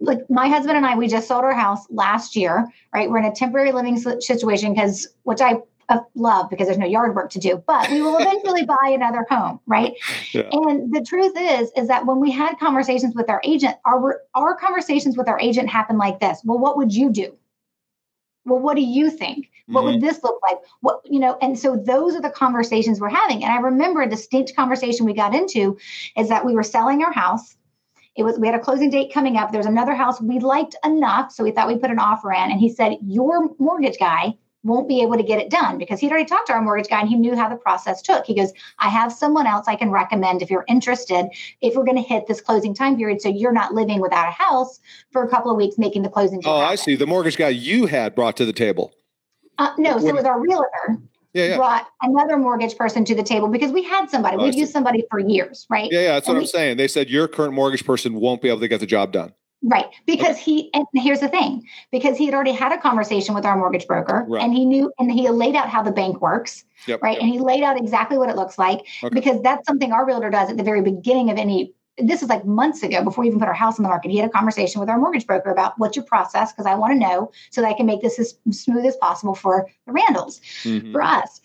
Like 0.00 0.18
my 0.30 0.48
husband 0.48 0.76
and 0.76 0.86
I, 0.86 0.96
we 0.96 1.08
just 1.08 1.28
sold 1.28 1.44
our 1.44 1.52
house 1.52 1.86
last 1.90 2.34
year, 2.34 2.68
right? 2.94 3.08
We're 3.08 3.18
in 3.18 3.24
a 3.24 3.34
temporary 3.34 3.72
living 3.72 3.98
situation 4.20 4.72
because, 4.74 5.06
which 5.24 5.40
I 5.40 5.58
love 6.14 6.50
because 6.50 6.66
there's 6.66 6.78
no 6.78 6.86
yard 6.86 7.14
work 7.14 7.30
to 7.30 7.38
do, 7.38 7.62
but 7.66 7.90
we 7.90 8.02
will 8.02 8.16
eventually 8.20 8.64
buy 8.64 8.88
another 8.88 9.26
home, 9.28 9.60
right? 9.66 9.92
Yeah. 10.32 10.48
And 10.52 10.92
the 10.94 11.02
truth 11.02 11.32
is, 11.36 11.70
is 11.76 11.88
that 11.88 12.06
when 12.06 12.20
we 12.20 12.30
had 12.30 12.58
conversations 12.58 13.14
with 13.14 13.28
our 13.30 13.40
agent, 13.44 13.76
our 13.86 14.22
our 14.34 14.56
conversations 14.56 15.16
with 15.16 15.28
our 15.28 15.38
agent 15.40 15.68
happened 15.68 15.98
like 15.98 16.20
this. 16.20 16.40
Well, 16.44 16.58
what 16.58 16.76
would 16.76 16.94
you 16.94 17.10
do? 17.10 17.36
Well, 18.44 18.58
what 18.58 18.74
do 18.74 18.82
you 18.82 19.10
think? 19.10 19.50
What 19.66 19.82
mm-hmm. 19.82 19.92
would 19.92 20.00
this 20.00 20.22
look 20.24 20.40
like? 20.42 20.58
What, 20.80 21.00
you 21.04 21.20
know, 21.20 21.38
and 21.40 21.58
so 21.58 21.76
those 21.76 22.16
are 22.16 22.20
the 22.20 22.30
conversations 22.30 23.00
we're 23.00 23.08
having. 23.08 23.44
And 23.44 23.52
I 23.52 23.58
remember 23.58 24.02
a 24.02 24.08
distinct 24.08 24.56
conversation 24.56 25.06
we 25.06 25.14
got 25.14 25.34
into 25.34 25.78
is 26.16 26.28
that 26.28 26.44
we 26.44 26.54
were 26.54 26.64
selling 26.64 27.04
our 27.04 27.12
house. 27.12 27.56
It 28.16 28.24
was 28.24 28.38
we 28.38 28.46
had 28.46 28.56
a 28.56 28.62
closing 28.62 28.90
date 28.90 29.12
coming 29.12 29.36
up. 29.36 29.52
There's 29.52 29.66
another 29.66 29.94
house 29.94 30.20
we 30.20 30.38
liked 30.38 30.74
enough, 30.84 31.32
so 31.32 31.44
we 31.44 31.50
thought 31.50 31.68
we'd 31.68 31.80
put 31.80 31.90
an 31.90 31.98
offer 31.98 32.32
in. 32.32 32.50
And 32.50 32.60
he 32.60 32.68
said, 32.68 32.98
Your 33.02 33.48
mortgage 33.58 33.98
guy 33.98 34.34
won't 34.64 34.88
be 34.88 35.02
able 35.02 35.16
to 35.16 35.22
get 35.22 35.40
it 35.40 35.50
done 35.50 35.78
because 35.78 36.00
he'd 36.00 36.10
already 36.10 36.24
talked 36.24 36.46
to 36.46 36.52
our 36.52 36.62
mortgage 36.62 36.88
guy 36.88 37.00
and 37.00 37.08
he 37.08 37.16
knew 37.16 37.34
how 37.34 37.48
the 37.48 37.56
process 37.56 38.00
took. 38.00 38.24
He 38.24 38.34
goes, 38.34 38.52
I 38.78 38.88
have 38.88 39.12
someone 39.12 39.46
else 39.46 39.66
I 39.66 39.76
can 39.76 39.90
recommend 39.90 40.42
if 40.42 40.50
you're 40.50 40.64
interested, 40.68 41.28
if 41.60 41.74
we're 41.74 41.84
going 41.84 41.96
to 41.96 42.02
hit 42.02 42.26
this 42.26 42.40
closing 42.40 42.74
time 42.74 42.96
period. 42.96 43.20
So 43.20 43.28
you're 43.28 43.52
not 43.52 43.74
living 43.74 44.00
without 44.00 44.28
a 44.28 44.32
house 44.32 44.80
for 45.10 45.22
a 45.24 45.28
couple 45.28 45.50
of 45.50 45.56
weeks 45.56 45.78
making 45.78 46.02
the 46.02 46.08
closing. 46.08 46.40
Oh, 46.44 46.60
happen. 46.60 46.72
I 46.72 46.74
see. 46.76 46.94
The 46.94 47.06
mortgage 47.06 47.36
guy 47.36 47.48
you 47.48 47.86
had 47.86 48.14
brought 48.14 48.36
to 48.36 48.44
the 48.44 48.52
table. 48.52 48.92
Uh, 49.58 49.72
no, 49.78 49.98
so 49.98 50.08
it 50.08 50.14
was 50.14 50.24
our 50.24 50.40
realtor. 50.40 50.98
Yeah, 51.34 51.46
yeah. 51.46 51.56
brought 51.56 51.86
another 52.02 52.36
mortgage 52.36 52.76
person 52.76 53.06
to 53.06 53.14
the 53.14 53.22
table 53.22 53.48
because 53.48 53.72
we 53.72 53.82
had 53.82 54.10
somebody. 54.10 54.36
Oh, 54.36 54.44
We've 54.44 54.54
used 54.54 54.72
somebody 54.72 55.04
for 55.10 55.18
years, 55.18 55.66
right? 55.70 55.90
Yeah, 55.90 56.00
yeah, 56.00 56.12
that's 56.12 56.28
and 56.28 56.34
what 56.34 56.40
we, 56.40 56.44
I'm 56.44 56.48
saying. 56.48 56.76
They 56.76 56.88
said 56.88 57.08
your 57.08 57.26
current 57.26 57.54
mortgage 57.54 57.86
person 57.86 58.14
won't 58.14 58.42
be 58.42 58.48
able 58.48 58.60
to 58.60 58.68
get 58.68 58.80
the 58.80 58.86
job 58.86 59.12
done. 59.12 59.32
Right. 59.62 59.86
Because 60.06 60.38
he, 60.38 60.70
and 60.74 60.86
here's 60.94 61.20
the 61.20 61.28
thing 61.28 61.66
because 61.92 62.16
he 62.18 62.26
had 62.26 62.34
already 62.34 62.52
had 62.52 62.72
a 62.72 62.78
conversation 62.78 63.34
with 63.34 63.44
our 63.44 63.56
mortgage 63.56 63.86
broker 63.86 64.24
right. 64.28 64.42
and 64.42 64.52
he 64.52 64.64
knew, 64.64 64.92
and 64.98 65.10
he 65.10 65.28
laid 65.28 65.54
out 65.54 65.68
how 65.68 65.82
the 65.82 65.92
bank 65.92 66.20
works. 66.20 66.64
Yep, 66.86 67.00
right. 67.02 67.14
Yep. 67.14 67.22
And 67.22 67.32
he 67.32 67.38
laid 67.38 67.62
out 67.62 67.78
exactly 67.78 68.18
what 68.18 68.28
it 68.28 68.36
looks 68.36 68.58
like 68.58 68.80
okay. 69.04 69.14
because 69.14 69.40
that's 69.42 69.66
something 69.66 69.92
our 69.92 70.04
realtor 70.04 70.30
does 70.30 70.50
at 70.50 70.56
the 70.56 70.64
very 70.64 70.82
beginning 70.82 71.30
of 71.30 71.38
any 71.38 71.74
this 71.98 72.22
is 72.22 72.28
like 72.28 72.44
months 72.46 72.82
ago 72.82 73.04
before 73.04 73.22
we 73.22 73.28
even 73.28 73.38
put 73.38 73.48
our 73.48 73.54
house 73.54 73.78
on 73.78 73.82
the 73.82 73.88
market. 73.88 74.10
He 74.10 74.16
had 74.16 74.28
a 74.28 74.32
conversation 74.32 74.80
with 74.80 74.88
our 74.88 74.98
mortgage 74.98 75.26
broker 75.26 75.50
about 75.50 75.78
what's 75.78 75.94
your 75.94 76.06
process 76.06 76.50
because 76.50 76.66
I 76.66 76.74
want 76.74 76.94
to 76.94 76.98
know 76.98 77.30
so 77.50 77.60
that 77.60 77.68
I 77.68 77.74
can 77.74 77.86
make 77.86 78.00
this 78.00 78.18
as 78.18 78.34
smooth 78.50 78.86
as 78.86 78.96
possible 78.96 79.34
for 79.34 79.68
the 79.86 79.92
Randalls, 79.92 80.40
mm-hmm. 80.62 80.92
for 80.92 81.02
us. 81.02 81.40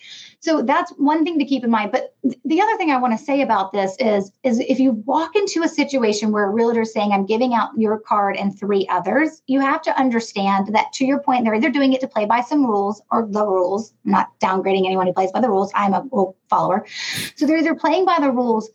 So 0.48 0.62
that's 0.62 0.92
one 0.92 1.26
thing 1.26 1.38
to 1.40 1.46
keep 1.46 1.66
in 1.66 1.70
mind. 1.70 1.92
But 1.92 2.16
the 2.24 2.62
other 2.62 2.78
thing 2.78 2.90
I 2.90 2.96
want 2.96 3.12
to 3.20 3.22
say 3.22 3.42
about 3.42 3.74
this 3.74 3.98
is, 4.00 4.32
is 4.44 4.62
if 4.62 4.80
you 4.80 4.94
walk 5.06 5.36
into 5.36 5.62
a 5.62 5.68
situation 5.68 6.32
where 6.32 6.46
a 6.46 6.50
realtor 6.50 6.84
is 6.84 6.94
saying, 6.94 7.12
I'm 7.12 7.26
giving 7.26 7.54
out 7.54 7.72
your 7.76 8.00
card 8.00 8.38
and 8.38 8.58
three 8.58 8.88
others, 8.90 9.42
you 9.48 9.60
have 9.60 9.82
to 9.82 10.00
understand 10.00 10.74
that 10.74 10.94
to 10.94 11.06
your 11.06 11.20
point, 11.20 11.44
they're 11.44 11.54
either 11.54 11.70
doing 11.70 11.92
it 11.92 12.00
to 12.00 12.08
play 12.08 12.24
by 12.24 12.40
some 12.40 12.66
rules 12.66 13.02
or 13.12 13.28
the 13.30 13.46
rules, 13.46 13.94
I'm 14.06 14.12
not 14.12 14.40
downgrading 14.40 14.86
anyone 14.86 15.06
who 15.06 15.12
plays 15.12 15.34
by 15.34 15.42
the 15.42 15.50
rules. 15.50 15.70
I'm 15.76 15.94
a 15.94 16.08
rule 16.14 16.38
follower. 16.50 16.86
So 17.36 17.46
they're 17.46 17.58
either 17.58 17.76
playing 17.76 18.06
by 18.06 18.20
the 18.22 18.32
rules 18.32 18.70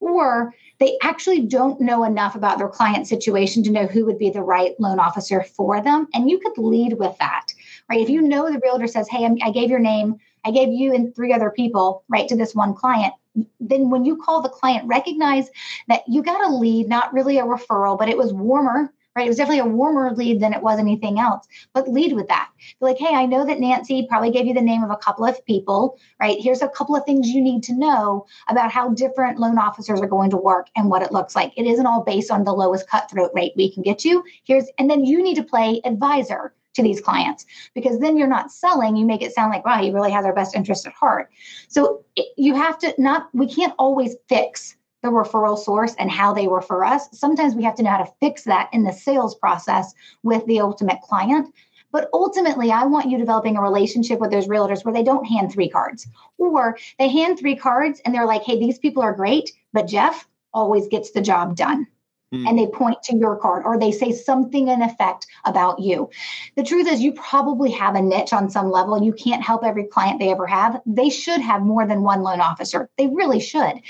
or 0.00 0.52
they 0.80 0.98
actually 1.04 1.42
don't 1.42 1.80
know 1.80 2.02
enough 2.02 2.34
about 2.34 2.58
their 2.58 2.68
client 2.68 3.06
situation 3.06 3.62
to 3.62 3.70
know 3.70 3.86
who 3.86 4.04
would 4.06 4.18
be 4.18 4.30
the 4.30 4.42
right 4.42 4.74
loan 4.80 4.98
officer 4.98 5.44
for 5.44 5.80
them. 5.80 6.08
And 6.14 6.28
you 6.28 6.40
could 6.40 6.58
lead 6.58 6.94
with 6.94 7.16
that, 7.18 7.46
right? 7.88 8.00
If 8.00 8.08
you 8.08 8.22
know 8.22 8.50
the 8.50 8.58
realtor 8.58 8.88
says, 8.88 9.08
Hey, 9.08 9.24
I 9.40 9.52
gave 9.52 9.70
your 9.70 9.78
name 9.78 10.18
I 10.44 10.50
gave 10.50 10.68
you 10.68 10.94
and 10.94 11.14
three 11.14 11.32
other 11.32 11.50
people, 11.50 12.04
right, 12.08 12.28
to 12.28 12.36
this 12.36 12.54
one 12.54 12.74
client. 12.74 13.14
Then 13.60 13.90
when 13.90 14.04
you 14.04 14.16
call 14.16 14.42
the 14.42 14.48
client, 14.48 14.86
recognize 14.86 15.48
that 15.88 16.02
you 16.06 16.22
got 16.22 16.44
a 16.44 16.54
lead, 16.54 16.88
not 16.88 17.12
really 17.12 17.38
a 17.38 17.44
referral, 17.44 17.98
but 17.98 18.08
it 18.08 18.18
was 18.18 18.32
warmer, 18.32 18.92
right? 19.14 19.26
It 19.26 19.28
was 19.28 19.36
definitely 19.36 19.60
a 19.60 19.66
warmer 19.66 20.10
lead 20.12 20.40
than 20.40 20.52
it 20.52 20.62
was 20.62 20.78
anything 20.78 21.18
else. 21.18 21.46
But 21.74 21.88
lead 21.88 22.14
with 22.14 22.28
that. 22.28 22.50
Be 22.80 22.86
like, 22.86 22.98
hey, 22.98 23.14
I 23.14 23.26
know 23.26 23.44
that 23.46 23.60
Nancy 23.60 24.06
probably 24.08 24.30
gave 24.30 24.46
you 24.46 24.54
the 24.54 24.60
name 24.60 24.82
of 24.82 24.90
a 24.90 24.96
couple 24.96 25.24
of 25.24 25.44
people, 25.44 25.98
right? 26.20 26.38
Here's 26.40 26.62
a 26.62 26.68
couple 26.68 26.96
of 26.96 27.04
things 27.04 27.28
you 27.28 27.42
need 27.42 27.62
to 27.64 27.74
know 27.74 28.26
about 28.48 28.70
how 28.70 28.90
different 28.90 29.38
loan 29.38 29.58
officers 29.58 30.00
are 30.00 30.06
going 30.06 30.30
to 30.30 30.36
work 30.36 30.68
and 30.76 30.88
what 30.88 31.02
it 31.02 31.12
looks 31.12 31.36
like. 31.36 31.52
It 31.56 31.66
isn't 31.66 31.86
all 31.86 32.02
based 32.02 32.30
on 32.30 32.44
the 32.44 32.52
lowest 32.52 32.88
cutthroat 32.88 33.30
rate 33.34 33.52
we 33.56 33.72
can 33.72 33.82
get 33.82 34.04
you. 34.04 34.24
Here's, 34.44 34.66
and 34.78 34.90
then 34.90 35.04
you 35.04 35.22
need 35.22 35.36
to 35.36 35.42
play 35.42 35.80
advisor 35.84 36.54
to 36.74 36.82
these 36.82 37.00
clients. 37.00 37.46
Because 37.74 37.98
then 38.00 38.16
you're 38.16 38.28
not 38.28 38.50
selling 38.50 38.96
you 38.96 39.04
make 39.04 39.22
it 39.22 39.34
sound 39.34 39.52
like 39.52 39.64
wow 39.64 39.80
he 39.80 39.90
really 39.90 40.10
has 40.10 40.24
our 40.24 40.34
best 40.34 40.54
interest 40.54 40.86
at 40.86 40.92
heart. 40.92 41.30
So 41.68 42.04
you 42.36 42.54
have 42.54 42.78
to 42.78 42.94
not 42.98 43.28
we 43.32 43.46
can't 43.46 43.74
always 43.78 44.16
fix 44.28 44.76
the 45.02 45.08
referral 45.08 45.58
source 45.58 45.94
and 45.98 46.10
how 46.10 46.32
they 46.32 46.48
refer 46.48 46.84
us. 46.84 47.08
Sometimes 47.12 47.54
we 47.54 47.64
have 47.64 47.74
to 47.74 47.82
know 47.82 47.90
how 47.90 48.04
to 48.04 48.12
fix 48.20 48.44
that 48.44 48.70
in 48.72 48.84
the 48.84 48.92
sales 48.92 49.34
process 49.34 49.92
with 50.22 50.46
the 50.46 50.60
ultimate 50.60 51.00
client. 51.02 51.52
But 51.90 52.08
ultimately, 52.14 52.72
I 52.72 52.84
want 52.84 53.10
you 53.10 53.18
developing 53.18 53.56
a 53.56 53.62
relationship 53.62 54.18
with 54.18 54.30
those 54.30 54.48
realtors 54.48 54.84
where 54.84 54.94
they 54.94 55.02
don't 55.02 55.26
hand 55.26 55.52
three 55.52 55.68
cards. 55.68 56.06
Or 56.38 56.78
they 56.98 57.08
hand 57.08 57.38
three 57.38 57.56
cards 57.56 58.00
and 58.04 58.14
they're 58.14 58.26
like, 58.26 58.42
hey, 58.44 58.58
these 58.58 58.78
people 58.78 59.02
are 59.02 59.12
great, 59.12 59.52
but 59.74 59.88
Jeff 59.88 60.26
always 60.54 60.88
gets 60.88 61.10
the 61.10 61.20
job 61.20 61.56
done 61.56 61.86
mm. 62.32 62.48
and 62.48 62.58
they 62.58 62.66
point 62.66 63.02
to 63.04 63.16
your 63.16 63.36
card 63.36 63.62
or 63.64 63.78
they 63.78 63.92
say 63.92 64.12
something 64.12 64.68
in 64.68 64.82
effect 64.82 65.26
about 65.44 65.80
you. 65.80 66.10
The 66.56 66.64
truth 66.64 66.86
is, 66.88 67.00
you 67.00 67.12
probably 67.12 67.70
have 67.72 67.94
a 67.94 68.02
niche 68.02 68.32
on 68.32 68.50
some 68.50 68.70
level. 68.70 69.02
You 69.02 69.12
can't 69.12 69.42
help 69.42 69.64
every 69.64 69.84
client 69.84 70.18
they 70.18 70.30
ever 70.30 70.46
have. 70.46 70.80
They 70.86 71.10
should 71.10 71.40
have 71.40 71.62
more 71.62 71.86
than 71.86 72.02
one 72.02 72.22
loan 72.22 72.40
officer. 72.40 72.88
They 72.98 73.08
really 73.08 73.40
should. 73.40 73.80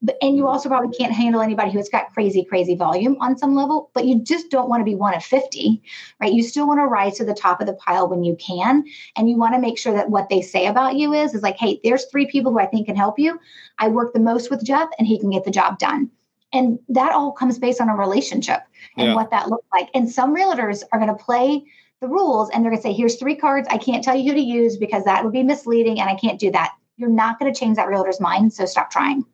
But, 0.00 0.16
and 0.22 0.36
you 0.36 0.42
hmm. 0.42 0.48
also 0.48 0.68
probably 0.68 0.96
can't 0.96 1.12
handle 1.12 1.40
anybody 1.40 1.72
who's 1.72 1.88
got 1.88 2.12
crazy, 2.12 2.44
crazy 2.44 2.76
volume 2.76 3.16
on 3.20 3.36
some 3.36 3.54
level, 3.54 3.90
but 3.94 4.04
you 4.04 4.20
just 4.20 4.50
don't 4.50 4.68
want 4.68 4.80
to 4.80 4.84
be 4.84 4.94
one 4.94 5.14
of 5.14 5.24
50, 5.24 5.82
right? 6.20 6.32
You 6.32 6.42
still 6.42 6.66
want 6.66 6.78
to 6.78 6.86
rise 6.86 7.16
to 7.16 7.24
the 7.24 7.34
top 7.34 7.60
of 7.60 7.66
the 7.66 7.74
pile 7.74 8.08
when 8.08 8.22
you 8.22 8.36
can. 8.36 8.84
And 9.16 9.28
you 9.28 9.36
want 9.36 9.54
to 9.54 9.60
make 9.60 9.78
sure 9.78 9.92
that 9.92 10.10
what 10.10 10.28
they 10.28 10.40
say 10.40 10.66
about 10.66 10.96
you 10.96 11.14
is, 11.14 11.34
is 11.34 11.42
like, 11.42 11.56
hey, 11.56 11.80
there's 11.82 12.04
three 12.06 12.26
people 12.26 12.52
who 12.52 12.60
I 12.60 12.66
think 12.66 12.86
can 12.86 12.96
help 12.96 13.18
you. 13.18 13.40
I 13.78 13.88
work 13.88 14.12
the 14.12 14.20
most 14.20 14.50
with 14.50 14.64
Jeff 14.64 14.88
and 14.98 15.06
he 15.06 15.18
can 15.18 15.30
get 15.30 15.44
the 15.44 15.50
job 15.50 15.78
done. 15.78 16.10
And 16.52 16.78
that 16.88 17.12
all 17.12 17.32
comes 17.32 17.58
based 17.58 17.80
on 17.80 17.88
a 17.88 17.94
relationship 17.94 18.62
and 18.96 19.08
yeah. 19.08 19.14
what 19.14 19.30
that 19.30 19.48
looks 19.48 19.66
like. 19.72 19.90
And 19.94 20.10
some 20.10 20.34
realtors 20.34 20.82
are 20.92 20.98
going 20.98 21.14
to 21.14 21.22
play 21.22 21.64
the 22.00 22.08
rules 22.08 22.48
and 22.50 22.64
they're 22.64 22.70
going 22.70 22.80
to 22.80 22.88
say, 22.88 22.92
here's 22.92 23.16
three 23.16 23.34
cards. 23.34 23.68
I 23.70 23.78
can't 23.78 24.02
tell 24.02 24.16
you 24.16 24.30
who 24.30 24.34
to 24.34 24.40
use 24.40 24.76
because 24.76 25.04
that 25.04 25.24
would 25.24 25.32
be 25.32 25.42
misleading 25.42 26.00
and 26.00 26.08
I 26.08 26.14
can't 26.14 26.38
do 26.38 26.50
that. 26.52 26.74
You're 26.96 27.10
not 27.10 27.38
going 27.38 27.52
to 27.52 27.58
change 27.58 27.76
that 27.76 27.88
realtor's 27.88 28.20
mind. 28.20 28.52
So 28.52 28.64
stop 28.64 28.90
trying. 28.90 29.24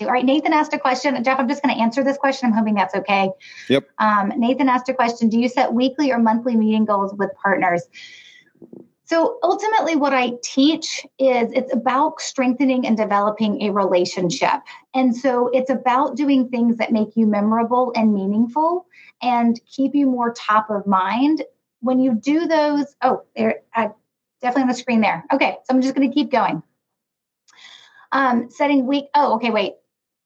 All 0.00 0.06
right, 0.06 0.24
Nathan 0.24 0.54
asked 0.54 0.72
a 0.72 0.78
question. 0.78 1.22
Jeff, 1.22 1.38
I'm 1.38 1.48
just 1.48 1.62
going 1.62 1.74
to 1.74 1.80
answer 1.80 2.02
this 2.02 2.16
question. 2.16 2.48
I'm 2.48 2.56
hoping 2.56 2.74
that's 2.74 2.94
okay. 2.94 3.30
Yep. 3.68 3.88
Um, 3.98 4.32
Nathan 4.36 4.68
asked 4.68 4.88
a 4.88 4.94
question 4.94 5.28
Do 5.28 5.38
you 5.38 5.48
set 5.48 5.74
weekly 5.74 6.10
or 6.10 6.18
monthly 6.18 6.56
meeting 6.56 6.86
goals 6.86 7.12
with 7.14 7.30
partners? 7.42 7.82
So 9.10 9.40
ultimately, 9.42 9.96
what 9.96 10.14
I 10.14 10.34
teach 10.40 11.04
is 11.18 11.50
it's 11.52 11.72
about 11.72 12.20
strengthening 12.20 12.86
and 12.86 12.96
developing 12.96 13.60
a 13.62 13.72
relationship. 13.72 14.52
And 14.94 15.16
so 15.16 15.48
it's 15.52 15.68
about 15.68 16.14
doing 16.14 16.48
things 16.48 16.76
that 16.76 16.92
make 16.92 17.16
you 17.16 17.26
memorable 17.26 17.92
and 17.96 18.14
meaningful 18.14 18.86
and 19.20 19.60
keep 19.68 19.96
you 19.96 20.06
more 20.06 20.32
top 20.32 20.70
of 20.70 20.86
mind. 20.86 21.42
When 21.80 21.98
you 21.98 22.14
do 22.14 22.46
those, 22.46 22.94
oh, 23.02 23.24
there, 23.34 23.62
uh, 23.74 23.88
definitely 24.42 24.62
on 24.62 24.68
the 24.68 24.74
screen 24.74 25.00
there. 25.00 25.24
Okay, 25.32 25.56
so 25.64 25.74
I'm 25.74 25.82
just 25.82 25.96
going 25.96 26.08
to 26.08 26.14
keep 26.14 26.30
going. 26.30 26.62
Um, 28.12 28.48
setting 28.48 28.86
week. 28.86 29.06
Oh, 29.16 29.34
okay, 29.34 29.50
wait 29.50 29.74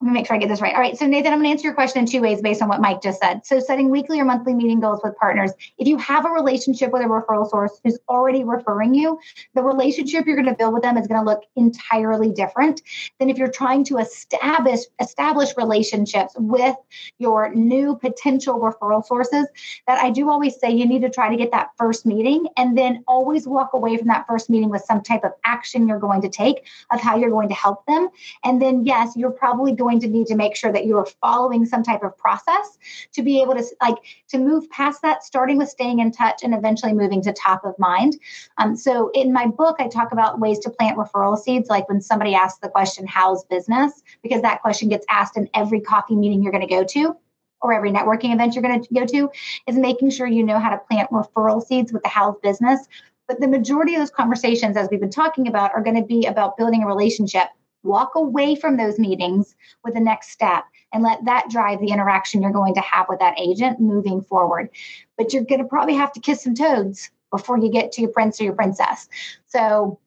let 0.04 0.10
me 0.10 0.18
make 0.18 0.26
sure 0.26 0.36
I 0.36 0.38
get 0.38 0.50
this 0.50 0.60
right. 0.60 0.74
All 0.74 0.80
right. 0.80 0.98
So, 0.98 1.06
Nathan, 1.06 1.32
I'm 1.32 1.38
going 1.38 1.48
to 1.48 1.50
answer 1.52 1.66
your 1.66 1.72
question 1.72 2.00
in 2.00 2.06
two 2.06 2.20
ways 2.20 2.42
based 2.42 2.60
on 2.60 2.68
what 2.68 2.78
Mike 2.78 3.00
just 3.00 3.20
said. 3.20 3.46
So, 3.46 3.58
setting 3.58 3.88
weekly 3.88 4.20
or 4.20 4.26
monthly 4.26 4.52
meeting 4.52 4.78
goals 4.78 5.00
with 5.02 5.16
partners. 5.16 5.50
If 5.78 5.88
you 5.88 5.96
have 5.96 6.26
a 6.26 6.28
relationship 6.28 6.92
with 6.92 7.00
a 7.00 7.06
referral 7.06 7.48
source 7.48 7.80
who's 7.82 7.98
already 8.06 8.44
referring 8.44 8.94
you, 8.94 9.18
the 9.54 9.62
relationship 9.62 10.26
you're 10.26 10.36
going 10.36 10.48
to 10.48 10.54
build 10.54 10.74
with 10.74 10.82
them 10.82 10.98
is 10.98 11.06
going 11.06 11.24
to 11.24 11.24
look 11.24 11.44
entirely 11.56 12.30
different 12.30 12.82
than 13.18 13.30
if 13.30 13.38
you're 13.38 13.50
trying 13.50 13.82
to 13.84 13.96
establish 13.96 14.80
establish 15.00 15.56
relationships 15.56 16.34
with 16.36 16.76
your 17.16 17.54
new 17.54 17.96
potential 17.96 18.60
referral 18.60 19.02
sources. 19.02 19.46
That 19.86 20.02
I 20.02 20.10
do 20.10 20.28
always 20.28 20.60
say 20.60 20.70
you 20.70 20.86
need 20.86 21.00
to 21.00 21.08
try 21.10 21.30
to 21.30 21.36
get 21.36 21.50
that 21.52 21.70
first 21.78 22.04
meeting 22.04 22.48
and 22.58 22.76
then 22.76 23.04
always 23.08 23.48
walk 23.48 23.72
away 23.72 23.96
from 23.96 24.08
that 24.08 24.26
first 24.26 24.50
meeting 24.50 24.68
with 24.68 24.82
some 24.82 25.00
type 25.00 25.24
of 25.24 25.32
action 25.46 25.88
you're 25.88 25.98
going 25.98 26.20
to 26.20 26.28
take 26.28 26.66
of 26.90 27.00
how 27.00 27.16
you're 27.16 27.30
going 27.30 27.48
to 27.48 27.54
help 27.54 27.86
them. 27.86 28.10
And 28.44 28.60
then, 28.60 28.84
yes, 28.84 29.16
you're 29.16 29.30
probably 29.30 29.72
going 29.72 29.93
going 29.94 30.12
to 30.12 30.18
need 30.18 30.26
to 30.26 30.36
make 30.36 30.56
sure 30.56 30.72
that 30.72 30.86
you 30.86 30.96
are 30.98 31.06
following 31.20 31.64
some 31.66 31.82
type 31.82 32.02
of 32.02 32.16
process 32.16 32.78
to 33.12 33.22
be 33.22 33.40
able 33.40 33.54
to 33.54 33.64
like 33.80 33.96
to 34.28 34.38
move 34.38 34.68
past 34.70 35.02
that, 35.02 35.22
starting 35.22 35.58
with 35.58 35.68
staying 35.68 36.00
in 36.00 36.10
touch 36.10 36.42
and 36.42 36.54
eventually 36.54 36.92
moving 36.92 37.22
to 37.22 37.32
top 37.32 37.64
of 37.64 37.78
mind. 37.78 38.18
Um, 38.58 38.76
so 38.76 39.10
in 39.14 39.32
my 39.32 39.46
book, 39.46 39.76
I 39.78 39.88
talk 39.88 40.12
about 40.12 40.40
ways 40.40 40.58
to 40.60 40.70
plant 40.70 40.98
referral 40.98 41.38
seeds, 41.38 41.68
like 41.68 41.88
when 41.88 42.00
somebody 42.00 42.34
asks 42.34 42.58
the 42.60 42.68
question, 42.68 43.06
"How's 43.06 43.44
business?" 43.44 44.02
because 44.22 44.42
that 44.42 44.62
question 44.62 44.88
gets 44.88 45.06
asked 45.08 45.36
in 45.36 45.48
every 45.54 45.80
coffee 45.80 46.16
meeting 46.16 46.42
you're 46.42 46.52
going 46.52 46.66
to 46.66 46.74
go 46.74 46.84
to 46.84 47.16
or 47.60 47.72
every 47.72 47.90
networking 47.90 48.32
event 48.34 48.54
you're 48.54 48.62
going 48.62 48.82
to 48.82 48.94
go 48.94 49.06
to 49.06 49.30
is 49.66 49.76
making 49.76 50.10
sure 50.10 50.26
you 50.26 50.44
know 50.44 50.58
how 50.58 50.70
to 50.70 50.78
plant 50.90 51.10
referral 51.10 51.62
seeds 51.62 51.92
with 51.92 52.02
the 52.02 52.08
house 52.08 52.36
business. 52.42 52.86
But 53.26 53.40
the 53.40 53.48
majority 53.48 53.94
of 53.94 54.00
those 54.00 54.10
conversations, 54.10 54.76
as 54.76 54.88
we've 54.90 55.00
been 55.00 55.10
talking 55.10 55.48
about, 55.48 55.72
are 55.72 55.82
going 55.82 55.96
to 55.96 56.06
be 56.06 56.26
about 56.26 56.58
building 56.58 56.82
a 56.82 56.86
relationship. 56.86 57.48
Walk 57.84 58.16
away 58.16 58.56
from 58.56 58.76
those 58.76 58.98
meetings 58.98 59.54
with 59.84 59.94
the 59.94 60.00
next 60.00 60.30
step 60.30 60.64
and 60.92 61.02
let 61.02 61.24
that 61.26 61.50
drive 61.50 61.80
the 61.80 61.90
interaction 61.90 62.42
you're 62.42 62.50
going 62.50 62.74
to 62.74 62.80
have 62.80 63.06
with 63.08 63.20
that 63.20 63.38
agent 63.38 63.80
moving 63.80 64.22
forward. 64.22 64.70
But 65.16 65.32
you're 65.32 65.44
going 65.44 65.62
to 65.62 65.68
probably 65.68 65.94
have 65.94 66.12
to 66.14 66.20
kiss 66.20 66.42
some 66.42 66.54
toads 66.54 67.10
before 67.30 67.58
you 67.58 67.70
get 67.70 67.92
to 67.92 68.00
your 68.00 68.10
prince 68.10 68.40
or 68.40 68.44
your 68.44 68.54
princess. 68.54 69.08
So 69.46 70.00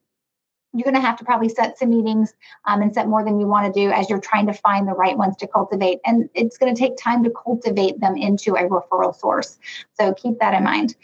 you're 0.74 0.84
going 0.84 0.96
to 0.96 1.02
have 1.02 1.18
to 1.18 1.26
probably 1.26 1.50
set 1.50 1.78
some 1.78 1.90
meetings 1.90 2.34
um, 2.66 2.82
and 2.82 2.94
set 2.94 3.08
more 3.08 3.24
than 3.24 3.40
you 3.40 3.48
want 3.48 3.74
to 3.74 3.80
do 3.80 3.92
as 3.92 4.10
you're 4.10 4.20
trying 4.20 4.48
to 4.48 4.54
find 4.54 4.88
the 4.88 4.94
right 4.94 5.18
ones 5.18 5.36
to 5.38 5.48
cultivate. 5.48 6.00
And 6.06 6.30
it's 6.34 6.58
going 6.58 6.74
to 6.74 6.80
take 6.80 6.98
time 6.98 7.24
to 7.24 7.32
cultivate 7.32 8.00
them 8.00 8.16
into 8.16 8.56
a 8.56 8.68
referral 8.68 9.16
source. 9.16 9.58
So 10.00 10.14
keep 10.14 10.40
that 10.40 10.54
in 10.54 10.64
mind. 10.64 10.96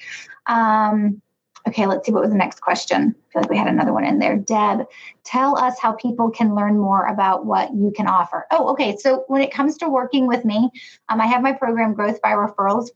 Um, 0.45 1.21
okay, 1.67 1.85
let's 1.85 2.05
see 2.05 2.11
what 2.11 2.21
was 2.21 2.31
the 2.31 2.37
next 2.37 2.59
question. 2.59 3.15
I 3.17 3.31
feel 3.31 3.41
like 3.41 3.49
we 3.49 3.57
had 3.57 3.67
another 3.67 3.93
one 3.93 4.05
in 4.05 4.19
there. 4.19 4.35
Deb, 4.35 4.85
tell 5.23 5.57
us 5.57 5.79
how 5.79 5.93
people 5.93 6.29
can 6.29 6.55
learn 6.55 6.77
more 6.77 7.05
about 7.07 7.45
what 7.45 7.73
you 7.73 7.91
can 7.95 8.07
offer. 8.07 8.45
Oh, 8.51 8.69
okay. 8.71 8.97
So 8.97 9.23
when 9.27 9.41
it 9.41 9.51
comes 9.51 9.77
to 9.77 9.89
working 9.89 10.27
with 10.27 10.43
me, 10.43 10.69
um, 11.09 11.21
I 11.21 11.27
have 11.27 11.41
my 11.41 11.53
program 11.53 11.93
Growth 11.93 12.21
by 12.21 12.31
Referrals. 12.31 12.89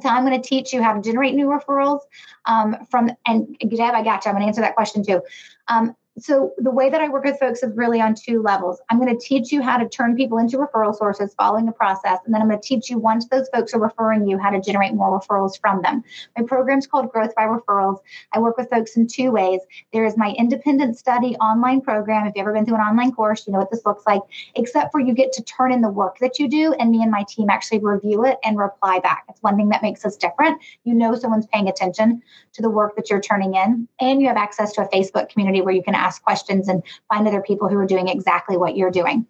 So 0.00 0.08
I'm 0.08 0.24
going 0.24 0.40
to 0.40 0.48
teach 0.48 0.72
you 0.72 0.82
how 0.82 0.92
to 0.92 1.00
generate 1.02 1.34
new 1.34 1.46
referrals 1.46 2.00
um, 2.44 2.76
from, 2.90 3.10
and 3.26 3.58
Deb, 3.58 3.80
I 3.80 4.04
got 4.04 4.24
you. 4.24 4.30
I'm 4.30 4.36
going 4.36 4.42
to 4.42 4.46
answer 4.46 4.60
that 4.60 4.76
question 4.76 5.04
too. 5.04 5.20
Um, 5.66 5.96
so 6.18 6.52
the 6.58 6.70
way 6.70 6.90
that 6.90 7.00
I 7.00 7.08
work 7.08 7.24
with 7.24 7.38
folks 7.38 7.62
is 7.62 7.74
really 7.76 8.00
on 8.00 8.14
two 8.14 8.42
levels. 8.42 8.80
I'm 8.90 8.98
going 9.00 9.16
to 9.16 9.24
teach 9.24 9.52
you 9.52 9.62
how 9.62 9.78
to 9.78 9.88
turn 9.88 10.16
people 10.16 10.38
into 10.38 10.58
referral 10.58 10.94
sources 10.94 11.34
following 11.38 11.68
a 11.68 11.72
process, 11.72 12.18
and 12.24 12.34
then 12.34 12.42
I'm 12.42 12.48
going 12.48 12.60
to 12.60 12.66
teach 12.66 12.90
you 12.90 12.98
once 12.98 13.28
those 13.28 13.48
folks 13.50 13.72
are 13.74 13.80
referring 13.80 14.26
you 14.26 14.36
how 14.36 14.50
to 14.50 14.60
generate 14.60 14.92
more 14.94 15.20
referrals 15.20 15.58
from 15.60 15.82
them. 15.82 16.02
My 16.36 16.44
program's 16.44 16.86
called 16.86 17.10
Growth 17.12 17.34
by 17.36 17.44
Referrals. 17.44 18.00
I 18.32 18.40
work 18.40 18.56
with 18.56 18.68
folks 18.70 18.96
in 18.96 19.06
two 19.06 19.30
ways. 19.30 19.60
There 19.92 20.04
is 20.04 20.16
my 20.16 20.34
independent 20.36 20.98
study 20.98 21.36
online 21.36 21.80
program. 21.80 22.26
If 22.26 22.34
you've 22.34 22.42
ever 22.42 22.52
been 22.52 22.66
through 22.66 22.76
an 22.76 22.82
online 22.82 23.12
course, 23.12 23.46
you 23.46 23.52
know 23.52 23.60
what 23.60 23.70
this 23.70 23.86
looks 23.86 24.04
like, 24.06 24.22
except 24.56 24.90
for 24.90 25.00
you 25.00 25.14
get 25.14 25.32
to 25.34 25.44
turn 25.44 25.72
in 25.72 25.80
the 25.80 25.88
work 25.88 26.18
that 26.18 26.38
you 26.38 26.48
do, 26.48 26.72
and 26.74 26.90
me 26.90 27.02
and 27.02 27.10
my 27.10 27.24
team 27.28 27.50
actually 27.50 27.78
review 27.78 28.24
it 28.24 28.38
and 28.44 28.58
reply 28.58 28.98
back. 28.98 29.24
It's 29.28 29.42
one 29.42 29.56
thing 29.56 29.68
that 29.68 29.82
makes 29.82 30.04
us 30.04 30.16
different. 30.16 30.60
You 30.84 30.94
know 30.94 31.14
someone's 31.14 31.46
paying 31.46 31.68
attention 31.68 32.22
to 32.54 32.62
the 32.62 32.70
work 32.70 32.96
that 32.96 33.08
you're 33.10 33.20
turning 33.20 33.54
in, 33.54 33.88
and 34.00 34.20
you 34.20 34.26
have 34.26 34.36
access 34.36 34.72
to 34.72 34.82
a 34.82 34.88
Facebook 34.88 35.30
community 35.30 35.62
where 35.62 35.74
you 35.74 35.82
can 35.82 35.94
ask 36.00 36.22
questions 36.22 36.68
and 36.68 36.82
find 37.08 37.28
other 37.28 37.42
people 37.42 37.68
who 37.68 37.76
are 37.76 37.86
doing 37.86 38.08
exactly 38.08 38.56
what 38.56 38.76
you're 38.76 38.90
doing. 38.90 39.26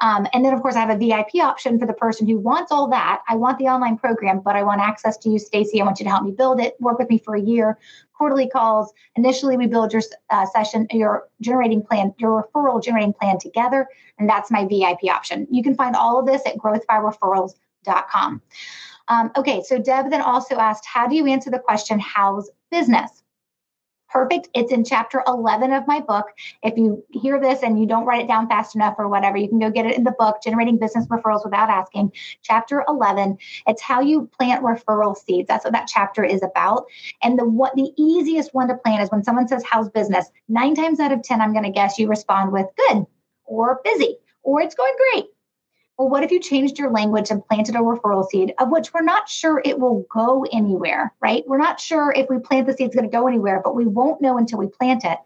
Um, 0.00 0.26
and 0.32 0.44
then, 0.44 0.52
of 0.52 0.60
course, 0.60 0.74
I 0.74 0.80
have 0.80 0.90
a 0.90 0.98
VIP 0.98 1.42
option 1.42 1.78
for 1.78 1.86
the 1.86 1.92
person 1.92 2.26
who 2.26 2.38
wants 2.38 2.72
all 2.72 2.88
that. 2.88 3.22
I 3.28 3.36
want 3.36 3.58
the 3.58 3.66
online 3.66 3.96
program, 3.96 4.40
but 4.40 4.56
I 4.56 4.62
want 4.62 4.80
access 4.80 5.16
to 5.18 5.30
you, 5.30 5.38
Stacy. 5.38 5.80
I 5.80 5.84
want 5.84 6.00
you 6.00 6.04
to 6.04 6.10
help 6.10 6.24
me 6.24 6.32
build 6.32 6.60
it. 6.60 6.74
Work 6.80 6.98
with 6.98 7.08
me 7.08 7.18
for 7.18 7.34
a 7.34 7.40
year. 7.40 7.78
Quarterly 8.12 8.48
calls. 8.48 8.92
Initially, 9.16 9.56
we 9.56 9.66
build 9.66 9.92
your 9.92 10.02
uh, 10.30 10.46
session, 10.46 10.86
your 10.90 11.28
generating 11.40 11.82
plan, 11.82 12.14
your 12.18 12.42
referral 12.42 12.82
generating 12.82 13.12
plan 13.12 13.38
together, 13.38 13.88
and 14.18 14.28
that's 14.28 14.50
my 14.50 14.66
VIP 14.66 15.04
option. 15.10 15.46
You 15.50 15.62
can 15.62 15.74
find 15.74 15.96
all 15.96 16.18
of 16.18 16.26
this 16.26 16.42
at 16.46 16.56
growthbyreferrals.com. 16.56 18.42
Um, 19.08 19.30
okay, 19.36 19.62
so 19.62 19.78
Deb 19.78 20.10
then 20.10 20.22
also 20.22 20.56
asked, 20.56 20.86
how 20.86 21.08
do 21.08 21.16
you 21.16 21.26
answer 21.26 21.50
the 21.50 21.58
question, 21.58 21.98
how's 21.98 22.50
business? 22.70 23.21
Perfect. 24.12 24.48
It's 24.54 24.70
in 24.70 24.84
chapter 24.84 25.22
11 25.26 25.72
of 25.72 25.86
my 25.86 26.00
book. 26.00 26.26
If 26.62 26.76
you 26.76 27.02
hear 27.10 27.40
this 27.40 27.62
and 27.62 27.80
you 27.80 27.86
don't 27.86 28.04
write 28.04 28.22
it 28.22 28.28
down 28.28 28.48
fast 28.48 28.74
enough 28.74 28.94
or 28.98 29.08
whatever, 29.08 29.38
you 29.38 29.48
can 29.48 29.58
go 29.58 29.70
get 29.70 29.86
it 29.86 29.96
in 29.96 30.04
the 30.04 30.14
book, 30.18 30.36
Generating 30.42 30.78
Business 30.78 31.06
Referrals 31.06 31.44
Without 31.44 31.70
Asking, 31.70 32.12
chapter 32.42 32.84
11. 32.86 33.38
It's 33.66 33.80
how 33.80 34.00
you 34.00 34.28
plant 34.38 34.62
referral 34.62 35.16
seeds. 35.16 35.48
That's 35.48 35.64
what 35.64 35.72
that 35.72 35.88
chapter 35.88 36.22
is 36.22 36.42
about. 36.42 36.84
And 37.22 37.38
the 37.38 37.48
what 37.48 37.74
the 37.74 37.90
easiest 37.96 38.54
one 38.54 38.68
to 38.68 38.74
plant 38.74 39.02
is 39.02 39.10
when 39.10 39.24
someone 39.24 39.48
says, 39.48 39.64
How's 39.64 39.88
business? 39.88 40.26
Nine 40.48 40.74
times 40.74 41.00
out 41.00 41.12
of 41.12 41.22
10, 41.22 41.40
I'm 41.40 41.52
going 41.52 41.64
to 41.64 41.70
guess 41.70 41.98
you 41.98 42.08
respond 42.08 42.52
with 42.52 42.66
good 42.88 43.06
or 43.46 43.80
busy 43.84 44.18
or 44.42 44.60
it's 44.60 44.74
going 44.74 44.94
great 45.12 45.26
well, 46.02 46.10
what 46.10 46.24
if 46.24 46.32
you 46.32 46.40
changed 46.40 46.80
your 46.80 46.90
language 46.90 47.30
and 47.30 47.46
planted 47.46 47.76
a 47.76 47.78
referral 47.78 48.28
seed 48.28 48.52
of 48.58 48.70
which 48.70 48.92
we're 48.92 49.02
not 49.02 49.28
sure 49.28 49.62
it 49.64 49.78
will 49.78 50.04
go 50.10 50.44
anywhere, 50.52 51.14
right? 51.20 51.44
We're 51.46 51.58
not 51.58 51.78
sure 51.78 52.12
if 52.12 52.28
we 52.28 52.40
plant 52.40 52.66
the 52.66 52.72
seed 52.72 52.88
it's 52.88 52.96
going 52.96 53.08
to 53.08 53.16
go 53.16 53.28
anywhere, 53.28 53.60
but 53.62 53.76
we 53.76 53.86
won't 53.86 54.20
know 54.20 54.36
until 54.36 54.58
we 54.58 54.66
plant 54.66 55.04
it. 55.04 55.18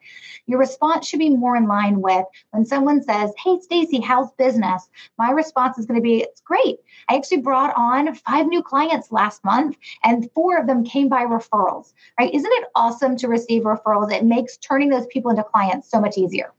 Your 0.44 0.58
response 0.58 1.08
should 1.08 1.20
be 1.20 1.30
more 1.30 1.56
in 1.56 1.66
line 1.66 2.02
with 2.02 2.26
when 2.50 2.66
someone 2.66 3.02
says, 3.02 3.32
Hey, 3.42 3.58
Stacy, 3.58 4.00
how's 4.00 4.30
business? 4.32 4.90
My 5.16 5.30
response 5.30 5.78
is 5.78 5.86
going 5.86 5.98
to 5.98 6.02
be, 6.02 6.18
It's 6.18 6.42
great. 6.42 6.76
I 7.08 7.16
actually 7.16 7.38
brought 7.38 7.72
on 7.74 8.14
five 8.14 8.46
new 8.46 8.62
clients 8.62 9.10
last 9.10 9.42
month, 9.46 9.78
and 10.04 10.30
four 10.34 10.58
of 10.58 10.66
them 10.66 10.84
came 10.84 11.08
by 11.08 11.24
referrals, 11.24 11.94
right? 12.20 12.34
Isn't 12.34 12.52
it 12.52 12.68
awesome 12.74 13.16
to 13.16 13.28
receive 13.28 13.62
referrals? 13.62 14.12
It 14.12 14.26
makes 14.26 14.58
turning 14.58 14.90
those 14.90 15.06
people 15.06 15.30
into 15.30 15.42
clients 15.42 15.90
so 15.90 16.02
much 16.02 16.18
easier 16.18 16.52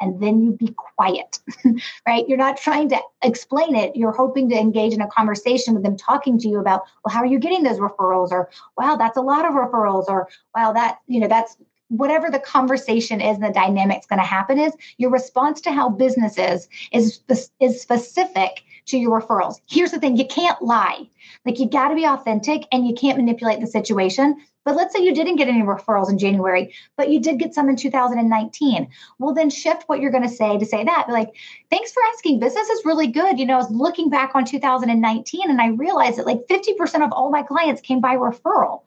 and 0.00 0.20
then 0.22 0.42
you 0.42 0.52
be 0.52 0.74
quiet, 0.76 1.38
right? 2.06 2.28
You're 2.28 2.38
not 2.38 2.56
trying 2.56 2.88
to 2.90 3.00
explain 3.22 3.74
it. 3.74 3.96
You're 3.96 4.12
hoping 4.12 4.48
to 4.50 4.56
engage 4.56 4.92
in 4.92 5.00
a 5.00 5.08
conversation 5.08 5.74
with 5.74 5.82
them, 5.82 5.96
talking 5.96 6.38
to 6.38 6.48
you 6.48 6.58
about, 6.58 6.82
well, 7.04 7.14
how 7.14 7.20
are 7.20 7.26
you 7.26 7.38
getting 7.38 7.62
those 7.62 7.78
referrals? 7.78 8.30
Or, 8.30 8.50
wow, 8.76 8.96
that's 8.96 9.16
a 9.16 9.22
lot 9.22 9.46
of 9.46 9.54
referrals. 9.54 10.08
Or, 10.08 10.28
wow, 10.54 10.72
that, 10.72 10.98
you 11.06 11.20
know, 11.20 11.28
that's 11.28 11.56
whatever 11.88 12.30
the 12.30 12.38
conversation 12.38 13.20
is 13.20 13.36
and 13.36 13.44
the 13.44 13.52
dynamic's 13.52 14.06
going 14.06 14.18
to 14.18 14.26
happen 14.26 14.58
is 14.58 14.72
your 14.98 15.10
response 15.10 15.60
to 15.60 15.70
how 15.70 15.88
business 15.88 16.36
is 16.36 16.68
is, 16.92 17.20
is 17.60 17.80
specific 17.80 18.62
to 18.86 18.98
your 18.98 19.20
referrals. 19.20 19.60
Here's 19.68 19.92
the 19.92 19.98
thing 19.98 20.16
you 20.16 20.26
can't 20.26 20.60
lie. 20.60 21.08
Like 21.44 21.58
you 21.58 21.68
got 21.68 21.88
to 21.88 21.94
be 21.94 22.04
authentic 22.04 22.66
and 22.72 22.86
you 22.86 22.94
can't 22.94 23.18
manipulate 23.18 23.60
the 23.60 23.66
situation 23.66 24.36
but 24.66 24.74
let's 24.74 24.92
say 24.92 25.02
you 25.02 25.14
didn't 25.14 25.36
get 25.36 25.46
any 25.46 25.62
referrals 25.62 26.10
in 26.10 26.18
January, 26.18 26.74
but 26.96 27.08
you 27.08 27.20
did 27.20 27.38
get 27.38 27.54
some 27.54 27.68
in 27.68 27.76
2019. 27.76 28.88
Well, 29.20 29.32
then 29.32 29.48
shift 29.48 29.84
what 29.86 30.00
you're 30.00 30.10
going 30.10 30.28
to 30.28 30.28
say 30.28 30.58
to 30.58 30.66
say 30.66 30.82
that. 30.82 31.06
Be 31.06 31.12
like, 31.12 31.36
thanks 31.70 31.92
for 31.92 32.02
asking. 32.12 32.40
Business 32.40 32.68
is 32.68 32.84
really 32.84 33.06
good. 33.06 33.38
You 33.38 33.46
know, 33.46 33.54
I 33.54 33.58
was 33.58 33.70
looking 33.70 34.10
back 34.10 34.32
on 34.34 34.44
2019 34.44 35.48
and 35.48 35.60
I 35.60 35.68
realized 35.68 36.18
that 36.18 36.26
like 36.26 36.40
50% 36.50 37.04
of 37.04 37.12
all 37.12 37.30
my 37.30 37.44
clients 37.44 37.80
came 37.80 38.00
by 38.00 38.16
referral. 38.16 38.82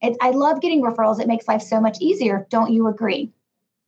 It, 0.00 0.16
I 0.20 0.30
love 0.30 0.60
getting 0.60 0.82
referrals. 0.82 1.20
It 1.20 1.26
makes 1.26 1.48
life 1.48 1.62
so 1.62 1.80
much 1.80 1.98
easier. 2.00 2.46
Don't 2.48 2.72
you 2.72 2.86
agree? 2.86 3.32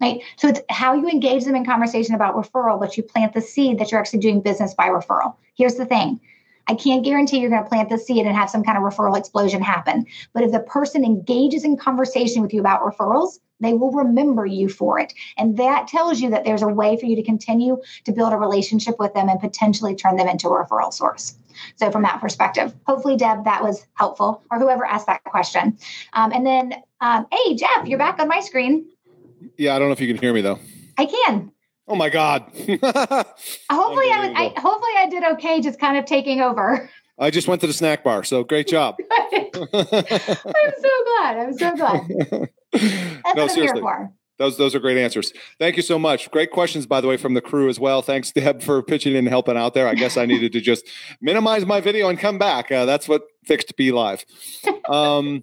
Right. 0.00 0.22
So 0.38 0.48
it's 0.48 0.60
how 0.68 0.94
you 0.94 1.08
engage 1.08 1.44
them 1.44 1.54
in 1.54 1.64
conversation 1.64 2.16
about 2.16 2.34
referral, 2.34 2.80
but 2.80 2.96
you 2.96 3.04
plant 3.04 3.34
the 3.34 3.40
seed 3.40 3.78
that 3.78 3.92
you're 3.92 4.00
actually 4.00 4.18
doing 4.18 4.42
business 4.42 4.74
by 4.74 4.88
referral. 4.88 5.36
Here's 5.54 5.76
the 5.76 5.86
thing 5.86 6.20
I 6.68 6.74
can't 6.74 7.04
guarantee 7.04 7.38
you're 7.38 7.50
going 7.50 7.62
to 7.62 7.68
plant 7.68 7.88
the 7.88 7.98
seed 7.98 8.26
and 8.26 8.34
have 8.34 8.50
some 8.50 8.64
kind 8.64 8.76
of 8.76 8.84
referral 8.84 9.16
explosion 9.16 9.62
happen. 9.62 10.06
But 10.32 10.42
if 10.42 10.52
the 10.52 10.60
person 10.60 11.04
engages 11.04 11.64
in 11.64 11.76
conversation 11.76 12.42
with 12.42 12.52
you 12.52 12.60
about 12.60 12.82
referrals, 12.82 13.38
they 13.60 13.72
will 13.72 13.92
remember 13.92 14.44
you 14.44 14.68
for 14.68 14.98
it. 14.98 15.14
And 15.38 15.56
that 15.56 15.88
tells 15.88 16.20
you 16.20 16.30
that 16.30 16.44
there's 16.44 16.62
a 16.62 16.68
way 16.68 16.96
for 16.98 17.06
you 17.06 17.16
to 17.16 17.22
continue 17.22 17.80
to 18.04 18.12
build 18.12 18.32
a 18.32 18.36
relationship 18.36 18.96
with 18.98 19.14
them 19.14 19.28
and 19.28 19.40
potentially 19.40 19.94
turn 19.94 20.16
them 20.16 20.28
into 20.28 20.48
a 20.48 20.64
referral 20.64 20.92
source. 20.92 21.36
So, 21.76 21.90
from 21.90 22.02
that 22.02 22.20
perspective, 22.20 22.74
hopefully, 22.86 23.16
Deb, 23.16 23.44
that 23.44 23.62
was 23.62 23.86
helpful, 23.94 24.42
or 24.50 24.58
whoever 24.58 24.84
asked 24.84 25.06
that 25.06 25.24
question. 25.24 25.78
Um, 26.12 26.32
and 26.32 26.44
then, 26.44 26.74
um, 27.00 27.26
hey, 27.32 27.54
Jeff, 27.54 27.86
you're 27.86 27.98
back 27.98 28.18
on 28.18 28.28
my 28.28 28.40
screen. 28.40 28.86
Yeah, 29.56 29.74
I 29.74 29.78
don't 29.78 29.88
know 29.88 29.92
if 29.92 30.00
you 30.00 30.06
can 30.06 30.18
hear 30.18 30.34
me 30.34 30.42
though. 30.42 30.58
I 30.98 31.06
can. 31.06 31.50
Oh 31.88 31.94
my 31.94 32.10
God. 32.10 32.42
hopefully 32.52 34.10
I 34.10 34.32
I, 34.34 34.60
hopefully 34.60 34.92
I 34.96 35.06
did 35.08 35.24
okay 35.34 35.60
just 35.60 35.78
kind 35.78 35.96
of 35.96 36.04
taking 36.04 36.40
over. 36.40 36.90
I 37.18 37.30
just 37.30 37.48
went 37.48 37.60
to 37.62 37.66
the 37.66 37.72
snack 37.72 38.04
bar, 38.04 38.24
so 38.24 38.44
great 38.44 38.68
job. 38.68 38.96
I'm 39.10 39.46
so 39.52 40.90
glad. 41.14 41.38
I'm 41.38 41.52
so 41.56 41.76
glad. 41.76 42.08
That's 42.72 43.36
no, 43.36 43.46
what 43.46 43.50
I'm 43.50 43.56
here 43.56 43.76
for. 43.76 44.12
Those 44.38 44.58
those 44.58 44.74
are 44.74 44.80
great 44.80 44.98
answers. 44.98 45.32
Thank 45.58 45.76
you 45.76 45.82
so 45.82 45.98
much. 45.98 46.30
Great 46.30 46.50
questions, 46.50 46.86
by 46.86 47.00
the 47.00 47.08
way, 47.08 47.16
from 47.16 47.32
the 47.32 47.40
crew 47.40 47.70
as 47.70 47.80
well. 47.80 48.02
Thanks, 48.02 48.32
Deb, 48.32 48.62
for 48.62 48.82
pitching 48.82 49.12
in 49.12 49.18
and 49.20 49.28
helping 49.28 49.56
out 49.56 49.72
there. 49.72 49.88
I 49.88 49.94
guess 49.94 50.18
I 50.18 50.26
needed 50.26 50.52
to 50.52 50.60
just 50.60 50.86
minimize 51.22 51.64
my 51.64 51.80
video 51.80 52.10
and 52.10 52.18
come 52.18 52.36
back. 52.36 52.70
Uh, 52.70 52.84
that's 52.84 53.08
what 53.08 53.22
fixed 53.44 53.74
BeLive. 53.78 54.24
Um, 54.90 55.42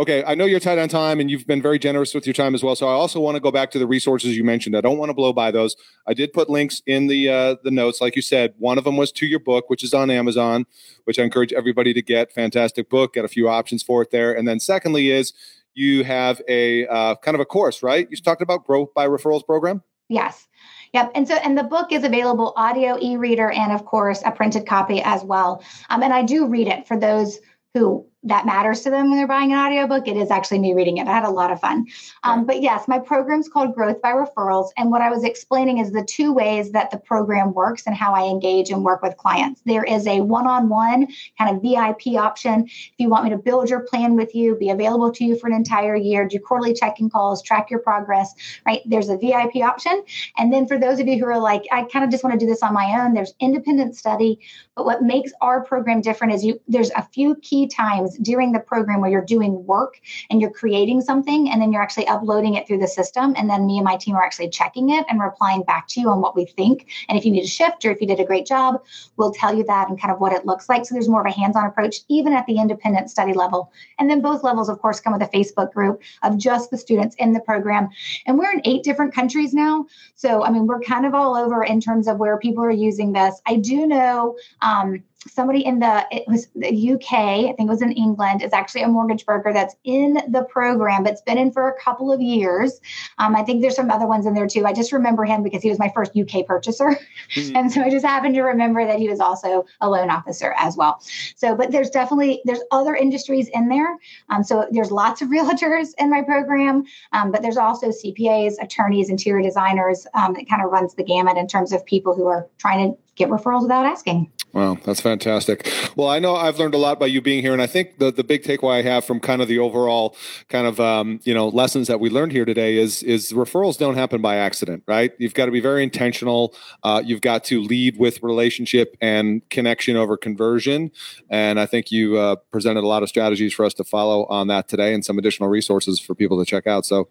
Okay, 0.00 0.22
I 0.24 0.36
know 0.36 0.44
you're 0.44 0.60
tight 0.60 0.78
on 0.78 0.88
time 0.88 1.18
and 1.18 1.28
you've 1.28 1.46
been 1.48 1.60
very 1.60 1.76
generous 1.76 2.14
with 2.14 2.24
your 2.24 2.32
time 2.32 2.54
as 2.54 2.62
well. 2.62 2.76
So 2.76 2.86
I 2.86 2.92
also 2.92 3.18
want 3.18 3.34
to 3.34 3.40
go 3.40 3.50
back 3.50 3.72
to 3.72 3.80
the 3.80 3.86
resources 3.86 4.36
you 4.36 4.44
mentioned. 4.44 4.76
I 4.76 4.80
don't 4.80 4.96
want 4.96 5.10
to 5.10 5.14
blow 5.14 5.32
by 5.32 5.50
those. 5.50 5.74
I 6.06 6.14
did 6.14 6.32
put 6.32 6.48
links 6.48 6.82
in 6.86 7.08
the 7.08 7.28
uh, 7.28 7.56
the 7.64 7.72
notes, 7.72 8.00
like 8.00 8.14
you 8.14 8.22
said. 8.22 8.54
One 8.58 8.78
of 8.78 8.84
them 8.84 8.96
was 8.96 9.10
to 9.12 9.26
your 9.26 9.40
book, 9.40 9.68
which 9.68 9.82
is 9.82 9.92
on 9.92 10.08
Amazon, 10.08 10.66
which 11.02 11.18
I 11.18 11.24
encourage 11.24 11.52
everybody 11.52 11.92
to 11.94 12.00
get. 12.00 12.32
Fantastic 12.32 12.88
book. 12.88 13.14
Got 13.14 13.24
a 13.24 13.28
few 13.28 13.48
options 13.48 13.82
for 13.82 14.00
it 14.02 14.12
there. 14.12 14.32
And 14.32 14.46
then 14.46 14.60
secondly 14.60 15.10
is 15.10 15.32
you 15.74 16.04
have 16.04 16.40
a 16.48 16.86
uh, 16.86 17.16
kind 17.16 17.34
of 17.34 17.40
a 17.40 17.44
course, 17.44 17.82
right? 17.82 18.06
You 18.08 18.16
talked 18.18 18.42
about 18.42 18.64
growth 18.64 18.94
by 18.94 19.08
referrals 19.08 19.44
program. 19.44 19.82
Yes. 20.08 20.46
Yep. 20.94 21.10
And 21.16 21.26
so, 21.26 21.34
and 21.34 21.58
the 21.58 21.64
book 21.64 21.92
is 21.92 22.04
available 22.04 22.52
audio, 22.56 22.96
e 23.00 23.16
reader, 23.16 23.50
and 23.50 23.72
of 23.72 23.84
course, 23.84 24.22
a 24.24 24.30
printed 24.30 24.64
copy 24.64 25.02
as 25.02 25.24
well. 25.24 25.62
Um, 25.90 26.04
and 26.04 26.12
I 26.12 26.22
do 26.22 26.46
read 26.46 26.68
it 26.68 26.86
for 26.86 26.96
those 26.96 27.40
who 27.74 28.06
that 28.24 28.46
matters 28.46 28.80
to 28.80 28.90
them 28.90 29.08
when 29.08 29.18
they're 29.18 29.28
buying 29.28 29.52
an 29.52 29.58
audiobook, 29.58 30.08
it 30.08 30.16
is 30.16 30.30
actually 30.30 30.58
me 30.58 30.74
reading 30.74 30.98
it. 30.98 31.06
I 31.06 31.12
had 31.12 31.24
a 31.24 31.30
lot 31.30 31.52
of 31.52 31.60
fun. 31.60 31.86
Um, 32.24 32.46
but 32.46 32.60
yes, 32.60 32.88
my 32.88 32.98
program's 32.98 33.48
called 33.48 33.74
Growth 33.76 34.02
by 34.02 34.12
Referrals. 34.12 34.70
And 34.76 34.90
what 34.90 35.00
I 35.00 35.08
was 35.08 35.22
explaining 35.22 35.78
is 35.78 35.92
the 35.92 36.04
two 36.04 36.32
ways 36.32 36.72
that 36.72 36.90
the 36.90 36.98
program 36.98 37.54
works 37.54 37.84
and 37.86 37.94
how 37.94 38.12
I 38.12 38.24
engage 38.24 38.70
and 38.70 38.84
work 38.84 39.02
with 39.02 39.16
clients. 39.16 39.62
There 39.66 39.84
is 39.84 40.06
a 40.08 40.20
one 40.20 40.48
on 40.48 40.68
one 40.68 41.06
kind 41.38 41.54
of 41.54 41.62
VIP 41.62 42.18
option. 42.18 42.64
If 42.64 42.94
you 42.98 43.08
want 43.08 43.24
me 43.24 43.30
to 43.30 43.38
build 43.38 43.70
your 43.70 43.80
plan 43.80 44.16
with 44.16 44.34
you, 44.34 44.56
be 44.56 44.70
available 44.70 45.12
to 45.12 45.24
you 45.24 45.38
for 45.38 45.46
an 45.46 45.52
entire 45.52 45.94
year, 45.94 46.26
do 46.26 46.40
quarterly 46.40 46.74
check-in 46.74 47.10
calls, 47.10 47.40
track 47.40 47.70
your 47.70 47.80
progress, 47.80 48.34
right? 48.66 48.80
There's 48.84 49.08
a 49.08 49.16
VIP 49.16 49.56
option. 49.62 50.02
And 50.36 50.52
then 50.52 50.66
for 50.66 50.76
those 50.76 50.98
of 50.98 51.06
you 51.06 51.18
who 51.18 51.26
are 51.26 51.38
like, 51.38 51.62
I 51.70 51.84
kind 51.84 52.04
of 52.04 52.10
just 52.10 52.24
want 52.24 52.38
to 52.38 52.44
do 52.44 52.50
this 52.50 52.64
on 52.64 52.74
my 52.74 53.00
own, 53.00 53.14
there's 53.14 53.34
independent 53.38 53.96
study. 53.96 54.40
But 54.74 54.86
what 54.86 55.02
makes 55.02 55.30
our 55.40 55.62
program 55.62 56.00
different 56.00 56.34
is 56.34 56.44
you 56.44 56.60
there's 56.66 56.90
a 56.90 57.02
few 57.02 57.36
key 57.36 57.68
times 57.68 58.07
during 58.16 58.52
the 58.52 58.60
program 58.60 59.00
where 59.00 59.10
you're 59.10 59.24
doing 59.24 59.64
work 59.66 60.00
and 60.30 60.40
you're 60.40 60.50
creating 60.50 61.00
something 61.00 61.50
and 61.50 61.60
then 61.60 61.72
you're 61.72 61.82
actually 61.82 62.06
uploading 62.06 62.54
it 62.54 62.66
through 62.66 62.78
the 62.78 62.88
system. 62.88 63.34
And 63.36 63.48
then 63.48 63.66
me 63.66 63.78
and 63.78 63.84
my 63.84 63.96
team 63.96 64.16
are 64.16 64.22
actually 64.22 64.50
checking 64.50 64.90
it 64.90 65.04
and 65.08 65.20
replying 65.20 65.62
back 65.62 65.88
to 65.88 66.00
you 66.00 66.08
on 66.10 66.20
what 66.20 66.36
we 66.36 66.46
think. 66.46 66.88
And 67.08 67.18
if 67.18 67.24
you 67.24 67.30
need 67.30 67.44
a 67.44 67.48
shift 67.48 67.84
or 67.84 67.90
if 67.90 68.00
you 68.00 68.06
did 68.06 68.20
a 68.20 68.24
great 68.24 68.46
job, 68.46 68.82
we'll 69.16 69.32
tell 69.32 69.54
you 69.54 69.64
that 69.64 69.88
and 69.88 70.00
kind 70.00 70.12
of 70.12 70.20
what 70.20 70.32
it 70.32 70.46
looks 70.46 70.68
like. 70.68 70.86
So 70.86 70.94
there's 70.94 71.08
more 71.08 71.20
of 71.20 71.26
a 71.26 71.34
hands 71.34 71.56
on 71.56 71.64
approach, 71.66 71.96
even 72.08 72.32
at 72.32 72.46
the 72.46 72.58
independent 72.58 73.10
study 73.10 73.32
level. 73.32 73.72
And 73.98 74.08
then 74.10 74.20
both 74.20 74.42
levels, 74.42 74.68
of 74.68 74.80
course, 74.80 75.00
come 75.00 75.12
with 75.12 75.22
a 75.22 75.26
Facebook 75.26 75.72
group 75.72 76.02
of 76.22 76.38
just 76.38 76.70
the 76.70 76.78
students 76.78 77.16
in 77.16 77.32
the 77.32 77.40
program. 77.40 77.88
And 78.26 78.38
we're 78.38 78.52
in 78.52 78.62
eight 78.64 78.82
different 78.82 79.14
countries 79.14 79.54
now. 79.54 79.86
So, 80.14 80.44
I 80.44 80.50
mean, 80.50 80.66
we're 80.66 80.80
kind 80.80 81.06
of 81.06 81.14
all 81.14 81.34
over 81.34 81.64
in 81.64 81.80
terms 81.80 82.08
of 82.08 82.18
where 82.18 82.38
people 82.38 82.64
are 82.64 82.70
using 82.70 83.12
this. 83.12 83.40
I 83.46 83.56
do 83.56 83.86
know. 83.86 84.36
Um, 84.62 85.02
somebody 85.28 85.64
in 85.64 85.78
the 85.78 86.06
it 86.10 86.24
was 86.26 86.48
the 86.54 86.92
UK, 86.92 87.12
I 87.12 87.54
think 87.56 87.60
it 87.60 87.68
was 87.68 87.82
in 87.82 87.92
England, 87.92 88.42
is 88.42 88.52
actually 88.52 88.82
a 88.82 88.88
mortgage 88.88 89.24
broker 89.24 89.52
that's 89.52 89.76
in 89.84 90.14
the 90.28 90.44
program, 90.44 91.02
but 91.02 91.12
it's 91.12 91.22
been 91.22 91.38
in 91.38 91.52
for 91.52 91.68
a 91.68 91.80
couple 91.80 92.12
of 92.12 92.20
years. 92.20 92.80
Um, 93.18 93.36
I 93.36 93.42
think 93.42 93.62
there's 93.62 93.76
some 93.76 93.90
other 93.90 94.06
ones 94.06 94.26
in 94.26 94.34
there 94.34 94.46
too. 94.46 94.66
I 94.66 94.72
just 94.72 94.92
remember 94.92 95.24
him 95.24 95.42
because 95.42 95.62
he 95.62 95.70
was 95.70 95.78
my 95.78 95.90
first 95.94 96.12
UK 96.16 96.46
purchaser, 96.46 96.98
mm-hmm. 97.34 97.56
and 97.56 97.72
so 97.72 97.82
I 97.82 97.90
just 97.90 98.04
happened 98.04 98.34
to 98.34 98.42
remember 98.42 98.84
that 98.86 98.98
he 98.98 99.08
was 99.08 99.20
also 99.20 99.64
a 99.80 99.88
loan 99.88 100.10
officer 100.10 100.54
as 100.58 100.76
well. 100.76 101.00
So, 101.36 101.54
but 101.54 101.70
there's 101.70 101.90
definitely 101.90 102.40
there's 102.44 102.62
other 102.70 102.94
industries 102.94 103.48
in 103.54 103.68
there. 103.68 103.96
Um, 104.30 104.42
so 104.42 104.66
there's 104.70 104.90
lots 104.90 105.22
of 105.22 105.28
realtors 105.36 105.88
in 105.98 106.10
my 106.10 106.22
program, 106.22 106.84
um, 107.12 107.30
but 107.30 107.42
there's 107.42 107.56
also 107.56 107.88
CPAs, 107.88 108.54
attorneys, 108.60 109.10
interior 109.10 109.42
designers. 109.42 110.06
Um, 110.14 110.36
it 110.36 110.48
kind 110.48 110.62
of 110.62 110.70
runs 110.70 110.94
the 110.94 111.04
gamut 111.04 111.36
in 111.36 111.46
terms 111.46 111.72
of 111.72 111.84
people 111.84 112.14
who 112.14 112.26
are 112.26 112.46
trying 112.58 112.92
to 112.92 112.98
get 113.16 113.28
referrals 113.28 113.62
without 113.62 113.84
asking. 113.84 114.30
Wow, 114.54 114.78
that's 114.82 115.00
fantastic. 115.02 115.70
Well, 115.94 116.08
I 116.08 116.18
know 116.18 116.34
I've 116.34 116.58
learned 116.58 116.72
a 116.74 116.78
lot 116.78 116.98
by 116.98 117.06
you 117.06 117.20
being 117.20 117.42
here, 117.42 117.52
and 117.52 117.60
I 117.60 117.66
think 117.66 117.98
the 117.98 118.10
the 118.10 118.24
big 118.24 118.42
takeaway 118.42 118.78
I 118.78 118.82
have 118.82 119.04
from 119.04 119.20
kind 119.20 119.42
of 119.42 119.48
the 119.48 119.58
overall 119.58 120.16
kind 120.48 120.66
of 120.66 120.80
um, 120.80 121.20
you 121.24 121.34
know 121.34 121.48
lessons 121.48 121.86
that 121.88 122.00
we 122.00 122.08
learned 122.08 122.32
here 122.32 122.46
today 122.46 122.78
is 122.78 123.02
is 123.02 123.32
referrals 123.32 123.76
don't 123.76 123.96
happen 123.96 124.22
by 124.22 124.36
accident, 124.36 124.84
right? 124.86 125.12
You've 125.18 125.34
got 125.34 125.46
to 125.46 125.52
be 125.52 125.60
very 125.60 125.82
intentional. 125.82 126.54
Uh, 126.82 127.02
you've 127.04 127.20
got 127.20 127.44
to 127.44 127.60
lead 127.60 127.98
with 127.98 128.22
relationship 128.22 128.96
and 129.02 129.46
connection 129.50 129.96
over 129.96 130.16
conversion, 130.16 130.92
and 131.28 131.60
I 131.60 131.66
think 131.66 131.92
you 131.92 132.16
uh, 132.16 132.36
presented 132.50 132.84
a 132.84 132.88
lot 132.88 133.02
of 133.02 133.10
strategies 133.10 133.52
for 133.52 133.66
us 133.66 133.74
to 133.74 133.84
follow 133.84 134.24
on 134.26 134.48
that 134.48 134.66
today, 134.66 134.94
and 134.94 135.04
some 135.04 135.18
additional 135.18 135.50
resources 135.50 136.00
for 136.00 136.14
people 136.14 136.38
to 136.42 136.46
check 136.46 136.66
out. 136.66 136.86
So 136.86 137.08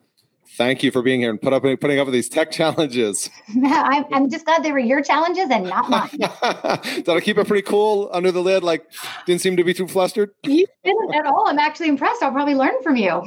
Thank 0.58 0.82
you 0.82 0.90
for 0.90 1.04
being 1.04 1.20
here 1.20 1.30
and 1.30 1.40
put 1.40 1.54
up 1.54 1.62
putting 1.62 2.00
up 2.00 2.08
with 2.08 2.14
these 2.14 2.30
tech 2.30 2.50
challenges. 2.50 3.30
I'm, 3.64 4.06
I'm 4.12 4.28
just 4.28 4.44
glad 4.44 4.64
they 4.64 4.72
were 4.72 4.80
your 4.80 5.04
challenges 5.04 5.52
and 5.52 5.66
not 5.66 5.88
mine. 5.88 6.10
Did 6.18 7.10
I 7.10 7.20
keep 7.22 7.38
it 7.38 7.48
pretty 7.48 7.62
cool 7.62 8.10
under 8.12 8.32
the 8.32 8.42
lid? 8.42 8.64
Like, 8.64 8.92
didn't 9.28 9.42
seem 9.42 9.56
to 9.58 9.64
be 9.64 9.76
too 9.76 9.88
flustered. 9.88 10.32
You 10.48 10.66
didn't 10.84 11.14
at 11.14 11.26
all. 11.26 11.48
I'm 11.48 11.60
actually 11.60 11.90
impressed. 11.90 12.24
I'll 12.24 12.32
probably 12.32 12.56
learn 12.56 12.82
from 12.82 12.96
you. 12.96 13.22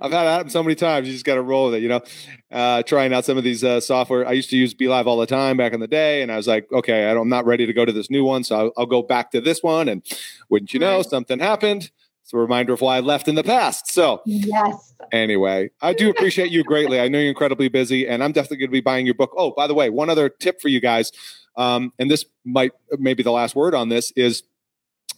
I've 0.00 0.12
had 0.12 0.24
it 0.24 0.30
happen 0.30 0.48
so 0.48 0.62
many 0.62 0.76
times. 0.76 1.06
You 1.06 1.12
just 1.12 1.24
got 1.24 1.34
to 1.34 1.42
roll 1.42 1.66
with 1.66 1.74
it. 1.74 1.82
You 1.82 1.88
know, 1.88 2.00
uh, 2.52 2.82
trying 2.84 3.12
out 3.12 3.24
some 3.24 3.36
of 3.36 3.44
these 3.44 3.64
uh, 3.64 3.80
software. 3.80 4.26
I 4.26 4.32
used 4.32 4.50
to 4.50 4.56
use 4.56 4.72
BeLive 4.72 5.06
all 5.06 5.18
the 5.18 5.26
time 5.26 5.56
back 5.56 5.72
in 5.72 5.80
the 5.80 5.88
day, 5.88 6.22
and 6.22 6.30
I 6.30 6.36
was 6.36 6.46
like, 6.46 6.70
okay, 6.72 7.10
I'm 7.10 7.28
not 7.28 7.44
ready 7.44 7.66
to 7.66 7.72
go 7.72 7.84
to 7.84 7.92
this 7.92 8.08
new 8.08 8.24
one, 8.24 8.44
so 8.44 8.56
I'll, 8.56 8.72
I'll 8.78 8.86
go 8.86 9.02
back 9.02 9.32
to 9.32 9.40
this 9.40 9.62
one. 9.62 9.88
And 9.88 10.02
wouldn't 10.48 10.72
you 10.72 10.78
know, 10.80 11.02
something 11.02 11.40
happened 11.40 11.90
it's 12.24 12.32
a 12.32 12.38
reminder 12.38 12.72
of 12.72 12.80
why 12.80 12.96
I 12.96 13.00
left 13.00 13.28
in 13.28 13.34
the 13.34 13.44
past. 13.44 13.92
So, 13.92 14.22
yes. 14.24 14.94
Anyway, 15.12 15.70
I 15.82 15.92
do 15.92 16.08
appreciate 16.08 16.50
you 16.50 16.64
greatly. 16.64 16.98
I 16.98 17.06
know 17.08 17.18
you're 17.18 17.28
incredibly 17.28 17.68
busy, 17.68 18.08
and 18.08 18.24
I'm 18.24 18.32
definitely 18.32 18.56
going 18.56 18.70
to 18.70 18.72
be 18.72 18.80
buying 18.80 19.04
your 19.04 19.14
book. 19.14 19.34
Oh, 19.36 19.50
by 19.50 19.66
the 19.66 19.74
way, 19.74 19.90
one 19.90 20.08
other 20.08 20.30
tip 20.30 20.58
for 20.62 20.68
you 20.68 20.80
guys, 20.80 21.12
um, 21.58 21.92
and 21.98 22.10
this 22.10 22.24
might 22.46 22.72
maybe 22.92 23.22
the 23.22 23.30
last 23.30 23.54
word 23.54 23.74
on 23.74 23.90
this 23.90 24.10
is 24.16 24.42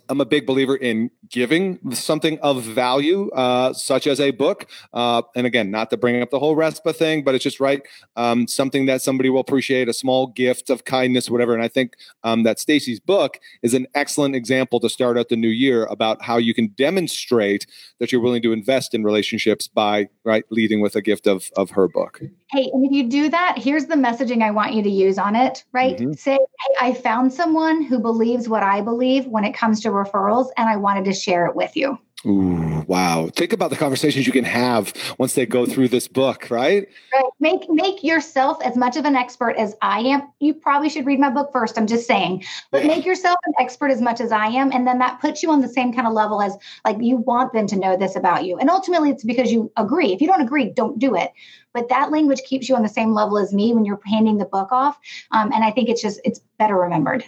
I'm 0.09 0.21
a 0.21 0.25
big 0.25 0.47
believer 0.47 0.77
in 0.77 1.11
giving 1.29 1.93
something 1.93 2.39
of 2.41 2.63
value, 2.63 3.31
uh, 3.31 3.73
such 3.73 4.07
as 4.07 4.21
a 4.21 4.31
book. 4.31 4.67
Uh, 4.93 5.23
and 5.35 5.47
again, 5.47 5.71
not 5.71 5.91
to 5.91 5.97
bring 5.97 6.21
up 6.23 6.31
the 6.31 6.39
whole 6.39 6.57
RESPA 6.57 6.95
thing, 6.95 7.25
but 7.25 7.35
it's 7.35 7.45
just 7.45 7.61
right. 7.61 7.83
Um, 8.17 8.47
something 8.47 8.87
that 8.87 9.03
somebody 9.03 9.31
will 9.31 9.41
appreciate, 9.41 9.89
a 9.89 9.93
small 9.93 10.29
gift 10.29 10.71
of 10.71 10.85
kindness, 10.85 11.31
whatever. 11.31 11.55
And 11.55 11.63
I 11.63 11.69
think 11.69 11.97
um, 12.25 12.43
that 12.45 12.59
Stacy's 12.59 13.01
book 13.01 13.41
is 13.63 13.75
an 13.75 13.87
excellent 13.95 14.35
example 14.35 14.81
to 14.81 14.89
start 14.89 15.19
out 15.19 15.29
the 15.29 15.37
new 15.37 15.49
year 15.49 15.85
about 15.87 16.23
how 16.23 16.37
you 16.37 16.55
can 16.55 16.69
demonstrate 16.69 17.67
that 17.99 18.13
you're 18.13 18.21
willing 18.21 18.43
to 18.43 18.53
invest 18.53 18.95
in 18.95 19.03
relationships 19.03 19.69
by 19.69 20.09
right 20.25 20.45
leading 20.51 20.81
with 20.81 20.97
a 20.97 21.03
gift 21.03 21.27
of 21.27 21.51
of 21.57 21.71
her 21.71 21.89
book. 21.89 22.21
Hey, 22.51 22.71
and 22.73 22.85
if 22.87 22.93
you 22.93 23.09
do 23.09 23.29
that, 23.29 23.59
here's 23.59 23.87
the 23.87 23.97
messaging 23.97 24.43
I 24.43 24.53
want 24.53 24.73
you 24.73 24.83
to 24.83 24.89
use 24.91 25.19
on 25.19 25.35
it. 25.35 25.65
Right? 25.73 25.97
Mm-hmm. 25.97 26.13
Say, 26.13 26.35
hey, 26.35 26.75
I 26.81 26.95
found 26.95 27.33
someone 27.33 27.83
who 27.83 27.99
believes 27.99 28.49
what 28.49 28.63
I 28.63 28.81
believe 28.81 29.27
when 29.27 29.45
it 29.45 29.53
comes 29.53 29.81
to 29.83 29.91
referrals, 29.97 30.49
and 30.57 30.69
I 30.69 30.77
wanted 30.77 31.05
to 31.07 31.13
share 31.13 31.47
it 31.47 31.57
with 31.57 31.77
you. 31.77 31.99
Ooh, 32.27 32.85
wow. 32.89 33.29
Think 33.37 33.53
about 33.53 33.71
the 33.71 33.77
conversations 33.77 34.27
you 34.27 34.33
can 34.33 34.45
have 34.45 34.93
once 35.19 35.35
they 35.35 35.47
go 35.47 35.65
through 35.65 35.89
this 35.89 36.09
book, 36.09 36.51
right? 36.51 36.89
Right. 37.13 37.25
Make 37.39 37.69
make 37.69 38.03
yourself 38.03 38.59
as 38.65 38.77
much 38.77 38.97
of 38.97 39.05
an 39.05 39.15
expert 39.15 39.55
as 39.57 39.77
I 39.81 40.01
am. 40.01 40.23
You 40.41 40.55
probably 40.55 40.89
should 40.89 41.07
read 41.07 41.21
my 41.21 41.31
book 41.31 41.53
first. 41.53 41.79
I'm 41.79 41.87
just 41.87 42.07
saying. 42.07 42.45
But 42.73 42.83
yeah. 42.83 42.89
make 42.89 43.07
yourself 43.07 43.39
an 43.45 43.53
expert 43.61 43.91
as 43.91 44.01
much 44.01 44.21
as 44.21 44.33
I 44.33 44.47
am. 44.47 44.73
And 44.73 44.87
then 44.87 44.99
that 44.99 45.21
puts 45.21 45.43
you 45.43 45.51
on 45.51 45.61
the 45.61 45.69
same 45.69 45.93
kind 45.93 46.07
of 46.07 46.15
level 46.15 46.43
as 46.43 46.57
like 46.85 46.97
you 47.01 47.19
want 47.19 47.53
them 47.53 47.67
to 47.69 47.77
know 47.77 47.97
this 47.97 48.17
about 48.17 48.45
you. 48.45 48.59
And 48.59 48.71
ultimately 48.71 49.11
it's 49.11 49.25
because 49.25 49.53
you 49.53 49.71
agree. 49.77 50.13
If 50.13 50.21
you 50.21 50.27
don't 50.27 50.41
agree, 50.41 50.71
don't 50.71 50.99
do 50.99 51.15
it. 51.15 51.33
But 51.75 51.91
that 51.91 52.11
language 52.11 52.41
keeps 52.45 52.69
you 52.69 52.75
on 52.75 52.83
the 52.83 52.89
same 52.89 53.13
level 53.13 53.39
as 53.39 53.53
me 53.53 53.73
when 53.73 53.85
you're 53.85 54.01
handing 54.05 54.39
the 54.39 54.47
book 54.47 54.73
off. 54.73 54.99
Um, 55.31 55.53
and 55.53 55.63
I 55.63 55.71
think 55.71 55.91
it's 55.91 56.03
just 56.03 56.19
it's 56.25 56.41
better 56.59 56.75
remembered. 56.75 57.25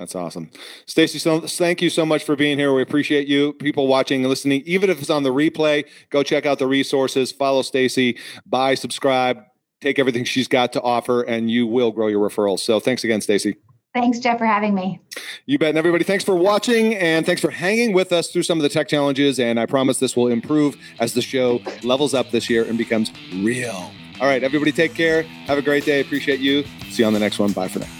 That's 0.00 0.14
awesome. 0.14 0.50
Stacy, 0.86 1.18
so 1.18 1.40
thank 1.40 1.82
you 1.82 1.90
so 1.90 2.06
much 2.06 2.24
for 2.24 2.34
being 2.34 2.58
here. 2.58 2.72
We 2.72 2.80
appreciate 2.80 3.28
you, 3.28 3.52
people 3.52 3.86
watching 3.86 4.22
and 4.22 4.30
listening. 4.30 4.62
Even 4.64 4.88
if 4.88 4.98
it's 4.98 5.10
on 5.10 5.24
the 5.24 5.30
replay, 5.30 5.84
go 6.08 6.22
check 6.22 6.46
out 6.46 6.58
the 6.58 6.66
resources, 6.66 7.30
follow 7.30 7.60
Stacy, 7.60 8.16
buy, 8.46 8.74
subscribe, 8.76 9.42
take 9.82 9.98
everything 9.98 10.24
she's 10.24 10.48
got 10.48 10.72
to 10.72 10.80
offer, 10.80 11.20
and 11.20 11.50
you 11.50 11.66
will 11.66 11.92
grow 11.92 12.06
your 12.06 12.26
referrals. 12.26 12.60
So 12.60 12.80
thanks 12.80 13.04
again, 13.04 13.20
Stacy. 13.20 13.56
Thanks, 13.92 14.20
Jeff, 14.20 14.38
for 14.38 14.46
having 14.46 14.74
me. 14.74 15.00
You 15.44 15.58
bet. 15.58 15.68
And 15.68 15.76
everybody, 15.76 16.04
thanks 16.04 16.24
for 16.24 16.34
watching 16.34 16.94
and 16.94 17.26
thanks 17.26 17.42
for 17.42 17.50
hanging 17.50 17.92
with 17.92 18.10
us 18.10 18.30
through 18.30 18.44
some 18.44 18.56
of 18.56 18.62
the 18.62 18.70
tech 18.70 18.88
challenges. 18.88 19.38
And 19.38 19.60
I 19.60 19.66
promise 19.66 19.98
this 19.98 20.16
will 20.16 20.28
improve 20.28 20.78
as 20.98 21.12
the 21.12 21.20
show 21.20 21.60
levels 21.82 22.14
up 22.14 22.30
this 22.30 22.48
year 22.48 22.64
and 22.64 22.78
becomes 22.78 23.12
real. 23.34 23.92
All 24.18 24.26
right, 24.26 24.42
everybody, 24.42 24.72
take 24.72 24.94
care. 24.94 25.24
Have 25.24 25.58
a 25.58 25.62
great 25.62 25.84
day. 25.84 26.00
Appreciate 26.00 26.40
you. 26.40 26.64
See 26.88 27.02
you 27.02 27.04
on 27.04 27.12
the 27.12 27.20
next 27.20 27.38
one. 27.38 27.52
Bye 27.52 27.68
for 27.68 27.80
now. 27.80 27.99